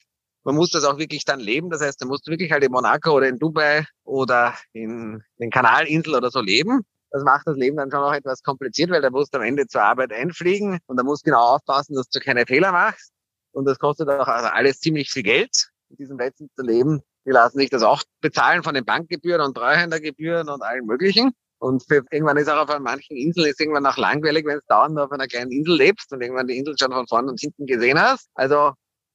Man 0.44 0.54
muss 0.54 0.70
das 0.70 0.84
auch 0.84 0.98
wirklich 0.98 1.24
dann 1.24 1.40
leben. 1.40 1.70
Das 1.70 1.80
heißt, 1.82 2.00
man 2.00 2.08
muss 2.08 2.26
wirklich 2.26 2.50
halt 2.50 2.64
in 2.64 2.72
Monaco 2.72 3.12
oder 3.12 3.28
in 3.28 3.38
Dubai 3.38 3.84
oder 4.04 4.54
in 4.72 5.22
den 5.38 5.50
Kanalinseln 5.50 6.16
oder 6.16 6.30
so 6.30 6.40
leben. 6.40 6.80
Das 7.10 7.24
macht 7.24 7.46
das 7.46 7.56
Leben 7.56 7.76
dann 7.76 7.90
schon 7.90 8.00
auch 8.00 8.12
etwas 8.12 8.42
kompliziert, 8.42 8.90
weil 8.90 9.02
da 9.02 9.10
musst 9.10 9.34
du 9.34 9.38
am 9.38 9.44
Ende 9.44 9.66
zur 9.66 9.82
Arbeit 9.82 10.12
einfliegen 10.12 10.78
und 10.86 10.96
da 10.96 11.02
musst 11.02 11.26
du 11.26 11.30
genau 11.30 11.56
aufpassen, 11.56 11.94
dass 11.96 12.08
du 12.08 12.20
keine 12.20 12.46
Fehler 12.46 12.72
machst. 12.72 13.12
Und 13.52 13.64
das 13.64 13.78
kostet 13.78 14.08
auch 14.08 14.28
also 14.28 14.48
alles 14.48 14.78
ziemlich 14.78 15.10
viel 15.10 15.24
Geld, 15.24 15.70
in 15.88 15.96
diesem 15.96 16.16
Plätzen 16.16 16.48
zu 16.54 16.62
leben. 16.64 17.02
Die 17.26 17.32
lassen 17.32 17.58
sich 17.58 17.68
das 17.68 17.82
auch 17.82 18.02
bezahlen 18.20 18.62
von 18.62 18.74
den 18.74 18.84
Bankgebühren 18.84 19.40
und 19.40 19.54
Treuhändergebühren 19.54 20.48
und 20.48 20.62
allen 20.62 20.86
möglichen. 20.86 21.32
Und 21.58 21.84
für, 21.86 22.02
irgendwann 22.10 22.38
ist 22.38 22.48
auch 22.48 22.68
auf 22.68 22.78
manchen 22.78 23.16
Inseln 23.16 23.50
ist 23.50 23.60
irgendwann 23.60 23.84
auch 23.84 23.98
langweilig, 23.98 24.46
wenn 24.46 24.56
du 24.56 24.62
dauernd 24.68 24.98
auf 24.98 25.12
einer 25.12 25.26
kleinen 25.26 25.50
Insel 25.50 25.76
lebst 25.76 26.10
und 26.12 26.22
irgendwann 26.22 26.46
die 26.46 26.56
Insel 26.56 26.74
schon 26.78 26.92
von 26.92 27.06
vorn 27.06 27.28
und 27.28 27.38
hinten 27.38 27.66
gesehen 27.66 28.00
hast. 28.00 28.30
Also 28.34 28.72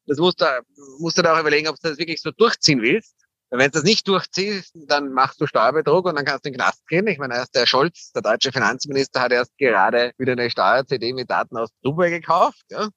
das 0.07 0.17
musst 0.17 0.41
du, 0.41 0.45
musst 0.99 1.17
du 1.17 1.21
da 1.21 1.35
auch 1.35 1.39
überlegen, 1.39 1.67
ob 1.67 1.75
du 1.75 1.89
das 1.89 1.97
wirklich 1.97 2.21
so 2.21 2.31
durchziehen 2.31 2.81
willst. 2.81 3.15
Wenn 3.51 3.71
du 3.71 3.71
das 3.71 3.83
nicht 3.83 4.07
durchziehst, 4.07 4.75
dann 4.87 5.13
machst 5.13 5.39
du 5.39 5.47
Steuerbetrug 5.47 6.05
und 6.05 6.15
dann 6.15 6.25
kannst 6.25 6.45
du 6.45 6.49
in 6.49 6.53
den 6.53 6.59
Knast 6.59 6.85
gehen. 6.87 7.07
Ich 7.07 7.19
meine, 7.19 7.35
erst 7.35 7.55
der 7.55 7.65
Scholz, 7.65 8.11
der 8.11 8.21
deutsche 8.21 8.51
Finanzminister, 8.51 9.21
hat 9.21 9.31
erst 9.31 9.57
gerade 9.57 10.11
wieder 10.17 10.33
eine 10.33 10.49
Steuer-CD 10.49 11.13
mit 11.13 11.29
Daten 11.29 11.55
aus 11.57 11.69
Dubai 11.81 12.09
gekauft. 12.09 12.63
Ja? 12.69 12.89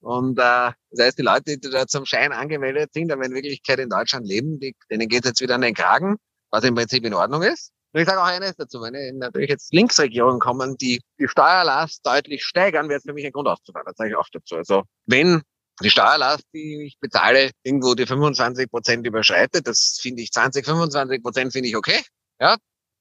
Und 0.00 0.38
äh, 0.38 0.70
das 0.90 1.00
heißt, 1.00 1.18
die 1.18 1.22
Leute, 1.22 1.58
die 1.58 1.70
da 1.70 1.86
zum 1.86 2.06
Schein 2.06 2.32
angemeldet 2.32 2.92
sind, 2.92 3.10
aber 3.10 3.24
in 3.24 3.34
Wirklichkeit 3.34 3.78
in 3.80 3.90
Deutschland 3.90 4.26
leben, 4.26 4.60
die, 4.60 4.74
denen 4.90 5.08
geht 5.08 5.24
jetzt 5.24 5.40
wieder 5.40 5.56
an 5.56 5.62
den 5.62 5.74
Kragen, 5.74 6.16
was 6.50 6.64
im 6.64 6.74
Prinzip 6.74 7.04
in 7.04 7.12
Ordnung 7.12 7.42
ist. 7.42 7.72
Und 7.92 8.00
ich 8.02 8.08
sage 8.08 8.20
auch 8.20 8.26
eines 8.26 8.54
dazu, 8.56 8.80
wenn 8.82 9.18
natürlich 9.18 9.50
jetzt 9.50 9.72
Linksregierungen 9.72 10.38
kommen, 10.38 10.76
die 10.76 11.00
die 11.18 11.28
Steuerlast 11.28 12.06
deutlich 12.06 12.44
steigern, 12.44 12.88
wäre 12.88 12.98
es 12.98 13.04
für 13.04 13.14
mich 13.14 13.24
ein 13.24 13.32
Grund 13.32 13.48
auszufahren. 13.48 13.86
Das 13.86 13.96
sage 13.96 14.10
ich 14.10 14.16
auch 14.16 14.28
dazu. 14.32 14.56
Also 14.56 14.84
wenn 15.06 15.42
die 15.82 15.90
Steuerlast, 15.90 16.44
die 16.54 16.86
ich 16.86 16.98
bezahle, 17.00 17.50
irgendwo 17.62 17.94
die 17.94 18.06
25 18.06 18.70
Prozent 18.70 19.06
überschreitet, 19.06 19.66
das 19.66 19.98
finde 20.00 20.22
ich 20.22 20.32
20, 20.32 20.64
25 20.64 21.22
Prozent 21.22 21.52
finde 21.52 21.68
ich 21.68 21.76
okay. 21.76 22.00
Ja. 22.40 22.56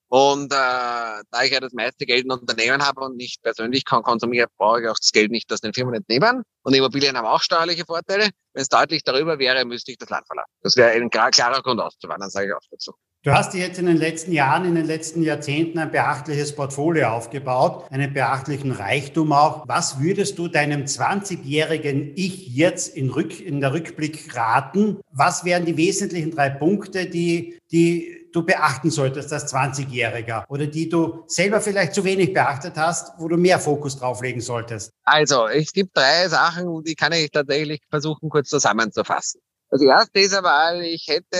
Und 0.07 0.53
äh, 0.53 0.55
da 0.55 1.43
ich 1.43 1.51
ja 1.51 1.59
das 1.59 1.73
meiste 1.73 2.05
Geld 2.05 2.25
in 2.25 2.31
Unternehmen 2.31 2.85
habe 2.85 3.01
und 3.01 3.17
nicht 3.17 3.41
persönlich 3.41 3.85
kann 3.85 4.03
konsumieren, 4.03 4.47
brauche 4.57 4.81
ich 4.81 4.87
auch 4.87 4.97
das 4.97 5.11
Geld 5.11 5.31
nicht 5.31 5.51
aus 5.51 5.61
den 5.61 5.73
Firmen 5.73 5.95
entnehmen. 5.95 6.43
Und 6.61 6.73
Immobilien 6.73 7.17
haben 7.17 7.25
auch 7.25 7.41
steuerliche 7.41 7.85
Vorteile. 7.85 8.29
Wenn 8.53 8.61
es 8.61 8.69
deutlich 8.69 9.03
darüber 9.03 9.39
wäre, 9.39 9.65
müsste 9.65 9.91
ich 9.91 9.97
das 9.97 10.09
Land 10.09 10.27
verlassen. 10.27 10.51
Das 10.61 10.75
wäre 10.75 10.91
ein 10.91 11.09
klarer 11.09 11.61
Grund 11.61 11.81
auszuwandern, 11.81 12.29
sage 12.29 12.47
ich 12.47 12.53
auch 12.53 12.61
dazu. 12.69 12.93
Du 13.25 13.33
hast 13.33 13.53
dir 13.53 13.61
jetzt 13.61 13.79
in 13.79 13.87
den 13.87 13.97
letzten 13.97 14.33
Jahren, 14.33 14.65
in 14.65 14.75
den 14.75 14.85
letzten 14.85 15.23
Jahrzehnten 15.23 15.79
ein 15.79 15.89
beachtliches 15.89 16.53
Portfolio 16.53 17.07
aufgebaut, 17.07 17.85
einen 17.89 18.13
beachtlichen 18.13 18.71
Reichtum 18.71 19.31
auch. 19.31 19.67
Was 19.67 19.99
würdest 19.99 20.37
du 20.37 20.47
deinem 20.47 20.83
20-jährigen 20.83 22.11
Ich 22.15 22.49
jetzt 22.49 22.95
in, 22.95 23.09
Rück, 23.09 23.41
in 23.41 23.61
der 23.61 23.73
Rückblick 23.73 24.35
raten? 24.35 24.99
Was 25.11 25.43
wären 25.43 25.65
die 25.65 25.75
wesentlichen 25.75 26.35
drei 26.35 26.51
Punkte, 26.51 27.07
die, 27.07 27.57
die 27.71 28.29
du 28.31 28.45
beachten 28.45 28.91
solltest 28.91 29.33
als 29.33 29.51
20-Jähriger 29.51 30.43
oder 30.47 30.67
die 30.67 30.87
du 30.87 31.23
selber 31.25 31.61
vielleicht 31.61 31.95
zu 31.95 32.03
wenig 32.03 32.31
beachtet 32.31 32.73
hast, 32.75 33.13
wo 33.17 33.27
du 33.27 33.37
mehr 33.37 33.57
Fokus 33.57 33.97
drauflegen 33.97 34.39
solltest? 34.39 34.91
Also, 35.03 35.47
es 35.47 35.73
gibt 35.73 35.97
drei 35.97 36.27
Sachen, 36.27 36.83
die 36.83 36.93
kann 36.93 37.11
ich 37.11 37.31
tatsächlich 37.31 37.81
versuchen 37.89 38.29
kurz 38.29 38.49
zusammenzufassen. 38.49 39.41
Das 39.71 39.81
erste 39.81 40.19
ist 40.19 40.35
aber, 40.35 40.79
ich 40.83 41.07
hätte 41.07 41.37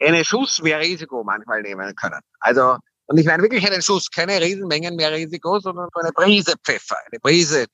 einen 0.00 0.24
Schuss 0.24 0.62
mehr 0.62 0.78
Risiko 0.80 1.24
manchmal 1.24 1.62
nehmen 1.62 1.94
können. 1.94 2.20
Also, 2.40 2.76
und 3.06 3.18
ich 3.18 3.26
meine 3.26 3.42
wirklich 3.42 3.66
einen 3.66 3.82
Schuss, 3.82 4.10
keine 4.10 4.40
Riesenmengen 4.40 4.96
mehr 4.96 5.12
Risiko, 5.12 5.58
sondern 5.58 5.88
eine 5.94 6.12
Prise 6.12 6.54
Pfeffer, 6.62 6.96
eine 7.10 7.18
Prise 7.20 7.66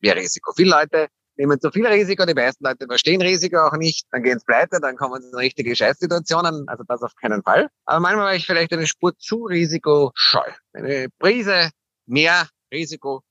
mehr 0.00 0.16
Risiko. 0.16 0.52
Viele 0.54 0.70
Leute 0.70 1.08
nehmen 1.36 1.60
zu 1.60 1.70
viel 1.70 1.86
Risiko, 1.86 2.24
die 2.26 2.34
meisten 2.34 2.64
Leute 2.64 2.86
verstehen 2.86 3.20
Risiko 3.20 3.58
auch 3.58 3.76
nicht, 3.76 4.06
dann 4.12 4.22
gehen 4.22 4.38
sie 4.38 4.44
pleite, 4.44 4.80
dann 4.80 4.96
kommen 4.96 5.20
sie 5.22 5.28
in 5.30 5.34
richtige 5.34 5.74
Scheißsituationen, 5.74 6.68
also 6.68 6.84
das 6.86 7.02
auf 7.02 7.14
keinen 7.20 7.42
Fall. 7.42 7.68
Aber 7.86 8.00
manchmal 8.00 8.26
war 8.26 8.34
ich 8.34 8.46
vielleicht 8.46 8.72
eine 8.72 8.86
Spur 8.86 9.16
zu 9.16 9.44
risikoscheu. 9.44 10.48
Eine 10.72 11.08
Prise 11.18 11.70
mehr 12.06 12.48
Risiko 12.72 13.22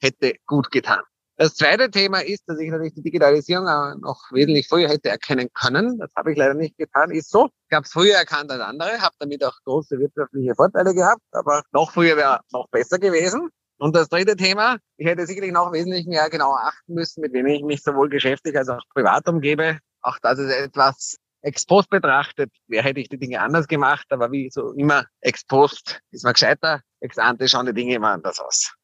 hätte 0.00 0.34
gut 0.46 0.70
getan. 0.70 1.00
Das 1.40 1.54
zweite 1.54 1.90
Thema 1.90 2.18
ist, 2.18 2.46
dass 2.48 2.58
ich 2.60 2.68
natürlich 2.70 2.92
die 2.92 3.02
Digitalisierung 3.02 3.64
noch 4.02 4.30
wesentlich 4.30 4.68
früher 4.68 4.90
hätte 4.90 5.08
erkennen 5.08 5.48
können. 5.54 5.98
Das 5.98 6.10
habe 6.14 6.32
ich 6.32 6.36
leider 6.36 6.52
nicht 6.52 6.76
getan. 6.76 7.10
Ist 7.10 7.30
so. 7.30 7.48
Ich 7.70 7.74
habe 7.74 7.84
es 7.86 7.92
früher 7.92 8.14
erkannt 8.14 8.50
als 8.50 8.60
andere, 8.60 9.00
habe 9.00 9.14
damit 9.20 9.42
auch 9.42 9.54
große 9.64 9.98
wirtschaftliche 9.98 10.54
Vorteile 10.54 10.92
gehabt, 10.92 11.22
aber 11.32 11.62
noch 11.72 11.92
früher 11.92 12.18
wäre 12.18 12.40
noch 12.52 12.68
besser 12.68 12.98
gewesen. 12.98 13.48
Und 13.78 13.96
das 13.96 14.10
dritte 14.10 14.36
Thema, 14.36 14.76
ich 14.98 15.06
hätte 15.06 15.26
sicherlich 15.26 15.52
noch 15.52 15.72
wesentlich 15.72 16.04
mehr 16.04 16.28
genauer 16.28 16.60
achten 16.60 16.92
müssen, 16.92 17.22
mit 17.22 17.32
wem 17.32 17.46
ich 17.46 17.62
mich 17.62 17.82
sowohl 17.82 18.10
geschäftlich 18.10 18.54
als 18.58 18.68
auch 18.68 18.82
privat 18.92 19.26
umgebe. 19.26 19.78
Auch 20.02 20.18
das 20.18 20.38
ist 20.38 20.52
etwas 20.52 21.16
ex 21.40 21.64
post 21.64 21.88
betrachtet, 21.88 22.50
wer 22.66 22.82
hätte 22.82 23.00
ich 23.00 23.08
die 23.08 23.18
Dinge 23.18 23.40
anders 23.40 23.66
gemacht, 23.66 24.04
aber 24.10 24.30
wie 24.30 24.50
so 24.50 24.72
immer 24.74 25.06
ex 25.22 25.46
post 25.46 26.00
ist 26.10 26.22
man 26.22 26.34
gescheiter, 26.34 26.82
ex 27.00 27.16
ante 27.16 27.48
schauen 27.48 27.64
die 27.64 27.72
Dinge 27.72 27.94
immer 27.94 28.10
anders 28.10 28.38
aus. 28.40 28.74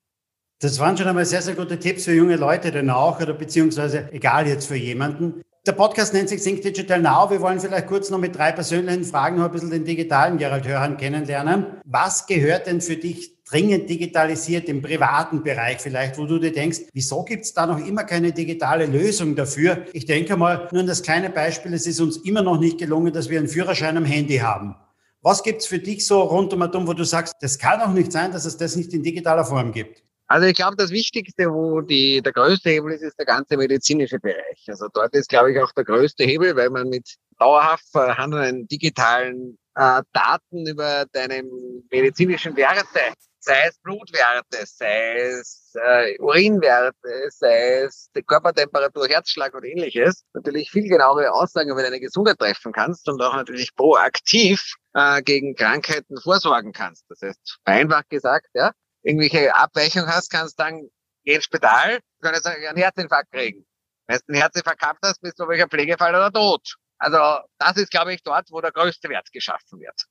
Das 0.58 0.78
waren 0.78 0.96
schon 0.96 1.06
einmal 1.06 1.26
sehr, 1.26 1.42
sehr 1.42 1.54
gute 1.54 1.78
Tipps 1.78 2.04
für 2.04 2.14
junge 2.14 2.36
Leute 2.36 2.72
dann 2.72 2.88
auch 2.88 3.20
oder 3.20 3.34
beziehungsweise 3.34 4.08
egal 4.12 4.46
jetzt 4.46 4.68
für 4.68 4.76
jemanden. 4.76 5.42
Der 5.66 5.72
Podcast 5.72 6.14
nennt 6.14 6.30
sich 6.30 6.40
Think 6.42 6.62
Digital 6.62 7.02
Now. 7.02 7.28
Wir 7.28 7.42
wollen 7.42 7.60
vielleicht 7.60 7.88
kurz 7.88 8.08
noch 8.08 8.18
mit 8.18 8.34
drei 8.34 8.52
persönlichen 8.52 9.04
Fragen 9.04 9.36
noch 9.36 9.44
ein 9.46 9.50
bisschen 9.50 9.68
den 9.68 9.84
digitalen 9.84 10.38
Gerald 10.38 10.66
Hörhan 10.66 10.96
kennenlernen. 10.96 11.66
Was 11.84 12.26
gehört 12.26 12.66
denn 12.66 12.80
für 12.80 12.96
dich 12.96 13.42
dringend 13.44 13.90
digitalisiert 13.90 14.68
im 14.70 14.80
privaten 14.80 15.42
Bereich 15.42 15.78
vielleicht, 15.80 16.16
wo 16.16 16.24
du 16.24 16.38
dir 16.38 16.52
denkst, 16.52 16.82
wieso 16.94 17.22
gibt 17.22 17.44
es 17.44 17.52
da 17.52 17.66
noch 17.66 17.84
immer 17.84 18.04
keine 18.04 18.32
digitale 18.32 18.86
Lösung 18.86 19.36
dafür? 19.36 19.84
Ich 19.92 20.06
denke 20.06 20.38
mal, 20.38 20.68
nur 20.72 20.84
das 20.84 21.02
kleine 21.02 21.28
Beispiel, 21.28 21.74
es 21.74 21.86
ist 21.86 22.00
uns 22.00 22.16
immer 22.16 22.40
noch 22.40 22.58
nicht 22.58 22.78
gelungen, 22.78 23.12
dass 23.12 23.28
wir 23.28 23.38
einen 23.38 23.48
Führerschein 23.48 23.98
am 23.98 24.06
Handy 24.06 24.38
haben. 24.38 24.74
Was 25.20 25.42
gibt 25.42 25.60
es 25.60 25.66
für 25.66 25.80
dich 25.80 26.06
so 26.06 26.22
rund 26.22 26.54
um 26.54 26.86
wo 26.86 26.92
du 26.94 27.04
sagst, 27.04 27.34
das 27.40 27.58
kann 27.58 27.80
doch 27.80 27.92
nicht 27.92 28.10
sein, 28.10 28.32
dass 28.32 28.46
es 28.46 28.56
das 28.56 28.74
nicht 28.74 28.94
in 28.94 29.02
digitaler 29.02 29.44
Form 29.44 29.72
gibt? 29.72 30.05
Also 30.28 30.46
ich 30.46 30.54
glaube, 30.54 30.76
das 30.76 30.90
Wichtigste, 30.90 31.52
wo 31.52 31.80
die, 31.80 32.20
der 32.20 32.32
größte 32.32 32.70
Hebel 32.70 32.92
ist, 32.92 33.02
ist 33.02 33.18
der 33.18 33.26
ganze 33.26 33.56
medizinische 33.56 34.18
Bereich. 34.18 34.64
Also 34.66 34.88
dort 34.92 35.14
ist, 35.14 35.28
glaube 35.28 35.52
ich, 35.52 35.58
auch 35.60 35.72
der 35.72 35.84
größte 35.84 36.24
Hebel, 36.24 36.56
weil 36.56 36.70
man 36.70 36.88
mit 36.88 37.16
dauerhaft 37.38 37.84
vorhandenen 37.92 38.66
digitalen 38.66 39.58
äh, 39.76 40.02
Daten 40.12 40.66
über 40.66 41.04
deine 41.12 41.44
medizinischen 41.90 42.56
Werte, 42.56 43.14
sei 43.38 43.68
es 43.68 43.78
Blutwerte, 43.78 44.64
sei 44.64 45.20
es 45.20 45.72
äh, 45.74 46.18
Urinwerte, 46.18 47.28
sei 47.30 47.82
es 47.82 48.10
Körpertemperatur, 48.26 49.06
Herzschlag 49.06 49.54
und 49.54 49.64
ähnliches, 49.64 50.24
natürlich 50.34 50.70
viel 50.70 50.88
genauere 50.88 51.32
Aussagen 51.32 51.70
über 51.70 51.82
deine 51.82 52.00
Gesundheit 52.00 52.38
treffen 52.38 52.72
kannst 52.72 53.08
und 53.08 53.22
auch 53.22 53.34
natürlich 53.34 53.74
proaktiv 53.76 54.74
äh, 54.94 55.22
gegen 55.22 55.54
Krankheiten 55.54 56.20
vorsorgen 56.20 56.72
kannst. 56.72 57.04
Das 57.08 57.20
heißt, 57.22 57.58
einfach 57.64 58.02
gesagt, 58.08 58.48
ja, 58.54 58.72
irgendwelche 59.06 59.54
Abweichungen 59.54 60.08
hast, 60.08 60.30
kannst 60.30 60.58
dann 60.58 60.88
geh 61.24 61.34
ins 61.34 61.44
Spital, 61.44 62.00
kannst 62.20 62.46
einen 62.46 62.76
Herzinfarkt 62.76 63.30
kriegen. 63.30 63.64
Wenn 64.06 64.18
du 64.18 64.32
einen 64.32 64.40
Herzinfarkt 64.40 64.80
gehabt 64.80 65.00
hast, 65.04 65.20
bist 65.20 65.38
du 65.38 65.48
welcher 65.48 65.68
Pflegefall 65.68 66.14
oder 66.14 66.32
tot. 66.32 66.76
Also 66.98 67.18
das 67.58 67.76
ist, 67.76 67.90
glaube 67.90 68.14
ich, 68.14 68.22
dort, 68.22 68.50
wo 68.50 68.60
der 68.60 68.72
größte 68.72 69.08
Wert 69.08 69.30
geschaffen 69.32 69.80
wird. 69.80 70.06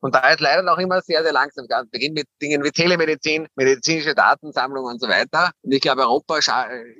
Und 0.00 0.14
da 0.14 0.30
ist 0.30 0.40
leider 0.40 0.62
noch 0.62 0.78
immer 0.78 1.00
sehr, 1.00 1.22
sehr 1.22 1.32
langsam. 1.32 1.66
Beginnt 1.90 2.14
mit 2.14 2.26
Dingen 2.40 2.62
wie 2.62 2.70
Telemedizin, 2.70 3.48
medizinische 3.56 4.14
Datensammlung 4.14 4.84
und 4.84 5.00
so 5.00 5.08
weiter. 5.08 5.50
Und 5.62 5.72
ich 5.72 5.80
glaube, 5.80 6.02
Europa 6.02 6.38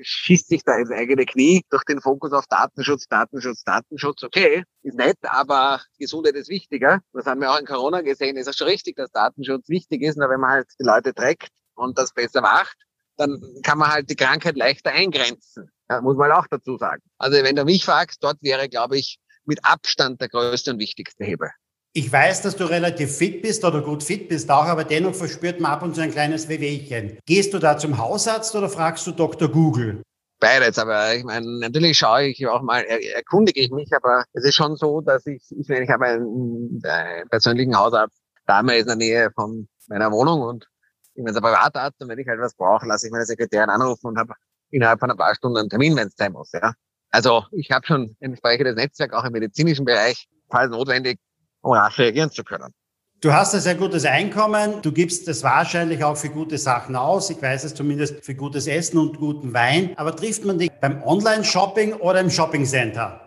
schießt 0.03 0.49
sich 0.49 0.65
da 0.65 0.77
ins 0.77 0.91
eigene 0.91 1.25
Knie 1.25 1.63
durch 1.71 1.85
den 1.85 2.01
Fokus 2.01 2.33
auf 2.33 2.47
Datenschutz, 2.49 3.07
Datenschutz, 3.09 3.63
Datenschutz. 3.63 4.25
Okay, 4.25 4.65
ist 4.83 4.97
nett, 4.97 5.19
aber 5.23 5.81
Gesundheit 5.99 6.35
ist 6.35 6.49
wichtiger. 6.49 7.01
Das 7.13 7.27
haben 7.27 7.41
wir 7.41 7.53
auch 7.53 7.59
in 7.61 7.67
Corona 7.67 8.01
gesehen. 8.01 8.37
Ist 8.37 8.49
auch 8.49 8.55
schon 8.55 8.67
richtig, 8.67 8.97
dass 8.97 9.11
Datenschutz 9.13 9.69
wichtig 9.69 10.03
ist. 10.03 10.19
Nur 10.19 10.29
wenn 10.29 10.41
man 10.41 10.51
halt 10.51 10.67
die 10.81 10.85
Leute 10.85 11.15
trägt 11.15 11.51
und 11.75 11.99
das 11.99 12.13
besser 12.13 12.41
macht, 12.41 12.77
dann 13.17 13.41
kann 13.63 13.79
man 13.79 13.93
halt 13.93 14.11
die 14.11 14.17
Krankheit 14.17 14.57
leichter 14.57 14.91
eingrenzen. 14.91 15.71
Ja, 15.89 16.01
muss 16.01 16.17
man 16.17 16.33
auch 16.33 16.47
dazu 16.51 16.77
sagen. 16.77 17.03
Also 17.19 17.43
wenn 17.45 17.57
du 17.57 17.65
mich 17.65 17.85
fragst, 17.85 18.23
dort 18.23 18.39
wäre, 18.43 18.69
glaube 18.69 18.99
ich, 18.99 19.19
mit 19.45 19.65
Abstand 19.65 20.21
der 20.21 20.29
größte 20.29 20.73
und 20.73 20.79
wichtigste 20.79 21.25
Hebel. 21.25 21.51
Ich 21.95 22.13
weiß, 22.13 22.43
dass 22.43 22.57
du 22.57 22.65
relativ 22.65 23.17
fit 23.17 23.43
bist 23.43 23.65
oder 23.65 23.81
gut 23.83 24.03
fit 24.03 24.29
bist 24.29 24.51
auch, 24.51 24.65
aber 24.65 24.85
dennoch 24.85 25.15
verspürt 25.15 25.61
man 25.61 25.73
ab 25.73 25.83
und 25.83 25.95
zu 25.95 26.03
ein 26.03 26.11
kleines 26.11 26.49
Wehwehchen. 26.49 27.19
Gehst 27.27 27.55
du 27.55 27.59
da 27.59 27.79
zum 27.79 27.99
Hausarzt 27.99 28.55
oder 28.55 28.69
fragst 28.69 29.07
du 29.07 29.13
Dr. 29.13 29.49
Google? 29.49 30.03
Beides, 30.41 30.79
aber 30.79 31.15
ich 31.15 31.25
meine, 31.25 31.47
natürlich 31.59 31.99
schaue 31.99 32.27
ich 32.27 32.47
auch 32.47 32.63
mal, 32.63 32.83
erkundige 32.83 33.61
ich 33.61 33.71
mich, 33.71 33.93
aber 33.93 34.25
es 34.35 34.45
ist 34.45 34.55
schon 34.55 34.77
so, 34.77 35.01
dass 35.01 35.27
ich, 35.27 35.43
ich 35.51 35.69
meine, 35.69 35.85
ich 35.85 35.91
habe 35.91 36.07
einen, 36.07 36.81
einen 36.85 37.29
persönlichen 37.29 37.77
Hausarzt, 37.77 38.17
damals 38.47 38.83
in 38.83 38.87
der 38.87 38.97
Nähe 38.97 39.31
von 39.35 39.69
meiner 39.89 40.11
Wohnung 40.13 40.43
und 40.43 40.69
ich 41.15 41.25
bin 41.25 41.35
ein 41.35 41.43
Privatarzt 41.43 42.01
und 42.01 42.09
wenn 42.09 42.19
ich 42.19 42.29
halt 42.29 42.41
was 42.41 42.55
brauche, 42.55 42.87
lasse 42.87 43.07
ich 43.07 43.13
meine 43.13 43.27
Sekretärin 43.27 43.71
anrufen 43.71 44.07
und 44.07 44.19
habe 44.19 44.35
innerhalb 44.71 45.01
von 45.01 45.11
ein 45.11 45.17
paar 45.17 45.35
Stunden 45.35 45.59
einen 45.59 45.71
Termin, 45.71 45.97
wenn 45.97 46.09
es 46.09 46.15
sein 46.17 46.33
muss. 46.33 46.53
Ja. 46.53 46.73
Also 47.11 47.45
ich 47.53 47.71
habe 47.71 47.87
schon 47.87 48.03
ein 48.03 48.17
entsprechendes 48.21 48.77
Netzwerk 48.77 49.13
auch 49.15 49.25
im 49.25 49.33
medizinischen 49.33 49.85
Bereich, 49.85 50.29
falls 50.51 50.71
notwendig, 50.71 51.19
rasch 51.63 51.99
reagieren 51.99 52.31
zu 52.31 52.45
können. 52.45 52.73
Du 53.21 53.33
hast 53.33 53.53
ein 53.53 53.61
sehr 53.61 53.75
gutes 53.75 54.05
Einkommen. 54.05 54.81
Du 54.83 54.93
gibst 54.93 55.27
es 55.27 55.43
wahrscheinlich 55.43 56.05
auch 56.05 56.17
für 56.17 56.29
gute 56.29 56.57
Sachen 56.57 56.95
aus. 56.95 57.31
Ich 57.31 57.43
weiß 57.43 57.65
es 57.65 57.75
zumindest 57.75 58.25
für 58.25 58.37
gutes 58.37 58.69
Essen 58.69 58.97
und 58.99 59.19
guten 59.19 59.53
Wein. 59.53 59.93
Aber 59.97 60.15
trifft 60.15 60.45
man 60.45 60.59
dich 60.59 60.71
beim 60.81 61.03
Online-Shopping 61.03 61.95
oder 61.95 62.21
im 62.21 62.31
Shopping-Center? 62.31 63.21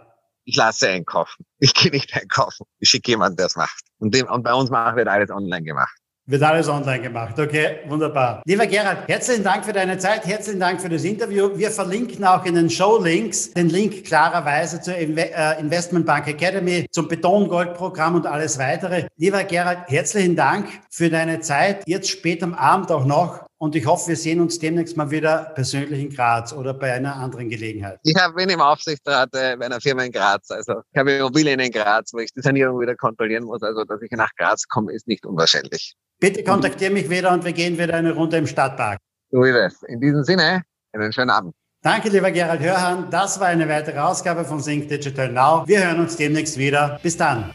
Ich 0.46 0.56
lasse 0.56 0.88
einkaufen. 0.88 1.46
Ich 1.60 1.74
gehe 1.74 1.92
nicht 1.92 2.14
einkaufen. 2.16 2.66
Ich 2.80 2.90
schicke 2.90 3.12
jemanden, 3.12 3.36
der 3.36 3.48
es 3.48 3.58
macht. 3.58 3.84
Und, 4.00 4.16
dem, 4.16 4.28
und 4.28 4.44
bei 4.44 4.54
uns 4.54 4.72
wird 4.72 5.10
alles 5.10 5.30
online 5.30 5.64
gemacht. 5.64 6.01
Wird 6.32 6.44
alles 6.44 6.70
online 6.70 7.02
gemacht. 7.02 7.38
Okay, 7.38 7.80
wunderbar. 7.90 8.42
Lieber 8.46 8.66
Gerhard, 8.66 9.06
herzlichen 9.10 9.44
Dank 9.44 9.66
für 9.66 9.74
deine 9.74 9.98
Zeit, 9.98 10.26
herzlichen 10.26 10.62
Dank 10.62 10.80
für 10.80 10.88
das 10.88 11.04
Interview. 11.04 11.50
Wir 11.56 11.70
verlinken 11.70 12.24
auch 12.24 12.46
in 12.46 12.56
den 12.56 12.70
Show-Links 12.70 13.52
den 13.52 13.68
Link 13.68 14.06
klarerweise 14.06 14.80
zur 14.80 14.96
äh, 14.96 15.60
Investmentbank 15.60 16.30
Academy, 16.30 16.88
zum 16.90 17.10
Betongold-Programm 17.10 18.16
und 18.16 18.28
alles 18.28 18.58
weitere. 18.58 19.08
Lieber 19.18 19.44
Gerhard, 19.44 19.90
herzlichen 19.90 20.38
Dank 20.38 20.70
für 20.90 21.10
deine 21.10 21.42
Zeit, 21.42 21.84
jetzt 21.86 22.10
spät 22.10 22.42
am 22.44 22.54
Abend 22.54 22.94
auch 22.94 23.04
noch. 23.04 23.51
Und 23.62 23.76
ich 23.76 23.86
hoffe, 23.86 24.08
wir 24.08 24.16
sehen 24.16 24.42
uns 24.42 24.58
demnächst 24.58 24.98
mal 24.98 25.12
wieder 25.12 25.52
persönlich 25.54 26.02
in 26.02 26.10
Graz 26.10 26.52
oder 26.52 26.74
bei 26.74 26.94
einer 26.94 27.16
anderen 27.16 27.48
Gelegenheit. 27.48 28.00
Ich 28.02 28.16
bin 28.36 28.50
im 28.50 28.60
Aufsichtsrat 28.60 29.30
äh, 29.36 29.56
bei 29.56 29.68
einer 29.68 29.80
Firma 29.80 30.04
in 30.04 30.12
Graz. 30.12 30.50
Also 30.50 30.82
ich 30.92 30.98
habe 30.98 31.12
Immobilien 31.12 31.60
in 31.60 31.72
Graz, 31.72 32.12
wo 32.12 32.18
ich 32.18 32.34
die 32.34 32.42
Sanierung 32.42 32.82
wieder 32.82 32.96
kontrollieren 32.96 33.44
muss. 33.44 33.62
Also 33.62 33.84
dass 33.84 34.02
ich 34.02 34.10
nach 34.14 34.32
Graz 34.36 34.68
komme, 34.68 34.92
ist 34.94 35.08
nicht 35.08 35.28
unwahrscheinlich. 35.28 35.94
Bitte 36.20 36.44
kontaktiere 36.44 36.90
mich 36.92 37.08
wieder 37.08 37.32
und 37.32 37.46
wir 37.46 37.54
gehen 37.54 37.78
wieder 37.78 37.94
eine 37.94 38.14
Runde 38.14 38.38
im 38.38 38.48
Stadtpark. 38.48 38.98
So 39.30 39.44
ist 39.44 39.56
es. 39.56 39.84
In 39.84 40.00
diesem 40.00 40.24
Sinne, 40.24 40.64
einen 40.94 41.14
schönen 41.14 41.30
Abend. 41.30 41.54
Danke, 41.84 42.10
lieber 42.10 42.32
Gerald 42.32 42.62
Hörhan. 42.62 43.12
Das 43.12 43.40
war 43.40 43.50
eine 43.50 43.70
weitere 43.70 44.00
Ausgabe 44.00 44.44
von 44.44 44.60
Sync 44.60 44.88
Digital 44.88 45.32
Now. 45.32 45.68
Wir 45.68 45.86
hören 45.86 46.00
uns 46.00 46.18
demnächst 46.18 46.58
wieder. 46.58 47.00
Bis 47.04 47.16
dann. 47.16 47.54